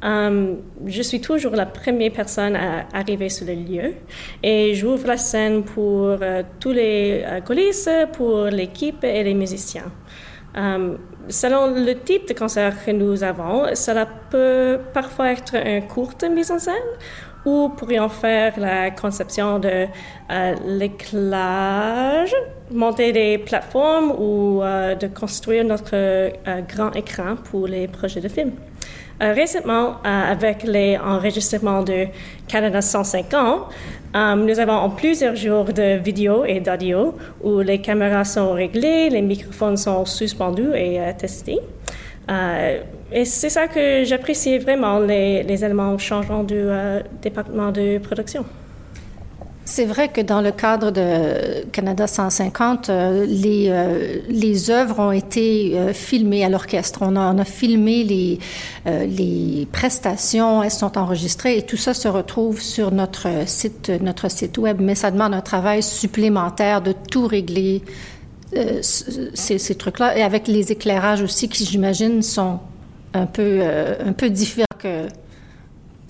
Um, 0.01 0.59
je 0.85 1.01
suis 1.01 1.19
toujours 1.19 1.55
la 1.55 1.65
première 1.65 2.11
personne 2.13 2.55
à 2.55 2.87
arriver 2.93 3.27
sur 3.27 3.45
le 3.45 3.53
lieu 3.53 3.95
et 4.41 4.73
j'ouvre 4.73 5.07
la 5.07 5.17
scène 5.17 5.63
pour 5.63 6.13
uh, 6.13 6.43
tous 6.59 6.71
les 6.71 7.21
uh, 7.21 7.41
coulisses, 7.41 7.89
pour 8.13 8.45
l'équipe 8.45 9.03
et 9.03 9.23
les 9.23 9.33
musiciens. 9.33 9.91
Selon 11.29 11.67
le 11.67 11.93
type 11.93 12.27
de 12.27 12.33
concert 12.33 12.73
que 12.83 12.89
nous 12.89 13.23
avons, 13.23 13.75
cela 13.75 14.07
peut 14.31 14.79
parfois 14.93 15.31
être 15.33 15.55
une 15.55 15.87
courte 15.87 16.23
mise 16.23 16.49
en 16.49 16.57
scène 16.57 16.73
ou 17.45 17.69
pourrions 17.69 18.09
faire 18.09 18.59
la 18.59 18.91
conception 18.91 19.59
de 19.59 19.87
euh, 20.31 20.55
l'éclairage, 20.65 22.35
monter 22.71 23.11
des 23.11 23.37
plateformes 23.37 24.11
ou 24.17 24.61
euh, 24.61 24.95
de 24.95 25.07
construire 25.07 25.63
notre 25.63 25.91
euh, 25.93 26.31
grand 26.67 26.95
écran 26.95 27.35
pour 27.35 27.67
les 27.67 27.87
projets 27.87 28.21
de 28.21 28.27
films. 28.27 28.53
Récemment, 29.19 29.95
avec 30.03 30.63
les 30.63 30.97
enregistrements 30.97 31.83
de 31.83 32.07
Canada 32.47 32.81
150, 32.81 33.69
nous 34.37 34.59
avons 34.59 34.89
plusieurs 34.91 35.35
jours 35.35 35.65
de 35.65 35.97
vidéo 35.97 36.45
et 36.45 36.59
d'audio 36.59 37.15
où 37.43 37.59
les 37.59 37.79
caméras 37.79 38.25
sont 38.25 38.53
réglées, 38.53 39.09
les 39.09 39.21
microphones 39.21 39.77
sont 39.77 40.05
suspendus 40.05 40.71
et 40.75 40.99
testés. 41.17 41.59
Euh, 42.29 42.81
et 43.11 43.25
c'est 43.25 43.49
ça 43.49 43.67
que 43.67 44.03
j'apprécie 44.03 44.57
vraiment, 44.59 44.99
les, 44.99 45.63
éléments 45.63 45.97
changeants 45.97 46.43
du 46.43 46.55
euh, 46.57 47.01
département 47.21 47.71
de 47.71 47.97
production. 47.97 48.45
C'est 49.71 49.85
vrai 49.85 50.09
que 50.09 50.19
dans 50.19 50.41
le 50.41 50.51
cadre 50.51 50.89
de 50.89 51.63
Canada 51.71 52.07
150, 52.07 52.89
euh, 52.89 53.25
les, 53.27 53.71
les 54.27 54.71
œuvres 54.71 54.99
ont 54.99 55.11
été 55.11 55.77
filmées 55.93 56.43
à 56.43 56.49
l'orchestre. 56.49 56.99
On 57.03 57.15
a, 57.15 57.31
on 57.31 57.37
a, 57.37 57.45
filmé 57.45 58.03
les, 58.03 58.39
les 58.85 59.67
prestations, 59.71 60.63
elles 60.63 60.71
sont 60.71 60.97
enregistrées 60.97 61.57
et 61.57 61.61
tout 61.61 61.77
ça 61.77 61.93
se 61.93 62.07
retrouve 62.07 62.59
sur 62.59 62.91
notre 62.91 63.47
site, 63.47 63.91
notre 64.01 64.29
site 64.31 64.57
web. 64.57 64.81
Mais 64.81 64.95
ça 64.95 65.11
demande 65.11 65.35
un 65.35 65.41
travail 65.41 65.83
supplémentaire 65.83 66.81
de 66.81 66.93
tout 67.11 67.27
régler, 67.27 67.83
euh, 68.55 68.79
ces, 68.81 69.59
ces 69.59 69.75
trucs-là, 69.75 70.17
et 70.17 70.23
avec 70.23 70.47
les 70.47 70.71
éclairages 70.71 71.21
aussi 71.21 71.47
qui, 71.49 71.65
j'imagine, 71.65 72.23
sont 72.23 72.59
un 73.13 73.27
peu, 73.27 73.59
euh, 73.61 73.93
un 74.03 74.13
peu 74.13 74.31
différents 74.31 74.65
que 74.79 75.07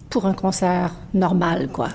pour 0.10 0.26
un 0.26 0.34
concert 0.34 0.95
normal, 1.14 1.68
quoi. 1.68 1.89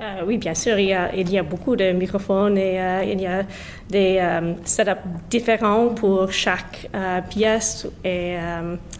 Euh, 0.00 0.22
oui, 0.26 0.38
bien 0.38 0.54
sûr, 0.54 0.78
il 0.78 0.88
y, 0.88 1.38
a, 1.38 1.42
beaucoup 1.42 1.76
de 1.76 1.92
microphones 1.92 2.56
et 2.56 2.78
il 3.10 3.20
y 3.20 3.26
a 3.26 3.42
des 3.90 4.20
setups 4.64 5.08
différents 5.30 5.88
pour 5.88 6.30
chaque 6.32 6.88
pièce 7.28 7.86
et 8.04 8.36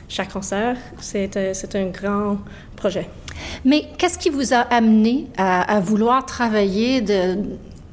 chaque 0.08 0.32
concert. 0.32 0.76
C'est 1.00 1.74
un 1.74 1.86
grand 1.86 2.38
projet. 2.76 3.08
Mais 3.64 3.84
qu'est-ce 3.98 4.18
qui 4.18 4.30
vous 4.30 4.54
a 4.54 4.60
amené 4.70 5.26
à, 5.36 5.80
vouloir 5.80 6.24
travailler 6.26 7.04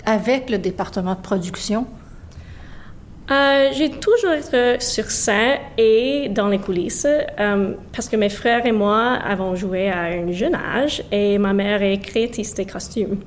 avec 0.06 0.50
le 0.50 0.58
département 0.58 1.16
de 1.16 1.22
production? 1.22 1.86
Euh, 3.32 3.70
j'ai 3.74 3.90
toujours 3.90 4.34
été 4.34 4.80
sur 4.80 5.10
scène 5.10 5.58
et 5.80 6.30
dans 6.30 6.48
les 6.48 6.60
coulisses 6.60 7.08
euh, 7.08 7.74
parce 7.92 8.08
que 8.08 8.16
mes 8.16 8.30
frères 8.30 8.64
et 8.68 8.72
moi 8.72 9.14
avons 9.14 9.56
joué 9.56 9.90
à 9.90 10.04
un 10.04 10.32
jeune 10.32 10.54
âge 10.54 11.04
et 11.12 11.40
ma 11.40 11.54
mère 11.54 11.82
est 11.82 11.98
créatrice 11.98 12.54
des 12.54 12.66
costumes. 12.66 13.18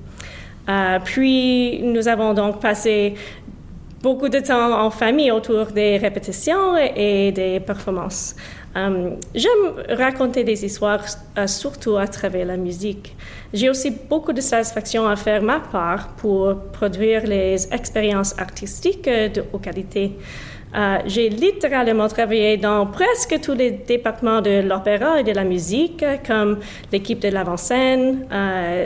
Euh, 0.68 0.99
puis 1.05 1.82
nous 1.82 2.07
avons 2.07 2.32
donc 2.32 2.61
passé 2.61 3.14
beaucoup 4.01 4.28
de 4.28 4.38
temps 4.38 4.80
en 4.80 4.90
famille 4.90 5.32
autour 5.32 5.66
des 5.66 5.96
répétitions 5.96 6.76
et 6.76 7.32
des 7.32 7.59
performances. 7.59 8.36
Euh, 8.79 9.11
j'aime 9.35 9.97
raconter 9.97 10.45
des 10.45 10.64
histoires, 10.64 11.05
euh, 11.37 11.47
surtout 11.47 11.97
à 11.97 12.07
travers 12.07 12.47
la 12.47 12.57
musique. 12.57 13.16
J'ai 13.53 13.70
aussi 13.70 13.91
beaucoup 13.91 14.33
de 14.33 14.41
satisfaction 14.41 15.09
à 15.09 15.16
faire 15.16 15.43
ma 15.43 15.61
part 15.61 16.09
pour 16.16 16.55
produire 16.72 17.26
les 17.26 17.72
expériences 17.72 18.39
artistiques 18.39 19.09
de 19.09 19.43
haute 19.53 19.62
qualité. 19.62 20.12
Euh, 20.76 20.99
j'ai 21.07 21.31
littéralement 21.31 22.09
travaillé 22.09 22.59
dans 22.59 22.87
presque 22.87 23.41
tous 23.41 23.55
les 23.55 23.70
départements 23.70 24.43
de 24.43 24.61
l'opéra 24.61 25.18
et 25.18 25.24
de 25.24 25.33
la 25.33 25.45
musique, 25.45 26.05
comme 26.26 26.59
l'équipe 26.93 27.20
de 27.20 27.29
l'avant-scène, 27.29 28.26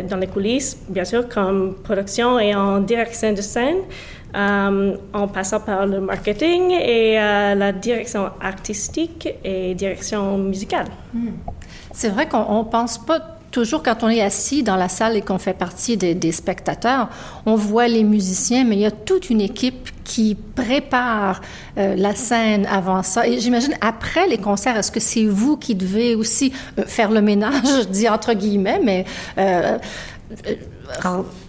dans 0.08 0.16
les 0.16 0.28
coulisses, 0.28 0.78
bien 0.88 1.04
sûr, 1.04 1.28
comme 1.28 1.74
production 1.82 2.38
et 2.38 2.54
en 2.54 2.78
direction 2.78 3.32
de 3.32 3.42
scène. 3.42 3.78
Euh, 4.34 4.96
en 5.12 5.28
passant 5.28 5.60
par 5.60 5.84
le 5.84 6.00
marketing 6.00 6.70
et 6.70 7.20
euh, 7.20 7.54
la 7.54 7.70
direction 7.70 8.30
artistique 8.40 9.28
et 9.44 9.74
direction 9.74 10.38
musicale. 10.38 10.86
Hmm. 11.12 11.32
C'est 11.92 12.08
vrai 12.08 12.26
qu'on 12.26 12.60
ne 12.60 12.64
pense 12.64 12.96
pas 12.96 13.20
toujours 13.50 13.82
quand 13.82 14.02
on 14.02 14.08
est 14.08 14.22
assis 14.22 14.62
dans 14.62 14.76
la 14.76 14.88
salle 14.88 15.18
et 15.18 15.20
qu'on 15.20 15.36
fait 15.36 15.52
partie 15.52 15.98
des, 15.98 16.32
spectateurs, 16.32 17.10
on 17.44 17.56
voit 17.56 17.88
les 17.88 18.04
musiciens, 18.04 18.64
mais 18.64 18.76
il 18.76 18.80
y 18.80 18.86
a 18.86 18.90
toute 18.90 19.28
une 19.28 19.42
équipe 19.42 19.90
qui 20.02 20.34
prépare 20.34 21.42
euh, 21.76 21.94
la 21.94 22.14
scène 22.14 22.64
avant 22.64 23.02
ça. 23.02 23.28
Et 23.28 23.38
j'imagine, 23.38 23.74
après 23.82 24.26
les 24.28 24.38
concerts, 24.38 24.78
est-ce 24.78 24.90
que 24.90 25.00
c'est 25.00 25.26
vous 25.26 25.58
qui 25.58 25.74
devez 25.74 26.14
aussi 26.14 26.54
faire 26.86 27.10
le 27.10 27.20
ménage, 27.20 27.66
je 27.66 27.84
dis 27.90 28.08
entre 28.08 28.32
guillemets, 28.32 28.80
mais 28.82 29.04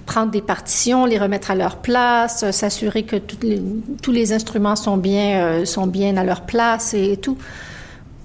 prendre 0.05 0.31
des 0.31 0.41
partitions, 0.41 1.05
les 1.05 1.17
remettre 1.17 1.51
à 1.51 1.55
leur 1.55 1.77
place, 1.77 2.43
euh, 2.43 2.51
s'assurer 2.51 3.03
que 3.03 3.15
tous 3.17 4.11
les 4.11 4.33
instruments 4.33 4.75
sont 4.75 4.97
bien, 4.97 5.43
euh, 5.43 5.65
sont 5.65 5.87
bien 5.87 6.17
à 6.17 6.23
leur 6.23 6.41
place 6.41 6.93
et, 6.93 7.17
tout. 7.17 7.37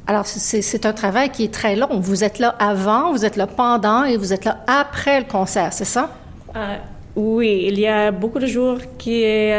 Alors, 0.07 0.26
c'est 0.26 0.87
un 0.87 0.93
travail 0.95 1.31
qui 1.31 1.45
est 1.45 1.53
très 1.53 1.76
long. 1.76 2.01
Vous 2.01 2.24
êtes 2.24 2.39
là 2.39 2.55
avant, 2.59 3.12
vous 3.12 3.26
êtes 3.26 3.37
là 3.37 3.47
pendant 3.47 4.05
et 4.05 4.16
vous 4.16 4.33
êtes 4.33 4.47
là 4.47 4.59
après 4.66 5.20
le 5.20 5.26
concert, 5.26 5.72
c'est 5.72 5.85
ça? 5.85 6.11
Euh, 6.57 6.76
oui, 7.14 7.66
il 7.68 7.79
y 7.79 7.87
a 7.87 8.11
beaucoup 8.11 8.39
de 8.39 8.47
jours 8.47 8.79
qui 8.97 9.22
est 9.22 9.55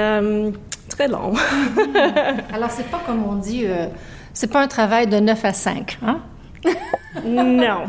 très 0.90 1.08
long. 1.08 1.34
Alors, 2.54 2.72
c'est 2.72 2.90
pas 2.90 3.00
comme 3.06 3.24
on 3.30 3.36
dit, 3.36 3.66
c'est 4.34 4.52
pas 4.52 4.62
un 4.62 4.68
travail 4.68 5.06
de 5.06 5.20
9 5.20 5.46
à 5.46 5.54
5, 5.54 6.00
hein? 6.02 6.20
Non. 7.26 7.88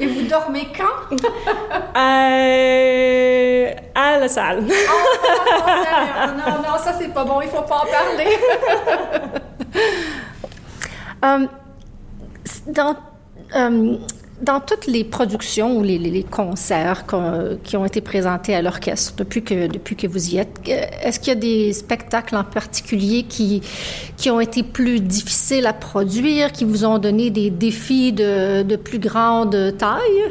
Et 0.00 0.06
vous 0.06 0.22
dormez 0.22 0.68
quand? 0.76 1.16
Euh, 1.96 3.74
à 3.94 4.18
la 4.18 4.28
salle. 4.28 4.64
Oh, 4.66 4.72
non, 6.38 6.62
non, 6.62 6.78
ça 6.82 6.94
c'est 6.98 7.12
pas 7.12 7.24
bon, 7.24 7.40
il 7.42 7.48
faut 7.48 7.62
pas 7.62 7.82
en 7.82 7.86
parler. 7.86 8.38
Euh, 11.22 11.46
dans, 12.68 12.96
euh, 13.54 13.96
dans 14.42 14.60
toutes 14.60 14.86
les 14.86 15.04
productions 15.04 15.76
ou 15.76 15.82
les, 15.82 16.24
concerts 16.30 17.04
qui 17.64 17.76
ont 17.76 17.84
été 17.84 18.00
présentés 18.00 18.54
à 18.54 18.62
l'orchestre 18.62 19.14
depuis 19.16 19.42
que, 19.42 19.66
depuis 19.66 19.96
que 19.96 20.06
vous 20.06 20.34
y 20.34 20.38
êtes, 20.38 20.60
est-ce 20.66 21.20
qu'il 21.20 21.28
y 21.28 21.36
a 21.36 21.40
des 21.40 21.72
spectacles 21.72 22.36
en 22.36 22.44
particulier 22.44 23.24
qui, 23.24 23.62
qui 24.16 24.30
ont 24.30 24.40
été 24.40 24.62
plus 24.62 25.00
difficiles 25.00 25.66
à 25.66 25.72
produire, 25.72 26.52
qui 26.52 26.64
vous 26.64 26.84
ont 26.84 26.98
donné 26.98 27.30
des 27.30 27.50
défis 27.50 28.12
de, 28.12 28.62
de 28.62 28.76
plus 28.76 28.98
grande 28.98 29.76
taille? 29.76 30.30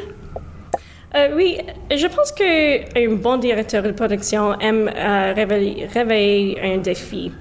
Euh, 1.16 1.30
oui, 1.34 1.58
je 1.90 2.06
pense 2.06 2.30
qu'un 2.30 3.14
bon 3.16 3.36
directeur 3.38 3.82
de 3.82 3.90
production 3.90 4.58
aime 4.60 4.88
euh, 4.94 5.32
réveiller 5.34 6.60
un 6.62 6.78
défi. 6.78 7.32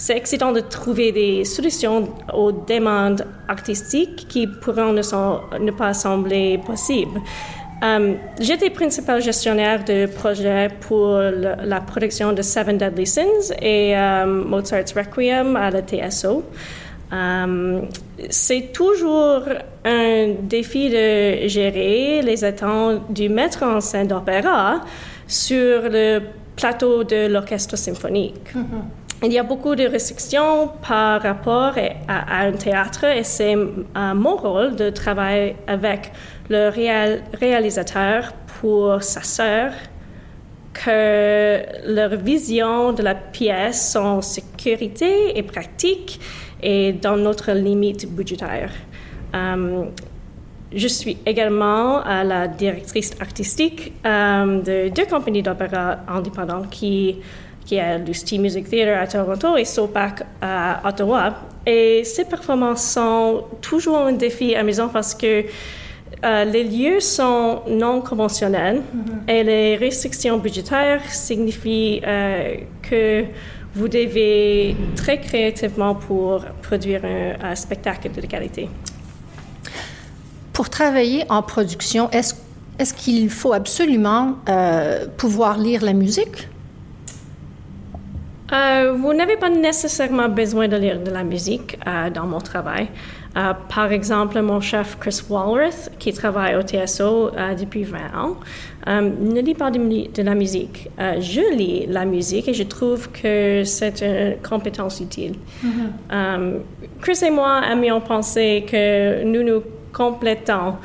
C'est 0.00 0.16
excitant 0.16 0.52
de 0.52 0.60
trouver 0.60 1.10
des 1.10 1.44
solutions 1.44 2.08
aux 2.32 2.52
demandes 2.52 3.26
artistiques 3.48 4.28
qui 4.28 4.46
pourront 4.46 4.92
ne, 4.92 5.70
pas 5.72 5.92
sembler 5.92 6.58
possibles. 6.64 7.20
Um, 7.82 8.16
J'étais 8.40 8.70
principal 8.70 9.20
gestionnaire 9.20 9.84
de 9.84 10.06
projet 10.06 10.68
pour 10.82 11.18
la 11.18 11.80
production 11.80 12.32
de 12.32 12.42
Seven 12.42 12.78
Deadly 12.78 13.06
Sins 13.06 13.52
et 13.60 13.96
um, 13.96 14.44
Mozart's 14.48 14.92
Requiem 14.92 15.56
à 15.56 15.70
la 15.70 15.82
TSO. 15.82 16.44
c'est 18.30 18.72
toujours 18.72 19.42
un 19.84 20.28
défi 20.42 20.90
de 20.90 21.48
gérer 21.48 22.22
les 22.22 22.44
attentes 22.44 23.12
du 23.12 23.28
maître 23.28 23.64
en 23.64 23.80
scène 23.80 24.06
d'opéra 24.06 24.80
sur 25.26 25.88
le 25.88 26.20
plateau 26.54 27.02
de 27.02 27.26
l'orchestre 27.26 27.76
symphonique. 27.76 28.54
Mm-hmm. 28.54 29.07
Il 29.20 29.32
y 29.32 29.38
a 29.38 29.42
beaucoup 29.42 29.74
de 29.74 29.84
restrictions 29.84 30.70
par 30.86 31.20
rapport 31.20 31.74
à, 32.06 32.42
un 32.44 32.52
théâtre 32.52 33.02
et 33.02 33.24
c'est 33.24 33.56
mon 33.96 34.36
rôle 34.36 34.76
de 34.76 34.90
travailler 34.90 35.56
avec 35.66 36.12
le 36.48 36.70
réalisateur 37.40 38.32
pour 38.60 39.02
s'assurer 39.02 39.72
que 40.72 41.92
leur 41.92 42.14
vision 42.14 42.92
de 42.92 43.02
la 43.02 43.16
pièce 43.16 43.96
en 43.96 44.22
sécurité 44.22 45.36
et 45.36 45.42
pratique 45.42 46.20
et 46.62 46.92
dans 46.92 47.16
notre 47.16 47.50
limite 47.50 48.08
budgétaire. 48.08 48.70
Euh, 49.34 49.84
je 50.72 50.86
suis 50.86 51.16
également 51.26 52.04
la 52.04 52.46
directrice 52.46 53.16
artistique 53.20 53.94
euh, 54.06 54.60
de 54.62 54.94
deux 54.94 55.06
compagnies 55.06 55.42
d'opéra 55.42 55.96
indépendantes 56.06 56.70
qui 56.70 57.16
qui 57.68 57.74
est 57.74 57.98
le 57.98 58.14
Steam 58.14 58.40
Music 58.40 58.66
Theatre 58.70 58.98
à 58.98 59.06
Toronto 59.06 59.58
et 59.58 59.66
SOPAC 59.66 60.22
à 60.40 60.80
Ottawa. 60.88 61.34
Et 61.66 62.02
ces 62.02 62.24
performances 62.24 62.82
sont 62.82 63.44
toujours 63.60 63.98
un 63.98 64.12
défi 64.12 64.54
amusant 64.54 64.88
parce 64.88 65.14
que 65.14 65.44
euh, 66.24 66.44
les 66.44 66.64
lieux 66.64 67.00
sont 67.00 67.60
non 67.68 68.00
conventionnels 68.00 68.80
mm-hmm. 68.80 69.30
et 69.30 69.44
les 69.44 69.76
restrictions 69.76 70.38
budgétaires 70.38 71.02
signifient 71.12 72.00
euh, 72.06 72.54
que 72.80 73.24
vous 73.74 73.86
devez 73.86 74.74
très 74.96 75.20
créativement 75.20 75.94
pour 75.94 76.40
produire 76.62 77.02
un, 77.04 77.54
spectacle 77.54 78.10
de 78.10 78.26
qualité. 78.26 78.70
pour 80.54 80.70
travailler 80.70 81.24
en 81.28 81.42
production, 81.42 82.10
est-ce 82.10 82.34
est 82.78 82.96
qu'il 82.96 83.28
faut 83.28 83.52
absolument 83.52 84.36
euh, 84.48 85.06
pouvoir 85.18 85.58
lire 85.58 85.84
la 85.84 85.92
musique? 85.92 86.48
Euh, 88.52 88.94
vous 88.96 89.12
n'avez 89.12 89.36
pas 89.36 89.50
nécessairement 89.50 90.28
besoin 90.28 90.68
de 90.68 90.76
lire 90.76 91.00
de 91.00 91.10
la 91.10 91.22
musique 91.22 91.78
euh, 91.86 92.10
dans 92.10 92.26
mon 92.26 92.40
travail. 92.40 92.88
Euh, 93.36 93.52
par 93.68 93.92
exemple, 93.92 94.40
mon 94.40 94.60
chef 94.60 94.98
Chris 94.98 95.20
Walworth, 95.28 95.90
qui 95.98 96.12
travaille 96.12 96.56
au 96.56 96.62
TSO 96.62 97.30
depuis 97.58 97.84
20 97.84 97.98
ans, 98.16 98.36
ne 98.86 99.40
lit 99.40 99.54
pas 99.54 99.70
de, 99.70 100.22
la 100.22 100.34
musique. 100.34 100.88
je 100.98 101.54
lis 101.54 101.86
la 101.86 102.06
musique 102.06 102.48
et 102.48 102.54
je 102.54 102.62
trouve 102.62 103.10
que 103.10 103.64
c'est 103.64 104.00
une 104.00 104.36
compétence 104.48 105.00
utile. 105.00 105.34
Mm-hmm. 105.62 106.60
Chris 107.02 107.18
et 107.26 107.30
moi 107.30 107.60
aimions 107.70 108.00
penser 108.00 108.64
que 108.66 109.22
nous 109.24 109.42
nous 109.42 109.62
complétons 109.92 110.76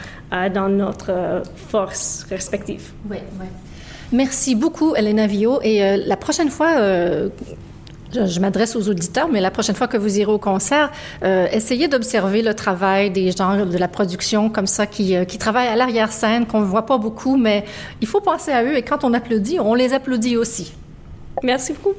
dans 0.53 0.67
notre 0.67 1.43
force 1.55 2.25
respective. 2.29 2.91
Oui, 3.09 3.17
oui. 3.39 3.47
Merci 4.13 4.53
beaucoup, 4.53 4.93
Elena 4.95 5.25
Vio. 5.25 5.59
Et 5.63 5.83
euh, 5.83 5.97
la 6.05 6.15
prochaine 6.15 6.51
fois, 6.51 6.77
euh, 6.77 7.29
je, 8.13 8.39
m'adresse 8.39 8.75
aux 8.75 8.87
auditeurs, 8.87 9.27
mais 9.27 9.41
la 9.41 9.49
prochaine 9.49 9.73
fois 9.73 9.87
que 9.87 9.97
vous 9.97 10.19
irez 10.19 10.31
au 10.31 10.37
concert, 10.37 10.91
euh, 11.23 11.47
essayez 11.51 11.87
d'observer 11.87 12.43
le 12.43 12.53
travail 12.53 13.09
des 13.09 13.31
gens 13.31 13.65
de 13.65 13.77
la 13.77 13.87
production 13.87 14.51
comme 14.51 14.67
ça 14.67 14.85
qui, 14.85 15.15
qui 15.25 15.39
travaillent 15.39 15.67
à 15.67 15.75
l'arrière-scène, 15.75 16.45
qu'on 16.45 16.59
ne 16.59 16.65
voit 16.65 16.85
pas 16.85 16.99
beaucoup, 16.99 17.37
mais 17.37 17.65
il 18.01 18.07
faut 18.07 18.21
penser 18.21 18.51
à 18.51 18.63
eux 18.63 18.77
et 18.77 18.83
quand 18.83 19.03
on 19.03 19.15
applaudit, 19.15 19.59
on 19.59 19.73
les 19.73 19.93
applaudit 19.93 20.37
aussi. 20.37 20.73
Merci 21.41 21.73
beaucoup. 21.73 21.95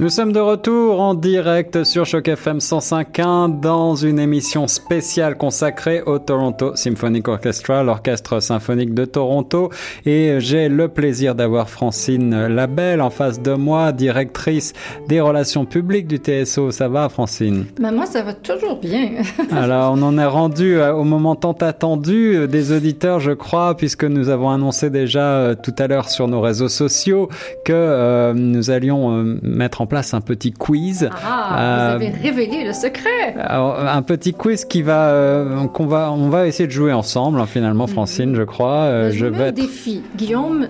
Nous 0.00 0.08
sommes 0.08 0.32
de 0.32 0.40
retour 0.40 1.00
en 1.00 1.14
direct 1.14 1.84
sur 1.84 2.04
Choc 2.04 2.26
FM 2.26 2.58
105.1 2.58 3.60
dans 3.60 3.94
une 3.94 4.18
émission 4.18 4.66
spéciale 4.66 5.36
consacrée 5.36 6.02
au 6.02 6.18
Toronto 6.18 6.74
Symphonic 6.74 7.28
Orchestra, 7.28 7.84
l'orchestre 7.84 8.40
symphonique 8.40 8.92
de 8.92 9.04
Toronto. 9.04 9.70
Et 10.04 10.40
j'ai 10.40 10.68
le 10.68 10.88
plaisir 10.88 11.36
d'avoir 11.36 11.70
Francine 11.70 12.48
Labelle 12.48 13.00
en 13.00 13.10
face 13.10 13.40
de 13.40 13.52
moi, 13.52 13.92
directrice 13.92 14.72
des 15.06 15.20
relations 15.20 15.64
publiques 15.64 16.08
du 16.08 16.16
TSO. 16.16 16.72
Ça 16.72 16.88
va, 16.88 17.08
Francine? 17.08 17.66
Ben 17.78 17.92
moi, 17.92 18.06
ça 18.06 18.24
va 18.24 18.34
toujours 18.34 18.80
bien. 18.80 19.10
Alors, 19.52 19.92
on 19.92 20.02
en 20.02 20.18
est 20.18 20.26
rendu 20.26 20.76
euh, 20.76 20.92
au 20.92 21.04
moment 21.04 21.36
tant 21.36 21.52
attendu 21.52 22.34
euh, 22.34 22.46
des 22.48 22.72
auditeurs, 22.72 23.20
je 23.20 23.30
crois, 23.30 23.76
puisque 23.76 24.02
nous 24.02 24.28
avons 24.28 24.50
annoncé 24.50 24.90
déjà 24.90 25.36
euh, 25.36 25.54
tout 25.54 25.74
à 25.78 25.86
l'heure 25.86 26.08
sur 26.08 26.26
nos 26.26 26.40
réseaux 26.40 26.68
sociaux 26.68 27.28
que 27.64 28.32
nous 28.32 28.70
allions 28.70 29.22
mettre 29.42 29.82
en 29.82 29.83
place 29.86 30.14
un 30.14 30.20
petit 30.20 30.52
quiz. 30.52 31.08
Ah, 31.12 31.48
vous 31.50 31.58
euh, 31.58 31.94
avez 31.94 32.08
révélé 32.08 32.64
le 32.64 32.72
secret. 32.72 33.34
un 33.38 34.02
petit 34.02 34.32
quiz 34.32 34.64
qui 34.64 34.82
va, 34.82 35.08
euh, 35.08 35.66
qu'on 35.68 35.86
va, 35.86 36.12
on 36.12 36.28
va 36.28 36.46
essayer 36.46 36.66
de 36.66 36.72
jouer 36.72 36.92
ensemble. 36.92 37.40
Hein, 37.40 37.46
finalement, 37.46 37.86
Francine, 37.86 38.30
mhm. 38.30 38.36
je 38.36 38.42
crois. 38.42 38.82
Euh, 38.82 39.10
je, 39.12 39.26
vais. 39.26 39.48
Être... 39.48 39.54
défi, 39.54 40.02
Guillaume. 40.16 40.66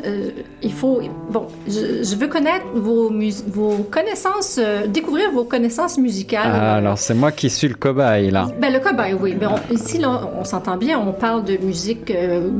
il 0.62 0.72
faut, 0.72 1.00
bon, 1.30 1.46
je, 1.66 2.16
veux 2.16 2.28
connaître 2.28 2.66
vos, 2.74 3.12
vos 3.48 3.76
connaissances, 3.90 4.60
découvrir 4.88 5.30
vos 5.32 5.44
connaissances 5.44 5.98
musicales. 5.98 6.50
Ah, 6.52 6.76
alors 6.76 6.98
c'est 6.98 7.14
moi 7.14 7.32
qui 7.32 7.50
suis 7.50 7.68
le 7.68 7.74
cobaye 7.74 8.30
là. 8.30 8.48
Ben 8.60 8.72
le 8.72 8.80
cobaye, 8.80 9.14
oui. 9.14 9.36
Mais 9.38 9.46
ici, 9.74 9.98
là, 9.98 10.28
on 10.38 10.44
s'entend 10.44 10.76
bien. 10.76 10.98
On 10.98 11.12
parle 11.12 11.44
de 11.44 11.56
musique, 11.56 12.12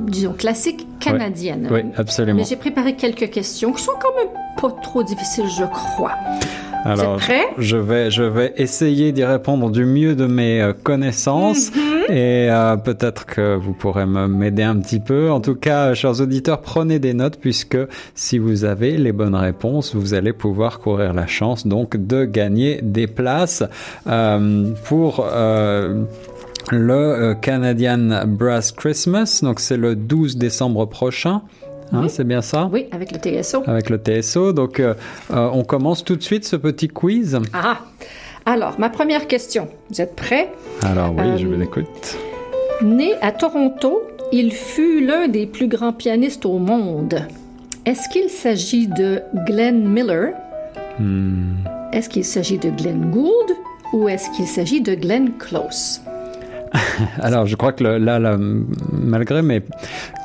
disons 0.09 0.33
classique 0.33 0.87
canadienne. 1.01 1.69
Oui, 1.71 1.81
absolument. 1.97 2.39
Mais 2.39 2.45
j'ai 2.45 2.57
préparé 2.57 2.95
quelques 2.97 3.31
questions 3.31 3.73
qui 3.73 3.83
sont 3.83 3.93
quand 4.01 4.15
même 4.17 4.44
pas 4.61 4.71
trop 4.83 5.03
difficiles, 5.03 5.49
je 5.49 5.65
crois. 5.65 6.13
Alors, 6.85 7.17
prêt? 7.17 7.47
je 7.57 7.79
vais, 7.79 8.11
je 8.11 8.23
vais 8.23 8.53
essayer 8.59 9.13
d'y 9.13 9.25
répondre 9.25 9.71
du 9.71 9.87
mieux 9.87 10.15
de 10.15 10.27
mes 10.27 10.61
euh, 10.61 10.75
connaissances 10.75 11.71
mm-hmm. 11.71 12.13
et 12.13 12.51
euh, 12.51 12.77
peut-être 12.77 13.25
que 13.25 13.57
vous 13.57 13.73
pourrez 13.73 14.05
m'aider 14.05 14.63
un 14.63 14.77
petit 14.77 15.01
peu. 15.01 15.31
En 15.31 15.41
tout 15.41 15.55
cas, 15.55 15.95
chers 15.95 16.21
auditeurs, 16.21 16.61
prenez 16.61 16.99
des 16.99 17.15
notes 17.15 17.39
puisque 17.41 17.79
si 18.15 18.39
vous 18.39 18.65
avez 18.65 18.99
les 18.99 19.13
bonnes 19.13 19.35
réponses, 19.35 19.95
vous 19.95 20.13
allez 20.13 20.35
pouvoir 20.35 20.79
courir 20.79 21.15
la 21.15 21.27
chance 21.27 21.67
donc 21.67 21.97
de 21.97 22.27
gagner 22.27 22.81
des 22.83 23.07
places 23.07 23.63
euh, 24.07 24.71
pour 24.85 25.27
le 26.71 27.35
Canadian 27.41 28.27
Brass 28.27 28.73
Christmas. 28.73 29.41
Donc 29.43 29.61
c'est 29.61 29.79
le 29.79 29.97
12 29.97 30.37
décembre 30.37 30.85
prochain. 30.87 31.41
Hein, 31.93 32.09
c'est 32.09 32.25
bien 32.25 32.43
ça? 32.43 32.69
Oui, 32.73 32.87
avec 32.93 33.13
le 33.13 33.19
TSO. 33.19 33.63
Avec 33.67 33.91
le 33.91 33.99
TSO. 33.99 34.53
Donc, 34.53 34.81
euh, 34.81 34.95
euh, 35.31 35.49
on 35.53 35.65
commence 35.65 36.05
tout 36.05 36.17
de 36.17 36.23
suite 36.23 36.45
ce 36.45 36.57
petit 36.57 36.89
quiz. 36.89 37.39
Ah 37.53 37.79
Alors, 38.47 38.79
ma 38.79 38.91
première 38.91 39.27
question. 39.27 39.69
Vous 39.91 40.01
êtes 40.01 40.17
prêts? 40.17 40.53
Alors, 40.83 41.15
oui, 41.17 41.39
je 41.39 41.47
vous 41.47 41.55
euh, 41.55 41.65
écoute. 41.65 42.19
Né 42.83 43.15
à 43.21 43.33
Toronto, 43.33 44.03
il 44.33 44.53
fut 44.53 45.05
l'un 45.05 45.29
des 45.29 45.47
plus 45.47 45.69
grands 45.69 45.93
pianistes 45.93 46.47
au 46.47 46.59
monde. 46.59 47.27
Est-ce 47.87 48.09
qu'il 48.09 48.31
s'agit 48.31 48.89
de 48.89 49.23
Glenn 49.47 49.87
Miller? 49.87 50.33
Hmm. 50.99 51.55
Est-ce 51.93 52.09
qu'il 52.09 52.25
s'agit 52.25 52.59
de 52.59 52.71
Glenn 52.71 53.11
Gould 53.11 53.53
ou 53.93 54.09
est-ce 54.09 54.31
qu'il 54.31 54.47
s'agit 54.47 54.81
de 54.81 54.95
Glenn 54.95 55.31
Close? 55.39 56.01
Alors, 57.21 57.47
je 57.47 57.57
crois 57.57 57.73
que 57.73 57.85
là, 57.85 58.39
malgré 58.93 59.43
mes 59.43 59.63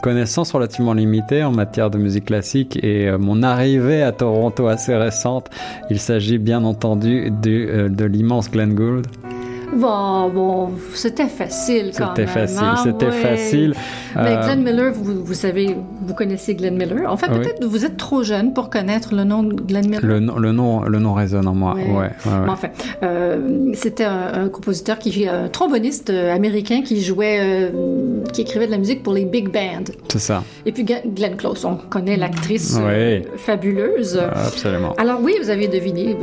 connaissances 0.01 0.51
relativement 0.51 0.93
limitées 0.93 1.43
en 1.43 1.51
matière 1.51 1.89
de 1.89 1.97
musique 1.97 2.25
classique 2.25 2.79
et 2.83 3.07
euh, 3.07 3.17
mon 3.17 3.43
arrivée 3.43 4.01
à 4.01 4.11
Toronto 4.11 4.67
assez 4.67 4.95
récente, 4.95 5.49
il 5.89 5.99
s'agit 5.99 6.37
bien 6.37 6.63
entendu 6.63 7.31
du, 7.31 7.67
euh, 7.69 7.89
de 7.89 8.05
l'immense 8.05 8.49
Glenn 8.49 8.73
Gould. 8.73 9.05
Bon, 9.73 10.29
bon, 10.29 10.71
c'était 10.93 11.27
facile 11.27 11.91
quand 11.97 12.17
même. 12.17 12.27
C'était 12.27 12.27
facile, 12.27 12.59
hein, 12.61 12.75
c'était 12.83 13.11
facile. 13.11 13.73
Mais 14.15 14.35
euh, 14.35 14.43
Glenn 14.43 14.63
Miller, 14.63 14.91
vous, 14.93 15.23
vous, 15.23 15.33
savez, 15.33 15.75
vous 16.01 16.13
connaissez 16.13 16.55
Glenn 16.55 16.75
Miller. 16.75 17.11
En 17.11 17.17
fait, 17.17 17.27
peut-être 17.27 17.63
vous 17.63 17.85
êtes 17.85 17.97
trop 17.97 18.23
jeune 18.23 18.53
pour 18.53 18.69
connaître 18.69 19.13
le 19.13 19.23
nom 19.23 19.43
de 19.43 19.53
Glenn 19.61 19.87
Miller. 19.87 20.03
Le, 20.03 20.19
le 20.19 20.51
nom, 20.51 20.81
le 20.81 20.99
nom 20.99 21.13
résonne 21.13 21.47
en 21.47 21.53
moi. 21.53 21.75
Ouais. 21.75 21.83
ouais, 21.91 22.11
enfin, 22.47 22.69
euh, 23.03 23.71
c'était 23.73 24.05
un, 24.05 24.49
compositeur 24.49 24.97
qui, 24.99 25.27
un 25.27 25.47
tromboniste 25.49 26.09
euh, 26.09 26.33
américain 26.33 26.81
qui 26.81 27.01
jouait, 27.01 27.39
euh, 27.39 27.69
qui 28.33 28.41
écrivait 28.41 28.65
de 28.65 28.71
la 28.71 28.77
musique 28.77 29.03
pour 29.03 29.13
les 29.13 29.25
big 29.25 29.49
bands. 29.51 29.93
C'est 30.11 30.19
ça. 30.19 30.43
Et 30.65 30.71
puis 30.71 30.83
Glenn 30.83 31.35
Close, 31.37 31.65
on 31.65 31.75
connaît 31.75 32.17
l'actrice 32.17 32.79
fabuleuse. 33.37 34.17
Absolument. 34.17 34.93
Alors 34.97 35.19
oui, 35.21 35.35
vous 35.41 35.49
avez 35.49 35.67
deviné 35.67 36.15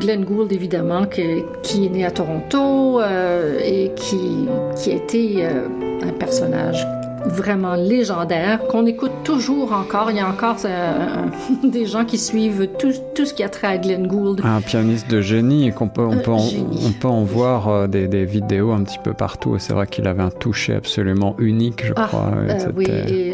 Glenn 0.00 0.24
Gould 0.24 0.52
évidemment, 0.52 1.06
qui 1.06 1.22
est 1.22 1.88
né 1.88 2.04
à 2.04 2.10
Toronto. 2.10 2.89
Euh, 2.98 3.58
et 3.62 3.92
qui, 3.94 4.48
qui 4.76 4.90
a 4.90 4.94
été 4.94 5.44
euh, 5.44 5.66
un 6.02 6.12
personnage 6.12 6.86
vraiment 7.26 7.74
légendaire, 7.74 8.66
qu'on 8.68 8.86
écoute 8.86 9.12
toujours 9.24 9.72
encore. 9.72 10.10
Il 10.10 10.16
y 10.16 10.20
a 10.20 10.28
encore 10.28 10.56
euh, 10.64 11.06
des 11.64 11.84
gens 11.84 12.06
qui 12.06 12.16
suivent 12.16 12.66
tout, 12.78 12.92
tout, 13.14 13.26
ce 13.26 13.34
qui 13.34 13.42
a 13.42 13.50
trait 13.50 13.66
à 13.66 13.76
Glenn 13.76 14.06
Gould. 14.06 14.40
Un 14.42 14.62
pianiste 14.62 15.10
de 15.10 15.20
génie 15.20 15.68
et 15.68 15.72
qu'on 15.72 15.88
peut, 15.88 16.02
on 16.02 16.18
peut, 16.18 16.30
en, 16.30 16.38
on 16.38 16.92
peut 16.92 17.08
en 17.08 17.24
voir 17.24 17.88
des, 17.88 18.08
des, 18.08 18.24
vidéos 18.24 18.72
un 18.72 18.82
petit 18.84 18.98
peu 18.98 19.12
partout. 19.12 19.56
C'est 19.58 19.74
vrai 19.74 19.86
qu'il 19.86 20.08
avait 20.08 20.22
un 20.22 20.30
toucher 20.30 20.74
absolument 20.74 21.36
unique, 21.38 21.84
je 21.86 21.92
ah, 21.96 22.06
crois. 22.06 22.32
oui, 22.74 22.86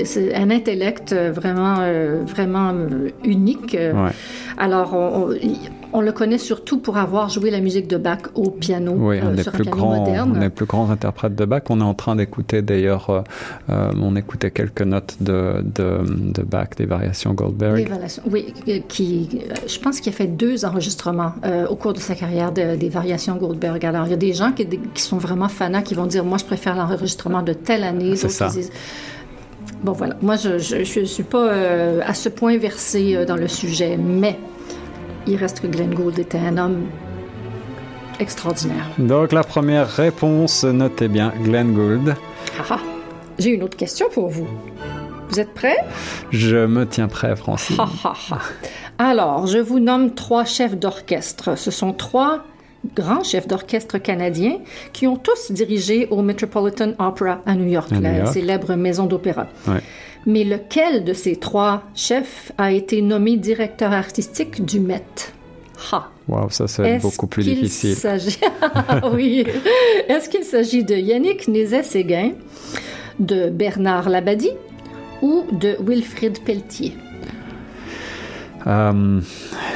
c'est 0.05 0.35
un 0.35 0.51
intellect 0.51 1.15
vraiment, 1.15 1.77
vraiment 2.27 2.75
unique. 3.23 3.77
Ouais. 3.79 4.11
Alors, 4.59 4.95
on, 4.95 5.29
on 5.31 5.76
le 6.01 6.13
connaît 6.13 6.39
surtout 6.39 6.79
pour 6.79 6.97
avoir 6.97 7.29
joué 7.29 7.51
la 7.51 7.61
musique 7.61 7.89
de 7.89 7.97
Bach 7.97 8.19
au 8.35 8.51
piano 8.51 8.95
oui, 8.97 9.19
un 9.19 9.29
euh, 9.29 9.35
des 9.35 9.45
plus 9.45 9.65
grands, 9.65 9.97
moderne. 9.97 10.37
Un 10.37 10.41
des 10.41 10.51
plus 10.51 10.67
grands 10.67 10.91
interprètes 10.91 11.35
de 11.35 11.45
Bach. 11.45 11.63
On 11.69 11.81
est 11.81 11.85
en 11.85 11.95
train 11.95 12.17
d'écouter 12.17 12.63
d'ailleurs, 12.63 13.11
euh, 13.11 13.21
euh, 13.71 13.93
on 14.01 14.17
écoutait 14.17 14.51
quelques 14.51 14.83
notes 14.83 15.17
de, 15.21 15.63
de, 15.65 16.43
Bach, 16.43 16.69
des 16.77 16.87
variations 16.87 17.35
Goldberg. 17.35 17.89
oui, 18.31 18.55
qui, 18.89 19.41
je 19.67 19.79
pense 19.79 20.01
qu'il 20.01 20.13
a 20.13 20.17
fait 20.17 20.27
deux 20.27 20.65
enregistrements 20.65 21.33
au 21.69 21.77
cours 21.77 21.93
de 21.93 21.99
sa 21.99 22.15
carrière 22.15 22.53
des 22.53 22.89
variations 22.89 23.37
Goldberg. 23.37 23.85
Alors, 23.85 24.07
il 24.07 24.11
y 24.11 24.15
a 24.15 24.19
des 24.19 24.33
gens 24.33 24.53
qui, 24.53 24.67
sont 25.03 25.19
vraiment 25.19 25.49
fanats 25.49 25.83
qui 25.83 25.95
vont 25.95 26.07
dire, 26.07 26.25
moi, 26.25 26.39
je 26.39 26.45
préfère 26.45 26.77
l'enregistrement 26.77 27.43
de 27.43 27.53
telle 27.53 27.85
année. 27.85 28.17
C'est 28.17 28.29
ça. 28.29 28.51
Bon, 29.83 29.93
voilà. 29.93 30.17
Moi, 30.23 30.37
je 30.37 31.01
ne 31.01 31.05
suis 31.05 31.23
pas 31.23 31.51
à 32.05 32.15
ce 32.15 32.29
point 32.29 32.57
versé 32.59 33.25
dans 33.27 33.37
le 33.37 33.49
sujet, 33.49 33.97
mais 33.97 34.39
il 35.27 35.37
reste 35.37 35.61
que 35.61 35.67
Glenn 35.67 35.95
Gould 35.95 36.19
était 36.19 36.39
un 36.39 36.57
homme 36.57 36.87
extraordinaire. 38.21 38.89
Donc 38.99 39.33
la 39.33 39.45
première 39.45 39.89
réponse, 39.89 40.65
notez 40.65 41.09
bien 41.09 41.33
Glenn 41.43 41.73
Gould. 41.73 42.15
Ah, 42.59 42.65
ah. 42.71 42.79
J'ai 43.39 43.51
une 43.51 43.63
autre 43.63 43.77
question 43.77 44.07
pour 44.13 44.29
vous. 44.29 44.47
Vous 45.29 45.41
êtes 45.41 45.53
prêts? 45.53 45.77
Je 46.31 46.67
me 46.67 46.87
tiens 46.87 47.09
prêt, 47.09 47.35
Francine. 47.37 47.77
Alors, 48.99 49.47
je 49.47 49.59
vous 49.59 49.81
nomme 49.81 50.15
trois 50.15 50.45
chefs 50.45 50.77
d'orchestre. 50.77 51.59
Ce 51.59 51.71
sont 51.71 51.93
trois 51.93 52.45
grands 52.95 53.25
chefs 53.25 53.49
d'orchestre 53.49 53.99
canadiens 53.99 54.59
qui 54.93 55.07
ont 55.07 55.17
tous 55.17 55.51
dirigé 55.51 56.07
au 56.11 56.23
Metropolitan 56.23 56.93
Opera 56.99 57.41
à 57.45 57.55
New 57.55 57.67
York, 57.67 57.91
la 58.01 58.27
célèbre 58.27 58.75
maison 58.77 59.07
d'opéra. 59.07 59.49
Ouais 59.67 59.83
mais 60.27 60.45
lequel 60.45 61.05
de 61.05 61.13
ces 61.13 61.37
trois 61.37 61.85
chefs 61.95 62.53
a 62.59 62.73
été 62.73 63.01
nommé 63.01 63.37
directeur 63.37 63.93
artistique 63.93 64.65
du 64.65 64.81
Met? 64.81 65.03
Ha! 65.93 66.11
Wow, 66.29 66.51
ça, 66.51 66.67
c'est 66.67 66.99
beaucoup 66.99 67.29
plus 67.29 67.45
difficile. 67.45 67.97
oui. 69.13 69.47
Est-ce 70.09 70.29
qu'il 70.29 70.43
s'agit 70.43 70.83
de 70.83 70.97
Yannick 70.97 71.47
Nézet-Séguin, 71.47 72.33
de 73.21 73.49
Bernard 73.49 74.09
Labadie 74.09 74.51
ou 75.23 75.45
de 75.53 75.77
Wilfrid 75.81 76.41
Pelletier? 76.43 76.95
Euh, 78.67 79.21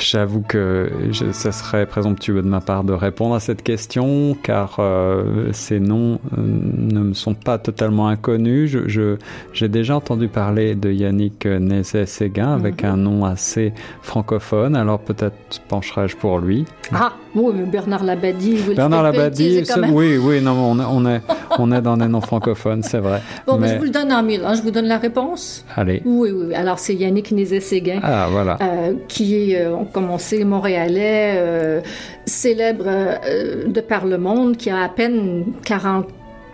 J'avoue 0.01 0.41
que 0.41 0.91
je, 1.11 1.31
ce 1.33 1.51
serait 1.51 1.87
présomptueux 1.87 2.43
de 2.43 2.49
ma 2.49 2.61
part 2.61 2.85
de 2.85 2.93
répondre 2.93 3.35
à 3.35 3.41
cette 3.41 3.63
question, 3.63 4.37
car 4.43 4.77
euh, 4.79 5.53
ces 5.53 5.79
noms 5.79 6.19
euh, 6.37 6.41
ne 6.41 7.01
me 7.01 7.15
sont 7.15 7.35
pas 7.35 7.59
totalement 7.59 8.09
inconnus. 8.09 8.71
J'ai 8.87 9.17
je, 9.53 9.67
déjà 9.67 9.97
entendu 9.97 10.29
parler 10.29 10.75
de 10.75 10.91
Yannick 10.91 11.45
Nézet-Séguin 11.45 12.55
avec 12.55 12.83
mhm. 12.83 12.91
un 12.91 12.97
nom 12.97 13.25
assez 13.25 13.73
francophone, 14.03 14.75
alors 14.75 15.01
peut-être 15.01 15.37
pencherais-je 15.69 16.17
pour 16.17 16.39
lui. 16.39 16.65
Ah, 16.93 17.13
oui, 17.35 17.53
mais 17.55 17.65
Bernard 17.65 18.03
Labadie, 18.03 18.59
Bernard 18.75 19.03
Labadie, 19.03 19.63
oui, 19.93 20.17
oui, 20.17 20.41
non, 20.41 20.53
on, 20.53 20.81
on, 20.81 21.07
est, 21.07 21.21
on 21.59 21.71
est 21.71 21.83
dans 21.83 21.97
des 21.97 22.09
noms 22.09 22.21
francophones, 22.21 22.83
c'est 22.83 22.99
vrai. 22.99 23.21
Bon, 23.47 23.59
mais... 23.59 23.69
je 23.69 23.77
vous 23.77 23.85
le 23.85 23.91
donne 23.91 24.13
en 24.13 24.23
mille, 24.23 24.43
hein, 24.45 24.55
je 24.55 24.63
vous 24.63 24.71
donne 24.71 24.87
la 24.87 24.99
réponse. 24.99 25.65
Allez. 25.77 26.03
Oui, 26.05 26.31
oui, 26.33 26.55
alors 26.55 26.79
c'est 26.79 26.95
Yannick 26.95 27.31
Nézet-Séguin. 27.31 28.01
Ah, 28.03 28.29
voilà. 28.31 28.59
Euh, 28.63 28.95
qui 29.09 29.53
est, 29.53 29.67
comme 29.93 30.11
on 30.11 30.19
sait, 30.19 30.45
montréalais, 30.45 31.35
euh, 31.37 31.81
célèbre 32.27 32.85
euh, 32.87 33.67
de 33.67 33.81
par 33.81 34.07
le 34.07 34.19
monde, 34.19 34.57
qui 34.57 34.71
a 34.71 34.83
à 34.83 34.89
peine 34.89 35.45
40 35.65 36.07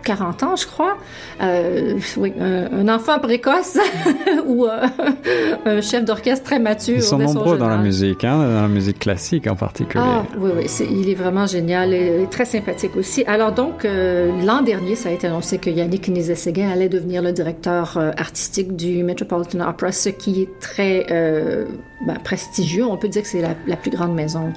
40 0.07 0.43
ans, 0.43 0.55
je 0.55 0.65
crois. 0.65 0.97
Euh, 1.41 1.99
oui, 2.15 2.31
un, 2.39 2.87
enfant 2.87 3.19
précoce 3.19 3.77
ou 4.47 4.65
euh, 4.65 4.87
un 5.65 5.81
chef 5.81 6.05
d'orchestre 6.05 6.45
très 6.45 6.59
mature. 6.59 6.95
Ils 6.95 7.03
sont 7.03 7.17
nombreux 7.17 7.57
dans 7.57 7.67
la 7.67 7.77
musique, 7.77 8.23
hein, 8.23 8.37
dans 8.37 8.61
la 8.61 8.67
musique 8.69 8.99
classique 8.99 9.47
en 9.47 9.55
particulier. 9.55 10.03
Ah, 10.05 10.23
oui, 10.37 10.51
oui, 10.55 10.87
il 10.89 11.09
est 11.09 11.15
vraiment 11.15 11.45
génial 11.45 11.93
et, 11.93 12.25
très 12.31 12.45
sympathique 12.45 12.95
aussi. 12.95 13.25
Alors 13.25 13.51
donc, 13.51 13.83
euh, 13.83 14.31
l'an 14.45 14.61
dernier, 14.61 14.95
ça 14.95 15.09
a 15.09 15.11
été 15.11 15.27
annoncé 15.27 15.57
que 15.57 15.69
Yannick 15.69 16.07
Nézet-Séguin 16.07 16.71
allait 16.71 16.89
devenir 16.89 17.21
le 17.21 17.33
directeur 17.33 17.97
artistique 18.17 18.77
du 18.77 19.03
Metropolitan 19.03 19.67
Opera, 19.67 19.91
ce 19.91 20.07
qui 20.07 20.43
est 20.43 20.59
très 20.61 21.05
ben, 22.01 22.15
prestigieux. 22.23 22.85
On 22.85 22.97
peut 22.97 23.07
dire 23.07 23.23
que 23.23 23.27
c'est 23.27 23.41
la, 23.41 23.55
la, 23.65 23.75
plus 23.75 23.91
grande 23.91 24.13
maison. 24.13 24.53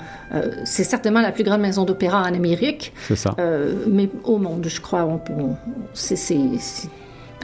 c'est 0.64 0.84
certainement 0.84 1.20
la 1.20 1.32
plus 1.32 1.44
grande 1.44 1.60
maison 1.60 1.84
d'opéra 1.84 2.22
en 2.22 2.34
Amérique. 2.34 2.92
C'est 3.08 3.16
ça. 3.16 3.34
mais 3.88 4.08
au 4.24 4.38
monde, 4.38 4.66
je 4.68 4.80
crois, 4.80 5.04
on, 5.04 5.18
peut 5.18 5.32
c'est 5.94 6.16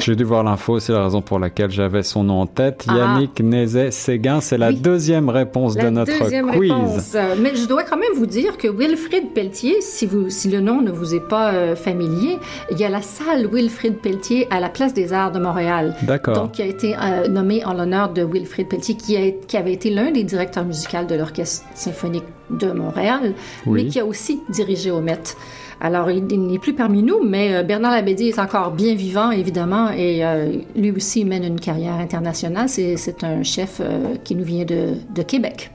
j'ai 0.00 0.16
dû 0.16 0.24
voir 0.24 0.44
l'info, 0.44 0.78
c'est 0.78 0.92
la 0.92 1.04
raison 1.04 1.22
pour 1.22 1.38
laquelle 1.38 1.70
j'avais 1.70 2.02
son 2.02 2.24
nom 2.24 2.40
en 2.40 2.46
tête. 2.46 2.84
Ah. 2.88 2.96
Yannick 2.96 3.40
Nézet-Séguin, 3.40 4.40
c'est 4.40 4.58
la 4.58 4.72
deuxième 4.72 5.28
réponse 5.28 5.74
de 5.74 5.88
notre 5.88 6.12
quiz. 6.56 7.18
Mais 7.40 7.54
je 7.54 7.66
dois 7.66 7.82
quand 7.82 7.96
même 7.96 8.12
vous 8.14 8.26
dire 8.26 8.56
que 8.56 8.68
Wilfrid 8.68 9.32
Pelletier, 9.34 9.80
si, 9.80 10.06
vous, 10.06 10.30
si 10.30 10.50
le 10.50 10.60
nom 10.60 10.80
ne 10.80 10.90
vous 10.90 11.14
est 11.14 11.26
pas 11.26 11.52
euh, 11.52 11.76
familier, 11.76 12.38
il 12.70 12.78
y 12.78 12.84
a 12.84 12.88
la 12.88 13.02
salle 13.02 13.48
Wilfrid 13.50 13.96
Pelletier 13.96 14.46
à 14.50 14.60
la 14.60 14.68
Place 14.68 14.94
des 14.94 15.12
Arts 15.12 15.32
de 15.32 15.38
Montréal. 15.38 15.94
D'accord. 16.02 16.34
Donc, 16.34 16.52
qui 16.52 16.62
a 16.62 16.66
été 16.66 16.94
euh, 16.94 17.28
nommé 17.28 17.64
en 17.64 17.74
l'honneur 17.74 18.12
de 18.12 18.22
Wilfrid 18.22 18.68
Pelletier, 18.68 18.96
qui, 18.96 19.16
a, 19.16 19.30
qui 19.30 19.56
avait 19.56 19.72
été 19.72 19.90
l'un 19.90 20.10
des 20.10 20.24
directeurs 20.24 20.64
musicaux 20.64 21.04
de 21.08 21.14
l'Orchestre 21.14 21.66
symphonique 21.74 22.24
de 22.50 22.70
Montréal, 22.70 23.34
mais 23.66 23.86
qui 23.86 23.98
a 23.98 24.06
aussi 24.06 24.40
dirigé 24.48 24.90
au 24.90 25.00
Met. 25.00 25.36
Alors, 25.80 26.10
il, 26.10 26.24
n'est 26.24 26.58
plus 26.58 26.72
parmi 26.72 27.02
nous, 27.02 27.22
mais 27.22 27.54
euh, 27.54 27.62
Bernard 27.62 27.92
Labédy 27.92 28.28
est 28.28 28.38
encore 28.38 28.70
bien 28.70 28.94
vivant, 28.94 29.30
évidemment, 29.30 29.90
et 29.90 30.24
euh, 30.24 30.52
lui 30.74 30.90
aussi 30.90 31.24
mène 31.24 31.44
une 31.44 31.60
carrière 31.60 31.94
internationale. 31.94 32.68
C'est 32.68 33.24
un 33.24 33.42
chef 33.42 33.80
euh, 33.80 34.14
qui 34.24 34.34
nous 34.34 34.44
vient 34.44 34.64
de 34.64 35.22
Québec. 35.22 35.70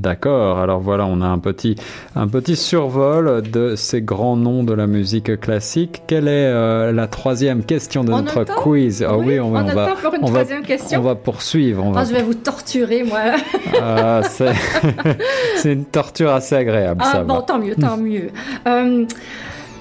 D'accord, 0.00 0.58
alors 0.58 0.80
voilà, 0.80 1.04
on 1.04 1.20
a 1.20 1.26
un 1.26 1.38
petit, 1.38 1.76
un 2.16 2.26
petit 2.26 2.56
survol 2.56 3.42
de 3.42 3.76
ces 3.76 4.00
grands 4.00 4.36
noms 4.36 4.64
de 4.64 4.72
la 4.72 4.86
musique 4.86 5.38
classique. 5.38 6.02
Quelle 6.06 6.26
est 6.26 6.92
la 6.92 7.06
troisième 7.06 7.64
question 7.64 8.02
de 8.02 8.10
notre 8.10 8.44
quiz? 8.44 9.04
Ah 9.06 9.18
oui, 9.18 9.38
on, 9.38 9.54
on, 9.54 9.62
va, 9.62 9.88
pour 9.88 10.14
une 10.14 10.22
troisième 10.22 10.62
question. 10.62 11.00
on 11.00 11.02
va 11.02 11.16
poursuivre. 11.16 11.84
On 11.84 11.92
va... 11.92 12.00
Ah, 12.00 12.04
je 12.06 12.12
vais 12.14 12.22
vous 12.22 12.32
torturer, 12.32 13.02
moi. 13.02 13.20
Ah, 13.78 14.22
c'est 14.24 14.54
une 15.72 15.84
torture 15.84 16.30
assez 16.30 16.54
agréable. 16.54 17.02
Ah, 17.04 17.22
bon, 17.22 17.42
tant 17.42 17.58
mieux, 17.58 17.76
tant 17.76 17.98
mieux. 17.98 18.30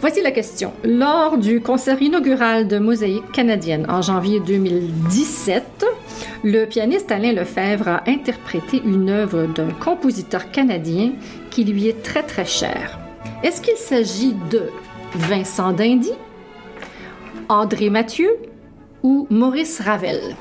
Voici 0.02 0.22
la 0.22 0.32
question. 0.32 0.72
Lors 0.86 1.38
du 1.38 1.60
concert 1.60 2.02
inaugural 2.02 2.68
de 2.68 2.80
Mosaïque 2.80 3.32
canadienne 3.34 3.86
en 3.90 4.02
janvier 4.02 4.40
2017, 4.40 5.86
le 6.44 6.66
pianiste 6.66 7.12
Alain 7.12 7.34
Lefebvre 7.34 7.88
a 7.90 8.04
interprété 8.08 8.82
une 8.86 9.10
œuvre 9.10 9.46
d'un 9.46 9.70
compositeur 9.72 10.52
canadien 10.52 11.12
qui 11.50 11.66
lui 11.66 11.88
est 11.88 12.02
très 12.02 12.24
très 12.24 12.46
cher. 12.46 12.98
Est-ce 13.44 13.62
qu'il 13.62 13.76
s'agit 13.76 14.36
de 14.50 14.64
Vincent 15.16 15.74
Dindy, 15.74 16.14
André 17.50 17.90
Mathieu 17.90 18.30
ou 19.04 19.28
Maurice 19.30 19.82
Ravel? 19.82 20.36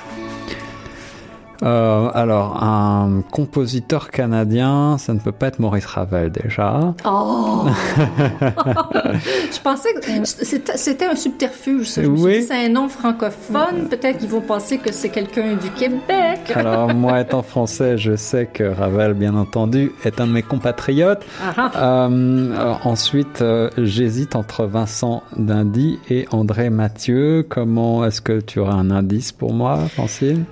Euh, 1.62 2.10
alors, 2.14 2.62
un 2.62 3.22
compositeur 3.30 4.10
canadien, 4.10 4.96
ça 4.98 5.12
ne 5.12 5.18
peut 5.18 5.32
pas 5.32 5.48
être 5.48 5.58
Maurice 5.58 5.86
Ravel 5.86 6.30
déjà. 6.30 6.94
Oh 7.04 7.64
Je 7.96 9.60
pensais 9.60 9.88
que 9.94 10.24
c'était 10.24 11.06
un 11.06 11.16
subterfuge. 11.16 11.88
Ça. 11.88 12.02
Je 12.02 12.08
oui. 12.08 12.42
c'est 12.42 12.66
un 12.66 12.68
nom 12.68 12.88
francophone. 12.88 13.88
Peut-être 13.90 14.18
qu'ils 14.18 14.28
vont 14.28 14.40
penser 14.40 14.78
que 14.78 14.92
c'est 14.92 15.08
quelqu'un 15.08 15.54
du 15.54 15.70
Québec. 15.70 16.52
alors, 16.54 16.94
moi, 16.94 17.20
étant 17.20 17.42
français, 17.42 17.98
je 17.98 18.14
sais 18.14 18.46
que 18.46 18.64
Ravel, 18.64 19.14
bien 19.14 19.34
entendu, 19.34 19.92
est 20.04 20.20
un 20.20 20.26
de 20.26 20.32
mes 20.32 20.42
compatriotes. 20.42 21.24
Ah. 21.56 22.08
Euh, 22.08 22.76
ensuite, 22.84 23.42
euh, 23.42 23.70
j'hésite 23.78 24.36
entre 24.36 24.64
Vincent 24.64 25.22
Dindy 25.36 25.98
et 26.08 26.26
André 26.30 26.70
Mathieu. 26.70 27.44
Comment 27.48 28.04
est-ce 28.04 28.20
que 28.20 28.40
tu 28.40 28.60
auras 28.60 28.74
un 28.74 28.90
indice 28.90 29.32
pour 29.32 29.52
moi, 29.52 29.78
Francine? 29.94 30.44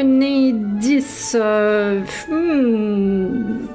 Un 0.00 0.22
indice. 0.22 1.36
Euh, 1.38 2.00
hmm. 2.28 3.66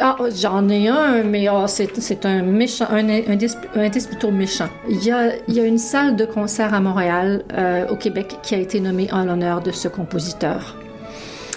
Ah, 0.00 0.16
j'en 0.34 0.68
ai 0.68 0.88
un, 0.88 1.22
mais 1.22 1.48
oh, 1.50 1.66
c'est 1.66 2.24
un 2.24 2.42
méchant, 2.42 2.86
un, 2.90 3.08
indice, 3.08 4.06
plutôt 4.06 4.30
méchant. 4.30 4.68
Il 4.88 5.04
y, 5.04 5.10
a, 5.10 5.32
il 5.46 5.54
y 5.54 5.60
a 5.60 5.64
une 5.64 5.78
salle 5.78 6.16
de 6.16 6.24
concert 6.24 6.72
à 6.72 6.80
Montréal, 6.80 7.44
euh, 7.52 7.86
au 7.88 7.96
Québec, 7.96 8.38
qui 8.42 8.54
a 8.54 8.58
été 8.58 8.80
nommée 8.80 9.08
en 9.12 9.24
l'honneur 9.24 9.60
de 9.60 9.70
ce 9.70 9.88
compositeur. 9.88 10.76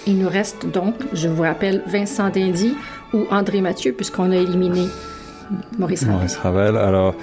Il 0.06 0.18
nous 0.18 0.28
reste 0.28 0.66
donc, 0.66 0.94
je 1.12 1.28
vous 1.28 1.42
rappelle, 1.42 1.82
Vincent 1.86 2.28
Dindy 2.28 2.74
ou 3.14 3.24
André 3.30 3.60
Mathieu, 3.62 3.92
puisqu'on 3.92 4.30
a 4.30 4.36
éliminé 4.36 4.86
Maurice 5.78 6.00
Ravel. 6.02 6.14
Maurice 6.16 6.36
Ravel. 6.36 6.76
Alors, 6.76 7.14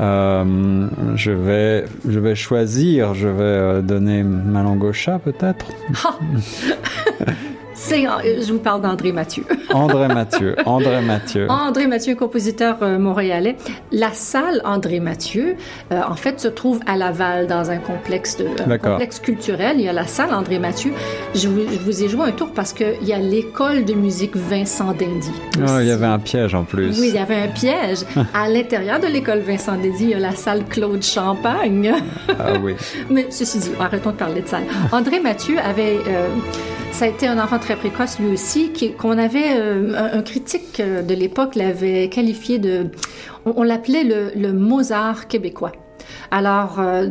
euh, 0.00 0.88
je, 1.14 1.30
vais, 1.30 1.84
je 2.08 2.18
vais 2.18 2.34
choisir, 2.34 3.14
je 3.14 3.28
vais 3.28 3.42
euh, 3.42 3.82
donner 3.82 4.22
ma 4.22 4.62
langue 4.62 4.84
au 4.84 4.92
chat 4.92 5.18
peut-être. 5.18 5.66
Euh, 7.92 8.42
je 8.42 8.52
vous 8.52 8.58
parle 8.58 8.82
d'André 8.82 9.12
Mathieu. 9.12 9.44
André 9.74 10.08
Mathieu, 10.08 10.56
André 10.66 11.00
Mathieu. 11.00 11.46
André 11.48 11.86
Mathieu, 11.86 12.14
compositeur 12.14 12.78
euh, 12.82 12.98
montréalais. 12.98 13.56
La 13.92 14.12
salle 14.12 14.60
André 14.64 15.00
Mathieu, 15.00 15.56
euh, 15.92 16.00
en 16.08 16.14
fait, 16.14 16.40
se 16.40 16.48
trouve 16.48 16.80
à 16.86 16.96
Laval 16.96 17.46
dans 17.46 17.70
un 17.70 17.78
complexe, 17.78 18.36
de, 18.36 18.76
complexe 18.76 19.20
culturel. 19.20 19.76
Il 19.78 19.84
y 19.84 19.88
a 19.88 19.92
la 19.92 20.06
salle 20.06 20.34
André 20.34 20.58
Mathieu. 20.58 20.92
Je 21.34 21.48
vous, 21.48 22.02
ai 22.02 22.08
joué 22.08 22.26
un 22.26 22.32
tour 22.32 22.50
parce 22.54 22.72
qu'il 22.72 23.04
y 23.04 23.12
a 23.12 23.18
l'école 23.18 23.84
de 23.84 23.94
musique 23.94 24.36
Vincent 24.36 24.92
Dindy. 24.92 25.32
Oh, 25.58 25.78
il 25.80 25.86
y 25.86 25.90
avait 25.90 26.06
un 26.06 26.18
piège 26.18 26.54
en 26.54 26.64
plus. 26.64 27.00
Oui, 27.00 27.08
il 27.08 27.14
y 27.14 27.18
avait 27.18 27.42
un 27.42 27.48
piège. 27.48 28.04
à 28.34 28.48
l'intérieur 28.48 29.00
de 29.00 29.06
l'école 29.06 29.40
Vincent 29.40 29.76
Dindy, 29.76 30.04
il 30.04 30.10
y 30.10 30.14
a 30.14 30.18
la 30.18 30.32
salle 30.34 30.64
Claude 30.64 31.02
Champagne. 31.02 31.92
ah 32.28 32.54
oui. 32.62 32.74
Mais 33.10 33.26
ceci 33.30 33.58
dit, 33.58 33.70
arrêtons 33.78 34.10
de 34.10 34.16
parler 34.16 34.42
de 34.42 34.48
salle. 34.48 34.64
André 34.92 35.20
Mathieu 35.20 35.58
avait 35.58 35.98
ça 36.92 37.04
a 37.04 37.08
été 37.08 37.26
un 37.26 37.38
enfant 37.38 37.58
très 37.58 37.76
précoce 37.76 38.18
lui 38.18 38.32
aussi, 38.32 38.72
qu'on 38.98 39.18
avait, 39.18 39.56
euh, 39.56 40.12
un, 40.12 40.22
critique 40.22 40.80
euh, 40.80 41.02
de 41.02 41.14
l'époque 41.14 41.54
l'avait 41.54 42.08
qualifié 42.08 42.58
de, 42.58 42.86
on, 43.44 43.62
l'appelait 43.62 44.04
le, 44.04 44.52
Mozart 44.52 45.28
québécois. 45.28 45.72
Alors, 46.30 46.78
euh, 46.78 47.06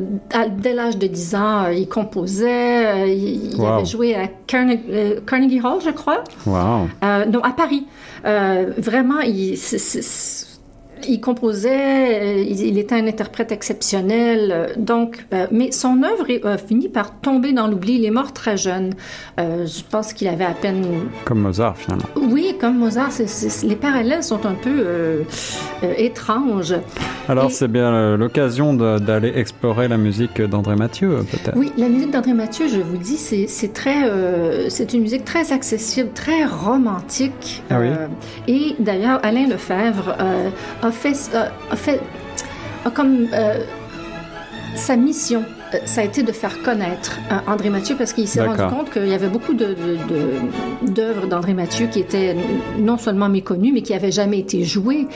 dès 0.57 0.73
l'âge 0.73 0.97
de 0.97 1.07
10 1.07 1.35
ans, 1.35 1.67
il 1.67 1.87
composait, 1.87 3.15
il, 3.15 3.63
avait 3.63 3.85
joué 3.85 4.15
à 4.15 4.27
Carnegie, 4.47 5.61
Hall, 5.61 5.81
je 5.83 5.91
crois. 5.91 6.23
Wow. 6.45 6.87
non, 7.31 7.43
à 7.43 7.51
Paris. 7.51 7.85
vraiment, 8.23 9.19
il, 9.21 9.57
il 11.07 11.19
composait, 11.19 12.39
euh, 12.39 12.43
il, 12.47 12.77
était 12.77 12.95
un 12.95 13.07
interprète 13.07 13.51
exceptionnel. 13.51 14.51
Euh, 14.51 14.67
donc, 14.77 15.25
euh, 15.33 15.47
mais 15.51 15.71
son 15.71 16.03
œuvre 16.03 16.25
a 16.43 16.57
fini 16.57 16.89
par 16.89 17.19
tomber 17.19 17.53
dans 17.53 17.67
l'oubli. 17.67 17.93
Il 17.93 18.05
est 18.05 18.11
mort 18.11 18.33
très 18.33 18.57
jeune. 18.57 18.93
je 19.37 19.81
pense 19.89 20.13
qu'il 20.13 20.27
avait 20.27 20.45
à 20.45 20.53
peine. 20.53 20.85
Comme 21.25 21.41
Mozart, 21.41 21.77
finalement. 21.77 22.05
Oui, 22.15 22.55
comme 22.59 22.77
Mozart. 22.77 23.11
les 23.63 23.75
parallèles 23.75 24.23
sont 24.23 24.45
un 24.45 24.53
peu 24.53 25.23
étranges. 25.97 26.75
Alors, 27.29 27.51
c'est 27.51 27.67
bien 27.67 28.15
l'occasion 28.17 28.73
d'aller 28.73 29.33
explorer 29.35 29.87
la 29.87 29.97
musique 29.97 30.41
d'André 30.41 30.75
Mathieu, 30.75 31.19
peut-être. 31.29 31.57
Oui, 31.57 31.71
la 31.77 31.89
musique 31.89 32.11
d'André 32.11 32.33
Mathieu, 32.33 32.67
je 32.67 32.79
vous 32.79 32.97
dis, 32.97 33.17
c'est 33.17 33.73
très, 33.73 34.69
c'est 34.69 34.93
une 34.93 35.01
musique 35.01 35.25
très 35.25 35.51
accessible, 35.51 36.09
très 36.13 36.45
romantique. 36.45 37.63
Ah 37.69 37.79
oui. 37.79 37.89
et 38.47 38.75
d'ailleurs, 38.79 39.19
Alain 39.23 39.47
Lefebvre 39.47 40.15
a 40.81 40.91
fait, 40.97 41.15
a 41.71 41.75
fait 41.75 42.01
comme 42.93 43.27
euh, 43.33 43.59
sa 44.75 44.95
mission. 44.95 45.43
euh, 45.43 45.56
ça 45.85 46.01
a 46.01 46.03
été 46.03 46.23
de 46.23 46.31
faire 46.31 46.61
connaître 46.61 47.19
euh, 47.31 47.51
André 47.51 47.69
Mathieu 47.69 47.95
parce 47.97 48.13
qu'il 48.13 48.27
s'est 48.27 48.45
rendu 48.45 48.61
compte 48.73 48.91
qu'il 48.91 49.07
y 49.07 49.13
avait 49.13 49.29
beaucoup 49.29 49.53
d'œuvres 49.53 51.25
de, 51.25 51.27
d'André 51.27 51.53
Mathieu 51.53 51.87
qui 51.87 51.99
étaient 51.99 52.35
non 52.79 52.97
seulement 52.97 53.29
méconnues, 53.29 53.71
mais 53.73 53.81
qui 53.81 53.93
n'avaient 53.93 54.11
jamais 54.11 54.39
été 54.39 54.63
jouées. 54.63 55.07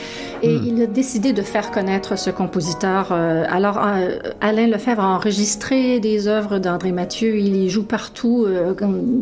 Et 0.43 0.57
hmm. 0.57 0.63
il 0.65 0.81
a 0.81 0.85
décidé 0.85 1.33
de 1.33 1.41
faire 1.41 1.71
connaître 1.71 2.17
ce 2.17 2.29
compositeur. 2.29 3.09
Euh, 3.11 3.45
alors, 3.49 3.79
Alain 4.41 4.67
Lefebvre 4.67 5.03
a 5.03 5.15
enregistré 5.15 5.99
des 5.99 6.27
œuvres 6.27 6.59
d'André 6.59 6.91
Mathieu. 6.91 7.37
Il 7.37 7.55
y 7.55 7.69
joue 7.69 7.83
partout 7.83 8.47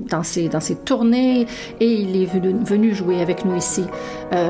dans, 0.10 0.24
ses, 0.24 0.50
dans 0.50 0.60
ses 0.60 0.76
tournées 0.76 1.46
et 1.80 1.94
il 1.94 2.22
est 2.22 2.26
venu, 2.26 2.56
venu 2.66 2.94
jouer 2.94 3.22
avec 3.22 3.46
nous 3.46 3.56
ici 3.56 3.84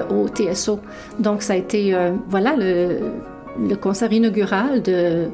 au 0.10 0.28
TSO. 0.28 0.80
Donc, 1.20 1.42
ça 1.42 1.54
a 1.54 1.56
été, 1.56 1.96
voilà, 2.30 2.56
le, 2.56 3.00
le 3.68 3.76
concert 3.76 4.12
inaugural 4.12 4.82
de 4.82 5.30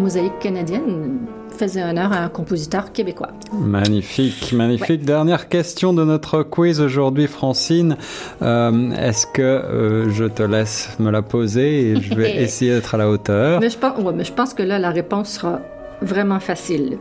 Mosaïque 0.00 0.38
canadienne 0.40 1.18
faisait 1.56 1.82
honneur 1.82 2.12
à 2.12 2.20
un 2.24 2.28
compositeur 2.28 2.92
québécois. 2.92 3.30
Magnifique, 3.52 4.52
magnifique. 4.52 5.04
Dernière 5.04 5.48
question 5.48 5.92
de 5.92 6.04
notre 6.04 6.42
quiz 6.42 6.80
aujourd'hui, 6.80 7.26
Francine. 7.26 7.96
Euh, 8.40 8.90
est-ce 8.92 9.26
que 9.26 9.42
euh, 9.42 10.10
je 10.10 10.24
te 10.24 10.42
laisse 10.42 10.96
me 10.98 11.10
la 11.10 11.22
poser 11.22 11.90
et 11.90 12.00
je 12.00 12.14
vais 12.14 12.36
essayer 12.42 12.72
d'être 12.72 12.94
à 12.94 12.98
la 12.98 13.08
hauteur? 13.10 13.60
Mais 13.60 13.68
je, 13.68 13.76
pense, 13.76 13.92
mais 14.14 14.24
je 14.24 14.32
pense 14.32 14.54
que 14.54 14.62
là, 14.62 14.78
la 14.78 14.90
réponse 14.90 15.28
sera 15.28 15.60
vraiment 16.00 16.40
facile. 16.40 16.96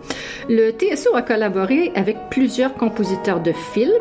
Le 0.49 0.71
TSO 0.71 1.15
a 1.15 1.21
collaboré 1.21 1.93
avec 1.95 2.17
plusieurs 2.29 2.73
compositeurs 2.73 3.39
de 3.39 3.53
films. 3.73 3.91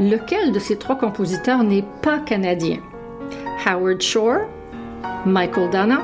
Lequel 0.00 0.52
de 0.52 0.58
ces 0.58 0.76
trois 0.76 0.96
compositeurs 0.96 1.62
n'est 1.62 1.84
pas 2.02 2.18
canadien? 2.18 2.78
Howard 3.64 4.00
Shore, 4.00 4.40
Michael 5.26 5.70
Dana 5.70 6.00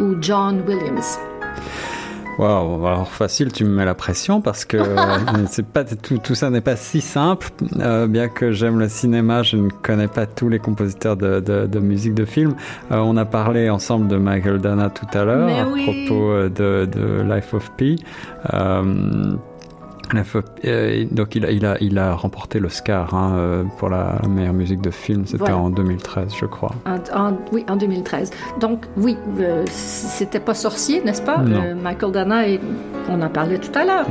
ou 0.00 0.14
John 0.20 0.62
Williams. 0.66 1.18
Wow, 2.38 2.84
alors 2.84 3.12
facile, 3.12 3.52
tu 3.52 3.64
me 3.64 3.70
mets 3.70 3.84
la 3.84 3.94
pression 3.94 4.40
parce 4.40 4.64
que 4.64 4.76
euh, 4.80 5.46
c'est 5.48 5.66
pas 5.66 5.84
tout, 5.84 6.18
tout 6.18 6.34
ça 6.34 6.50
n'est 6.50 6.60
pas 6.60 6.76
si 6.76 7.00
simple. 7.00 7.48
Euh, 7.78 8.06
bien 8.08 8.28
que 8.28 8.50
j'aime 8.50 8.80
le 8.80 8.88
cinéma, 8.88 9.42
je 9.42 9.56
ne 9.56 9.70
connais 9.70 10.08
pas 10.08 10.26
tous 10.26 10.48
les 10.48 10.58
compositeurs 10.58 11.16
de, 11.16 11.38
de, 11.38 11.66
de 11.66 11.78
musique 11.78 12.14
de 12.14 12.24
film. 12.24 12.54
Euh, 12.90 12.96
on 12.96 13.16
a 13.16 13.24
parlé 13.24 13.70
ensemble 13.70 14.08
de 14.08 14.16
Michael 14.16 14.58
Dana 14.58 14.90
tout 14.90 15.06
à 15.16 15.24
l'heure 15.24 15.48
à 15.48 15.64
propos 15.64 16.48
de, 16.48 16.86
de, 16.86 17.22
Life 17.22 17.54
of 17.54 17.70
Pi. 17.76 18.02
Euh, 18.52 19.36
donc 21.10 21.34
il 21.34 21.44
a, 21.44 21.50
il 21.50 21.64
a, 21.64 21.76
il 21.80 21.98
a 21.98 22.14
remporté 22.14 22.58
l'Oscar 22.58 23.14
hein, 23.14 23.36
euh, 23.36 23.64
pour 23.78 23.88
la 23.88 24.20
meilleure 24.28 24.52
musique 24.52 24.80
de 24.80 24.90
film. 24.90 25.26
C'était 25.26 25.52
en 25.52 25.70
2013, 25.70 26.34
je 26.38 26.46
crois. 26.46 26.72
oui, 27.52 27.64
en 27.68 27.76
2013. 27.76 28.30
Donc 28.60 28.86
oui, 28.96 29.16
euh, 29.40 29.64
c'était 29.68 30.40
pas 30.40 30.54
sorcier, 30.54 31.02
n'est-ce 31.02 31.22
pas? 31.22 31.38
Michael 31.38 32.12
Dana, 32.12 32.42
on 33.08 33.20
en 33.20 33.28
parlait 33.28 33.58
tout 33.58 33.76
à 33.78 33.84
l'heure, 33.84 34.06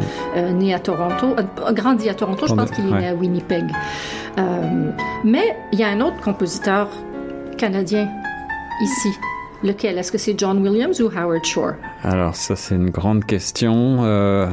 né 0.53 0.73
à 0.73 0.79
Toronto, 0.79 1.35
grandi 1.71 2.09
à 2.09 2.13
Toronto. 2.13 2.47
Je 2.47 2.53
pense 2.53 2.71
qu'il 2.71 2.87
est 2.87 2.99
né 2.99 3.07
à 3.09 3.13
Winnipeg. 3.13 3.65
mais 5.23 5.55
il 5.71 5.79
y 5.79 5.83
a 5.83 5.89
un 5.89 6.01
autre 6.01 6.21
compositeur 6.21 6.89
canadien 7.57 8.09
ici 8.81 9.09
Lequel? 9.63 9.97
Est-ce 9.97 10.11
que 10.11 10.17
c'est 10.17 10.37
John 10.37 10.61
Williams 10.61 10.99
ou 11.01 11.09
Howard 11.15 11.45
Shore? 11.45 11.75
Alors 12.03 12.35
ça 12.35 12.57
c'est 12.57 12.75
une 12.75 12.89
grande 12.89 13.23
question. 13.23 13.99
Euh, 14.03 14.47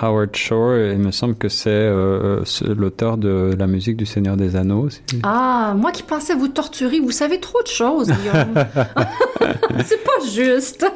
Howard 0.00 0.36
Shore, 0.36 0.76
il 0.76 0.98
me 0.98 1.10
semble 1.10 1.34
que 1.34 1.48
c'est 1.48 1.70
euh, 1.70 2.44
l'auteur 2.64 3.16
de 3.16 3.52
la 3.58 3.66
musique 3.66 3.96
du 3.96 4.06
Seigneur 4.06 4.36
des 4.36 4.54
Anneaux. 4.54 4.88
Ah, 5.24 5.74
moi 5.76 5.90
qui 5.90 6.04
pensais 6.04 6.34
vous 6.34 6.46
torturer, 6.46 7.00
vous 7.00 7.10
savez 7.10 7.40
trop 7.40 7.60
de 7.62 7.68
choses, 7.68 8.12
c'est 9.84 10.04
pas 10.04 10.26
juste. 10.32 10.86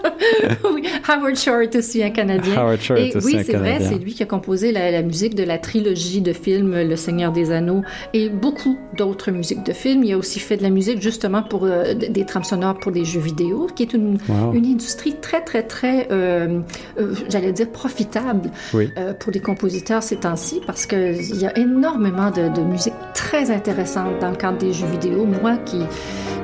Howard 1.09 1.37
Shore 1.37 1.63
est 1.63 1.75
aussi 1.75 2.03
un 2.05 2.11
Canadien. 2.11 2.55
Howard 2.57 2.81
Shore 2.81 2.99
est 2.99 3.17
aussi 3.17 3.37
oui, 3.37 3.43
c'est 3.45 3.57
vrai, 3.57 3.79
c'est 3.81 3.99
lui 3.99 4.15
qui 4.15 4.23
a 4.23 4.27
composé 4.27 4.71
la, 4.71 4.93
la, 4.93 5.03
musique 5.03 5.35
de 5.35 5.43
la 5.43 5.59
trilogie 5.59 6.21
de 6.21 6.33
films 6.33 6.81
Le 6.81 6.97
Seigneur 6.97 7.33
des 7.33 7.51
Anneaux 7.51 7.83
et 8.15 8.29
beaucoup 8.29 8.79
d'autres 8.97 9.33
musiques 9.33 9.65
de 9.65 9.73
films. 9.73 10.05
Il 10.05 10.13
a 10.13 10.19
aussi 10.19 10.39
fait 10.39 10.57
de 10.57 10.63
la 10.63 10.71
musique 10.71 11.03
justement 11.03 11.43
pour 11.43 11.65
euh, 11.65 11.95
des 11.95 12.25
trames 12.25 12.45
sonores 12.45 12.79
pour 12.79 12.93
des 12.93 13.05
jeux 13.05 13.21
vidéo 13.21 13.67
qui 13.75 13.83
est 13.83 13.95
une, 13.95 14.19
une 14.55 14.65
industrie 14.65 15.17
très, 15.21 15.43
très, 15.43 15.65
très, 15.65 15.88
euh, 16.11 16.61
euh, 16.99 17.15
j'allais 17.29 17.53
dire, 17.53 17.71
profitable 17.71 18.51
euh, 18.75 19.13
pour 19.15 19.33
les 19.33 19.41
compositeurs 19.41 20.03
ces 20.03 20.17
temps-ci, 20.17 20.61
parce 20.67 20.87
qu'il 20.87 21.37
y 21.37 21.47
a 21.47 21.57
énormément 21.59 22.31
de, 22.31 22.49
de, 22.49 22.63
musique 22.63 22.95
très 23.15 23.51
intéressante 23.51 24.19
dans 24.21 24.31
le 24.31 24.37
cadre 24.37 24.59
des 24.59 24.73
jeux 24.73 24.87
vidéo. 24.87 25.25
Moi 25.25 25.57
qui, 25.59 25.81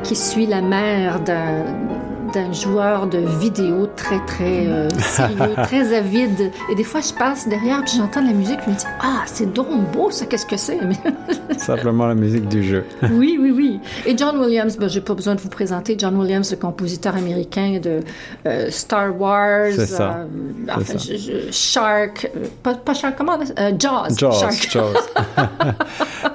qui 0.02 0.16
suis 0.16 0.46
la 0.46 0.60
mère 0.60 1.20
d'un 1.20 1.64
d'un 2.34 2.52
joueur 2.52 3.06
de 3.06 3.18
vidéo 3.40 3.88
très, 3.94 4.18
très 4.26 4.66
euh, 4.66 4.88
sérieux, 4.98 5.54
très 5.62 5.96
avide. 5.96 6.50
Et 6.70 6.74
des 6.74 6.82
fois, 6.82 7.00
je 7.00 7.12
passe 7.12 7.48
derrière, 7.48 7.82
puis 7.84 7.94
j'entends 7.96 8.22
la 8.22 8.32
musique, 8.32 8.58
je 8.64 8.70
me 8.70 8.76
dis 8.76 8.84
Ah, 9.00 9.22
c'est 9.26 9.52
donc 9.52 9.68
beau, 9.92 10.10
ça, 10.10 10.26
qu'est-ce 10.26 10.46
que 10.46 10.56
c'est? 10.56 10.78
Simplement 11.56 12.06
la 12.06 12.14
musique 12.14 12.48
du 12.48 12.62
jeu. 12.64 12.84
oui, 13.12 13.38
oui, 13.40 13.52
oui. 13.54 13.80
Et 14.04 14.16
John 14.18 14.36
Williams, 14.38 14.76
ben, 14.76 14.88
j'ai 14.88 15.00
pas 15.00 15.14
besoin 15.14 15.36
de 15.36 15.40
vous 15.40 15.48
présenter. 15.48 15.94
John 15.96 16.16
Williams, 16.16 16.50
le 16.50 16.56
compositeur 16.56 17.14
américain 17.14 17.78
de 17.80 18.00
euh, 18.46 18.66
Star 18.70 19.18
Wars. 19.18 19.72
C'est 19.72 19.86
ça. 19.86 20.18
Euh, 20.18 20.74
enfin, 20.74 20.98
Shark. 21.52 22.30
Pas, 22.62 22.74
pas, 22.74 22.94
Shark, 22.94 23.14
comment 23.16 23.38
Jaws. 23.78 24.16
Jaws. 24.16 24.32
Shark. 24.32 24.68
Jaws. 24.70 24.94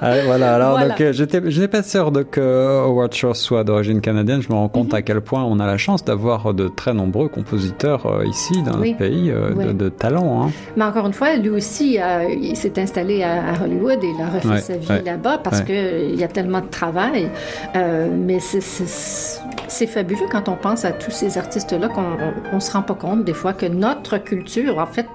voilà, 0.00 0.54
alors, 0.54 0.78
voilà. 0.78 0.94
donc, 0.96 1.12
j'étais, 1.12 1.42
je 1.50 1.60
n'ai 1.60 1.68
pas 1.68 1.82
sûr 1.82 2.10
de 2.10 2.22
que 2.22 2.80
Howard 2.86 3.12
Shore 3.12 3.36
soit 3.36 3.64
d'origine 3.64 4.00
canadienne. 4.00 4.40
Je 4.40 4.48
me 4.48 4.54
rends 4.54 4.68
compte 4.68 4.88
mm 4.88 4.92
-hmm. 4.92 4.98
à 4.98 5.02
quel 5.02 5.20
point 5.20 5.44
on 5.44 5.60
a 5.60 5.66
la 5.66 5.76
chance 5.76 5.89
d'avoir 5.96 6.54
de 6.54 6.68
très 6.68 6.94
nombreux 6.94 7.28
compositeurs 7.28 8.06
euh, 8.06 8.24
ici 8.26 8.62
dans 8.62 8.76
le 8.76 8.96
pays 8.96 9.30
euh, 9.30 9.72
de, 9.72 9.88
talent. 9.88 10.42
Hein. 10.42 10.50
Mais 10.76 10.84
encore 10.84 11.06
une 11.06 11.12
fois, 11.12 11.36
lui 11.36 11.50
aussi, 11.50 12.00
euh, 12.00 12.28
il 12.30 12.56
s'est 12.56 12.80
installé 12.80 13.22
à, 13.22 13.62
Hollywood 13.62 14.02
et 14.02 14.08
il 14.16 14.22
a 14.22 14.28
refait 14.28 14.60
sa 14.60 14.76
vie 14.76 15.04
là-bas 15.04 15.38
parce 15.38 15.62
qu'il 15.62 16.18
y 16.18 16.24
a 16.24 16.28
tellement 16.28 16.60
de 16.60 16.68
travail. 16.68 17.30
mais 17.74 18.38
c'est 18.40 19.86
fabuleux 19.86 20.26
quand 20.30 20.48
on 20.48 20.56
pense 20.56 20.84
à 20.84 20.92
tous 20.92 21.10
ces 21.10 21.38
artistes-là 21.38 21.88
qu'on 21.88 22.54
ne 22.54 22.60
se 22.60 22.72
rend 22.72 22.82
pas 22.82 22.94
compte 22.94 23.24
des 23.24 23.34
fois 23.34 23.52
que 23.52 23.66
notre 23.66 24.18
culture, 24.18 24.78
en 24.78 24.86
fait, 24.86 25.08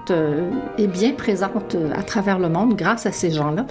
est 0.78 0.86
bien 0.86 1.12
présente 1.12 1.76
à 1.94 2.02
travers 2.02 2.38
le 2.38 2.48
monde 2.48 2.74
grâce 2.76 3.06
à 3.06 3.12
ces 3.12 3.30
gens-là. 3.30 3.66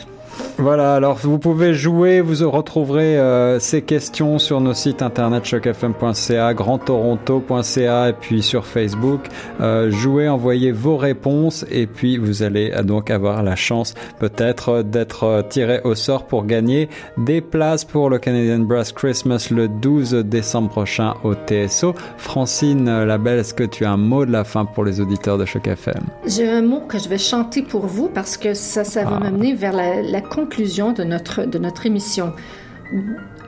Voilà, 0.58 0.96
alors 0.96 1.18
vous 1.18 1.38
pouvez 1.38 1.74
jouer, 1.74 2.22
vous 2.22 2.50
retrouverez 2.50 3.20
euh, 3.20 3.60
ces 3.60 3.82
questions 3.82 4.40
sur 4.40 4.62
nos 4.62 4.74
sites 4.74 5.02
internet 5.02 5.44
chocfm.ca, 5.44 6.54
grandtoronto.ca 6.54 8.10
et 8.10 8.14
puis 8.14 8.42
sur 8.42 8.66
Facebook. 8.66 9.28
Euh, 9.60 9.92
jouez, 9.92 10.30
envoyez 10.30 10.72
vos 10.72 10.96
réponses 10.96 11.66
et 11.70 11.88
puis 11.88 12.18
vous 12.18 12.42
allez 12.42 12.72
euh, 12.72 12.84
donc 12.84 13.10
avoir 13.10 13.44
la 13.44 13.58
chance 13.58 13.96
peut-être 14.20 14.82
d'être 14.82 15.44
tiré 15.50 15.82
au 15.84 15.94
sort 15.94 16.26
pour 16.26 16.46
gagner 16.46 16.90
des 17.18 17.42
places 17.42 17.84
pour 17.84 18.10
le 18.10 18.18
Canadian 18.18 18.60
Brass 18.60 18.94
Christmas 18.94 19.50
le 19.52 19.68
12 19.68 20.14
décembre 20.26 20.70
prochain 20.70 21.16
au 21.26 21.34
TSO. 21.34 21.96
Francine 22.18 23.04
Labelle, 23.04 23.40
est-ce 23.40 23.54
que 23.54 23.64
tu 23.66 23.84
as 23.84 23.92
un 23.92 23.98
mot 23.98 24.26
de 24.26 24.32
la 24.32 24.46
fin 24.46 24.64
pour 24.64 24.86
les 24.86 25.02
auditeurs 25.02 25.38
de 25.38 25.44
Choc 25.44 25.68
FM? 25.68 26.04
J'ai 26.26 26.50
un 26.50 26.62
mot 26.62 26.80
que 26.80 26.98
je 26.98 27.10
vais 27.10 27.18
chanter 27.18 27.62
pour 27.62 27.86
vous 27.88 28.08
parce 28.08 28.38
que 28.38 28.54
ça, 28.54 28.86
ça 28.86 29.04
va 29.04 29.18
ah. 29.18 29.20
m'amener 29.20 29.54
vers 29.54 29.74
la, 29.74 30.02
la 30.02 30.22
conclusion 30.26 30.92
de 30.92 31.04
notre, 31.04 31.46
de 31.46 31.58
notre 31.58 31.86
émission. 31.86 32.34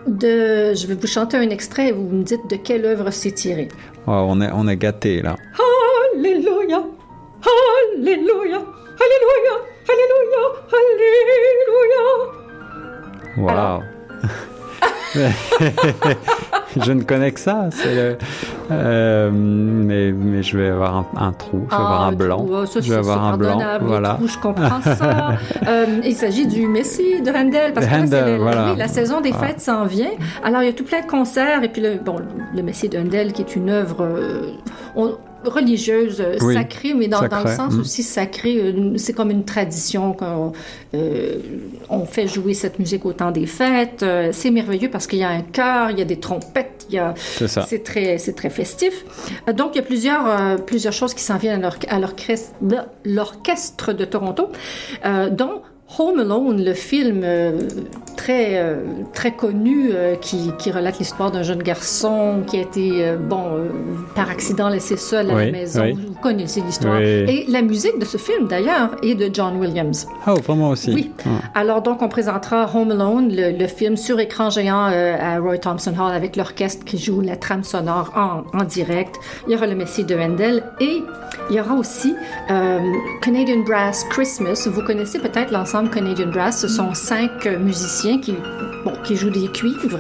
De, 0.08 0.74
je 0.74 0.88
vais 0.88 0.96
vous 0.96 1.08
chanter 1.08 1.38
un 1.38 1.50
extrait 1.50 1.90
et 1.90 1.92
vous 1.92 2.08
me 2.08 2.24
dites 2.24 2.50
de 2.50 2.56
quelle 2.56 2.86
œuvre 2.86 3.12
c'est 3.12 3.32
tiré. 3.32 3.68
Oh, 4.08 4.26
on 4.30 4.42
est, 4.42 4.50
on 4.54 4.68
est 4.68 4.78
gâtés 4.78 5.22
là. 5.22 5.36
Alléluia, 6.16 6.84
Alléluia, 7.44 8.62
Alléluia, 9.00 9.54
Alléluia, 9.90 10.44
Alléluia. 10.72 12.04
Wow. 13.38 13.84
je 15.16 16.92
ne 16.92 17.04
connais 17.04 17.32
que 17.32 17.40
ça. 17.40 17.70
Euh, 18.72 19.32
mais, 19.32 20.12
mais 20.12 20.44
je 20.44 20.58
vais 20.58 20.70
avoir 20.70 21.06
un, 21.16 21.32
trou, 21.34 21.66
je 21.70 21.76
vais 21.76 21.82
avoir 21.82 22.02
un 22.04 22.10
ah, 22.10 22.16
blanc. 22.16 22.46
je 22.82 22.90
vais 22.90 22.98
avoir 22.98 23.24
un 23.24 23.38
blanc. 23.38 23.62
Voilà. 23.82 24.18
je 24.26 24.38
comprends 24.38 24.82
ça. 24.82 25.38
euh, 25.68 25.86
il 26.04 26.16
s'agit 26.16 26.48
du 26.48 26.68
Messie 26.68 27.22
de 27.22 27.32
Handel, 27.32 27.74
parce 27.74 27.86
que 27.86 27.94
Handel, 27.94 28.38
voilà. 28.40 28.76
la 28.76 28.88
saison 28.88 29.22
des 29.22 29.34
fêtes 29.34 29.62
s'en 29.62 29.86
vient. 29.86 30.12
Alors, 30.44 30.62
il 30.62 30.66
y 30.66 30.70
a 30.70 30.74
tout 30.74 30.84
plein 30.84 31.02
de 31.02 31.08
concerts. 31.08 31.64
Et 31.64 31.70
puis, 31.70 31.82
le, 31.82 31.96
bon, 31.96 32.18
le 32.56 32.64
Messie 32.64 32.90
de 32.90 33.00
Handel, 33.00 33.34
qui 33.34 33.42
est 33.42 33.56
une 33.56 33.70
œuvre. 33.70 34.04
Euh, 34.04 34.52
religieuse 35.48 36.24
sacrée, 36.54 36.94
mais 36.94 37.08
dans, 37.08 37.28
dans 37.28 37.44
le 37.44 37.56
sens 37.56 37.74
mm. 37.74 37.80
aussi 37.80 38.04
sacré, 38.04 38.58
euh, 38.58 38.98
c'est 38.98 39.14
comme 39.14 39.32
une 39.32 39.46
tradition 39.46 40.14
qu'on 40.14 40.54
euh, 40.94 41.38
on 41.90 42.06
fait 42.06 42.28
jouer 42.28 42.54
cette 42.54 42.80
musique 42.80 43.06
au 43.06 43.14
temps 43.14 43.32
des 43.32 43.46
fêtes. 43.46 44.04
Euh, 44.04 44.30
c'est 44.32 44.52
merveilleux 44.52 44.90
parce 44.90 45.08
qu'il 45.08 45.20
y 45.20 45.24
a 45.24 45.30
un 45.30 45.42
chœur, 45.42 45.92
il 45.92 46.00
y 46.00 46.02
a 46.02 46.06
des 46.06 46.20
trompettes, 46.20 46.86
il 46.90 46.96
y 46.96 47.00
a 47.00 47.14
c'est 47.18 47.84
très 47.84 48.18
c'est 48.18 48.34
très 48.34 48.50
festif. 48.50 49.06
donc 49.56 49.72
il 49.74 49.78
y 49.78 49.82
a 49.82 49.84
plusieurs 49.84 50.66
plusieurs 50.66 50.94
choses 50.94 51.14
qui 51.14 51.24
s'en 51.24 51.38
viennent 51.38 51.68
à 51.88 52.00
l'orchestre 53.06 53.94
de 53.94 54.06
Toronto, 54.06 54.50
dont 55.32 55.62
Home 56.00 56.20
Alone, 56.20 56.64
le 56.64 56.74
film 56.74 57.22
euh, 57.24 57.62
très 58.18 58.60
euh, 58.60 58.76
très 59.14 59.32
connu 59.32 59.92
euh, 59.94 60.16
qui, 60.16 60.52
qui, 60.60 60.70
relate 60.70 61.00
l'histoire 61.00 61.32
d'un 61.32 61.44
jeune 61.44 61.64
garçon 61.64 62.44
qui 62.46 62.58
a 62.58 62.62
été 62.62 63.16
bon 63.18 63.70
par 64.14 64.30
accident 64.30 64.68
laissé 64.68 64.98
seul 64.98 65.32
à 65.32 65.46
la 65.46 65.52
maison. 65.52 65.94
Vous 65.96 66.14
connaissez 66.22 66.62
l'histoire. 66.62 67.00
Et 67.00 67.46
la 67.48 67.62
musique 67.62 67.98
de 68.00 68.06
ce 68.06 68.18
film 68.18 68.48
d'ailleurs 68.48 68.96
est 69.02 69.16
de 69.16 69.30
John 69.34 69.56
Williams. 69.58 70.08
Oh, 70.28 70.36
vraiment 70.36 70.72
aussi. 70.72 70.94
Oui. 70.94 71.12
Ah. 71.26 71.60
Alors 71.60 71.82
donc 71.82 72.02
on 72.02 72.10
présentera 72.10 72.70
Home 72.76 72.92
Alone, 72.92 73.30
le, 73.32 73.68
film 73.68 73.96
sur 73.96 74.20
écran 74.20 74.50
géant 74.50 74.86
à 74.86 75.40
Roy 75.40 75.58
Thompson 75.58 75.94
Hall 75.98 76.14
avec 76.14 76.36
l'orchestre 76.36 76.86
qui 76.86 76.98
joue 76.98 77.22
la 77.22 77.38
trame 77.38 77.64
sonore 77.64 78.12
en, 78.16 78.44
en, 78.58 78.64
direct. 78.66 79.16
Il 79.48 79.54
y 79.54 79.56
aura 79.56 79.68
le 79.68 79.76
Messie 79.76 80.04
de 80.04 80.16
Handel 80.16 80.64
et 80.80 81.02
il 81.50 81.56
y 81.56 81.60
aura 81.60 81.76
aussi 81.76 82.16
Canadian 83.22 83.64
Brass 83.66 84.04
Christmas. 84.10 84.68
Vous 84.68 84.82
connaissez 84.82 85.20
peut-être 85.20 85.52
l'ensemble 85.52 85.90
Canadian 85.90 86.28
Brass. 86.28 86.62
Ce 86.62 86.68
sont 86.68 86.94
cinq 86.94 87.46
musiciens 87.46 88.20
qui, 88.20 88.34
bon, 88.84 88.94
qui 89.04 89.16
jouent 89.16 89.30
des 89.30 89.48
cuivres. 89.48 90.00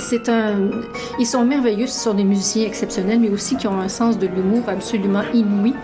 c'est 0.00 0.28
un, 0.28 0.70
ils 1.18 1.26
sont 1.26 1.44
merveilleux. 1.44 1.86
Ce 1.86 2.00
sont 2.00 2.14
des 2.14 2.24
musiciens 2.24 2.66
exceptionnels, 2.66 3.20
mais 3.20 3.30
aussi 3.30 3.56
qui 3.56 3.66
ont 3.66 3.80
un 3.80 3.88
sens 3.88 4.18
de 4.18 4.26
l'humour 4.26 4.64
absolument 4.68 5.22
inouï. 5.32 5.74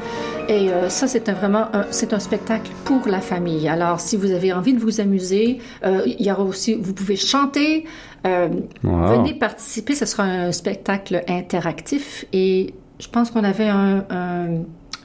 Et 0.49 0.71
euh, 0.71 0.89
ça, 0.89 1.07
c'est 1.07 1.29
un, 1.29 1.35
vraiment 1.35 1.69
c'est 1.91 2.13
un 2.13 2.19
spectacle 2.19 2.71
pour 2.85 3.07
la 3.07 3.21
famille. 3.21 3.69
Alors, 3.69 4.01
si 4.01 4.17
vous 4.17 4.33
avez 4.33 4.53
envie 4.53 4.75
de 4.75 4.81
vous 4.81 5.01
amuser, 5.01 5.59
euh, 5.85 6.03
il 6.07 6.25
y 6.25 6.33
aura 6.33 6.43
aussi, 6.43 6.75
vous 6.75 6.93
pouvez 6.93 7.17
chanter, 7.17 7.85
euh, 8.27 8.49
venez 8.83 9.35
participer. 9.35 9.95
Ce 9.95 10.07
sera 10.07 10.25
un 10.25 10.53
spectacle 10.53 11.23
interactif 11.29 12.25
et 12.33 12.75
je 13.03 13.09
pense 13.09 13.31
qu'on 13.31 13.45
avait 13.45 13.69
un 13.69 14.05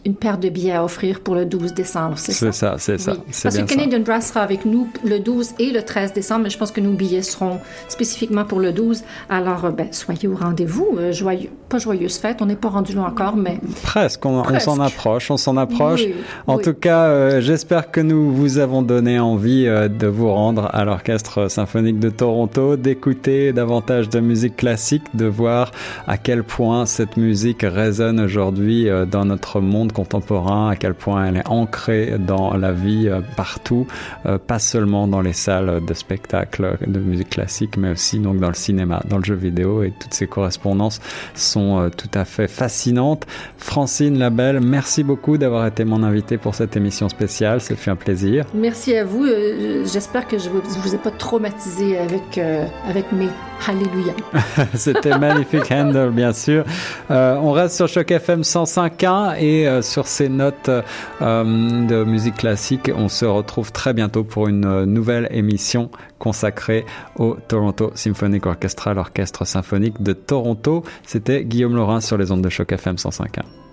une 0.08 0.16
paire 0.16 0.38
de 0.38 0.48
billets 0.48 0.72
à 0.72 0.86
offrir 0.86 1.20
pour 1.20 1.36
le 1.36 1.46
12 1.46 1.74
décembre, 1.74 2.18
c'est 2.18 2.32
ça? 2.32 2.46
C'est 2.46 2.52
ça, 2.54 2.76
c'est 2.78 2.98
ça. 2.98 3.14
Parce 3.44 3.58
que 3.58 3.64
Canadian 3.64 4.00
Brass 4.00 4.30
sera 4.30 4.40
avec 4.40 4.64
nous 4.64 4.88
le 5.04 5.20
12 5.20 5.56
et 5.60 5.72
le 5.72 5.84
13 5.84 6.14
décembre, 6.14 6.44
mais 6.44 6.50
je 6.50 6.58
pense 6.58 6.72
que 6.72 6.80
nos 6.80 6.94
billets 6.94 7.24
seront 7.24 7.60
spécifiquement 7.90 8.46
pour 8.46 8.62
le 8.62 8.72
12. 8.72 9.04
Alors, 9.30 9.66
euh, 9.66 9.72
ben, 9.72 9.88
soyez 9.92 10.30
au 10.30 10.36
rendez-vous. 10.36 10.96
Euh, 10.98 11.12
joyeux, 11.12 11.50
pas 11.68 11.78
joyeuse 11.78 12.18
fête, 12.20 12.42
on 12.42 12.46
n'est 12.46 12.56
pas 12.56 12.70
rendu 12.70 12.94
loin 12.94 13.08
encore, 13.08 13.36
mais... 13.36 13.60
Presque, 13.84 14.26
on, 14.26 14.46
s'en 14.60 14.80
approche, 14.80 15.30
on 15.30 15.36
s'en 15.36 15.58
approche. 15.58 16.06
en 16.48 16.58
tout 16.58 16.74
cas, 16.74 17.08
euh, 17.08 17.42
j'espère 17.42 17.92
que 17.92 18.00
nous 18.00 18.32
vous 18.32 18.60
avons 18.60 18.84
donné 18.84 19.20
envie 19.20 19.66
de 19.66 20.08
vous 20.08 20.32
rendre 20.32 20.70
à 20.74 20.86
l'Orchestre 20.86 21.52
symphonique 21.52 22.00
de 22.00 22.10
Toronto, 22.10 22.78
d'écouter 22.78 23.52
davantage 23.52 24.08
de 24.08 24.22
musique 24.22 24.56
classique, 24.56 25.04
de 25.16 25.26
voir 25.26 25.72
à 26.08 26.18
quel 26.18 26.46
point 26.46 26.86
cette 26.86 27.18
musique 27.18 27.64
résonne 27.64 28.22
aujourd'hui 28.22 28.88
dans 29.12 29.26
notre 29.26 29.60
monde 29.60 29.92
contemporain, 29.98 30.70
à 30.70 30.76
quel 30.76 30.94
point 30.94 31.26
elle 31.26 31.38
est 31.38 31.48
ancrée 31.48 32.18
dans 32.20 32.56
la 32.56 32.72
vie 32.72 33.08
euh, 33.08 33.22
partout, 33.36 33.88
euh, 34.28 34.38
pas 34.38 34.60
seulement 34.60 35.08
dans 35.08 35.22
les 35.22 35.34
salles 35.34 35.84
de 35.84 35.94
spectacle 35.96 36.78
de 36.86 37.00
musique 37.00 37.32
classique, 37.32 37.78
mais 37.78 37.90
aussi 37.90 38.20
donc 38.20 38.38
dans 38.38 38.50
le 38.50 38.54
cinéma, 38.68 39.02
dans 39.10 39.18
le 39.18 39.24
jeu 39.24 39.34
vidéo, 39.34 39.82
et 39.82 39.92
toutes 40.00 40.14
ces 40.14 40.28
correspondances 40.28 41.02
sont 41.34 41.80
euh, 41.80 41.90
tout 41.90 42.12
à 42.14 42.26
fait 42.26 42.48
fascinantes. 42.48 43.26
Francine 43.58 44.20
Labelle, 44.20 44.60
merci 44.62 45.04
beaucoup 45.04 45.40
d'avoir 45.40 45.66
été 45.66 45.84
mon 45.84 46.04
invité 46.04 46.38
pour 46.38 46.54
cette 46.54 46.78
émission 46.78 47.10
spéciale, 47.10 47.60
ça 47.60 47.76
fait 47.76 47.90
un 47.90 47.96
plaisir. 47.96 48.46
Merci 48.54 48.96
à 48.96 49.04
vous, 49.04 49.26
j'espère 49.92 50.28
que 50.28 50.38
je 50.38 50.50
vous, 50.50 50.62
vous 50.62 50.94
ai 50.94 51.00
pas 51.00 51.12
traumatisé 51.12 51.98
avec, 51.98 52.38
avec 52.88 53.12
mes 53.12 53.30
Alléluia. 53.68 54.14
C'était 54.76 55.18
magnifique 55.18 55.72
Handel, 55.72 56.12
bien 56.12 56.32
sûr. 56.32 56.64
on 57.10 57.52
reste 57.52 57.76
sur 57.76 57.88
Choc 57.88 58.12
FM 58.12 58.42
105.1 58.42 59.36
et 59.40 59.82
sur 59.88 60.08
ces 60.08 60.30
notes 60.30 60.70
euh, 60.70 61.44
de 61.88 62.04
musique 62.04 62.36
classique. 62.36 62.92
On 62.96 63.10
se 63.10 63.26
retrouve 63.26 63.72
très 63.72 63.94
bientôt 63.94 64.24
pour 64.24 64.48
une 64.48 64.66
euh, 64.66 64.86
nouvelle 64.86 65.28
émission 65.32 65.90
consacrée 66.20 66.86
au 67.18 67.38
Toronto 67.48 67.92
Symphonic 67.96 68.46
Orchestra, 68.46 68.94
l'orchestre 68.94 69.46
symphonique 69.46 70.02
de 70.02 70.14
Toronto. 70.14 70.84
C'était 71.06 71.44
Guillaume 71.44 71.76
Laurin 71.76 72.02
sur 72.02 72.18
les 72.18 72.32
ondes 72.32 72.42
de 72.42 72.50
choc 72.50 72.72
FM 72.72 72.96
105.1. 72.96 73.67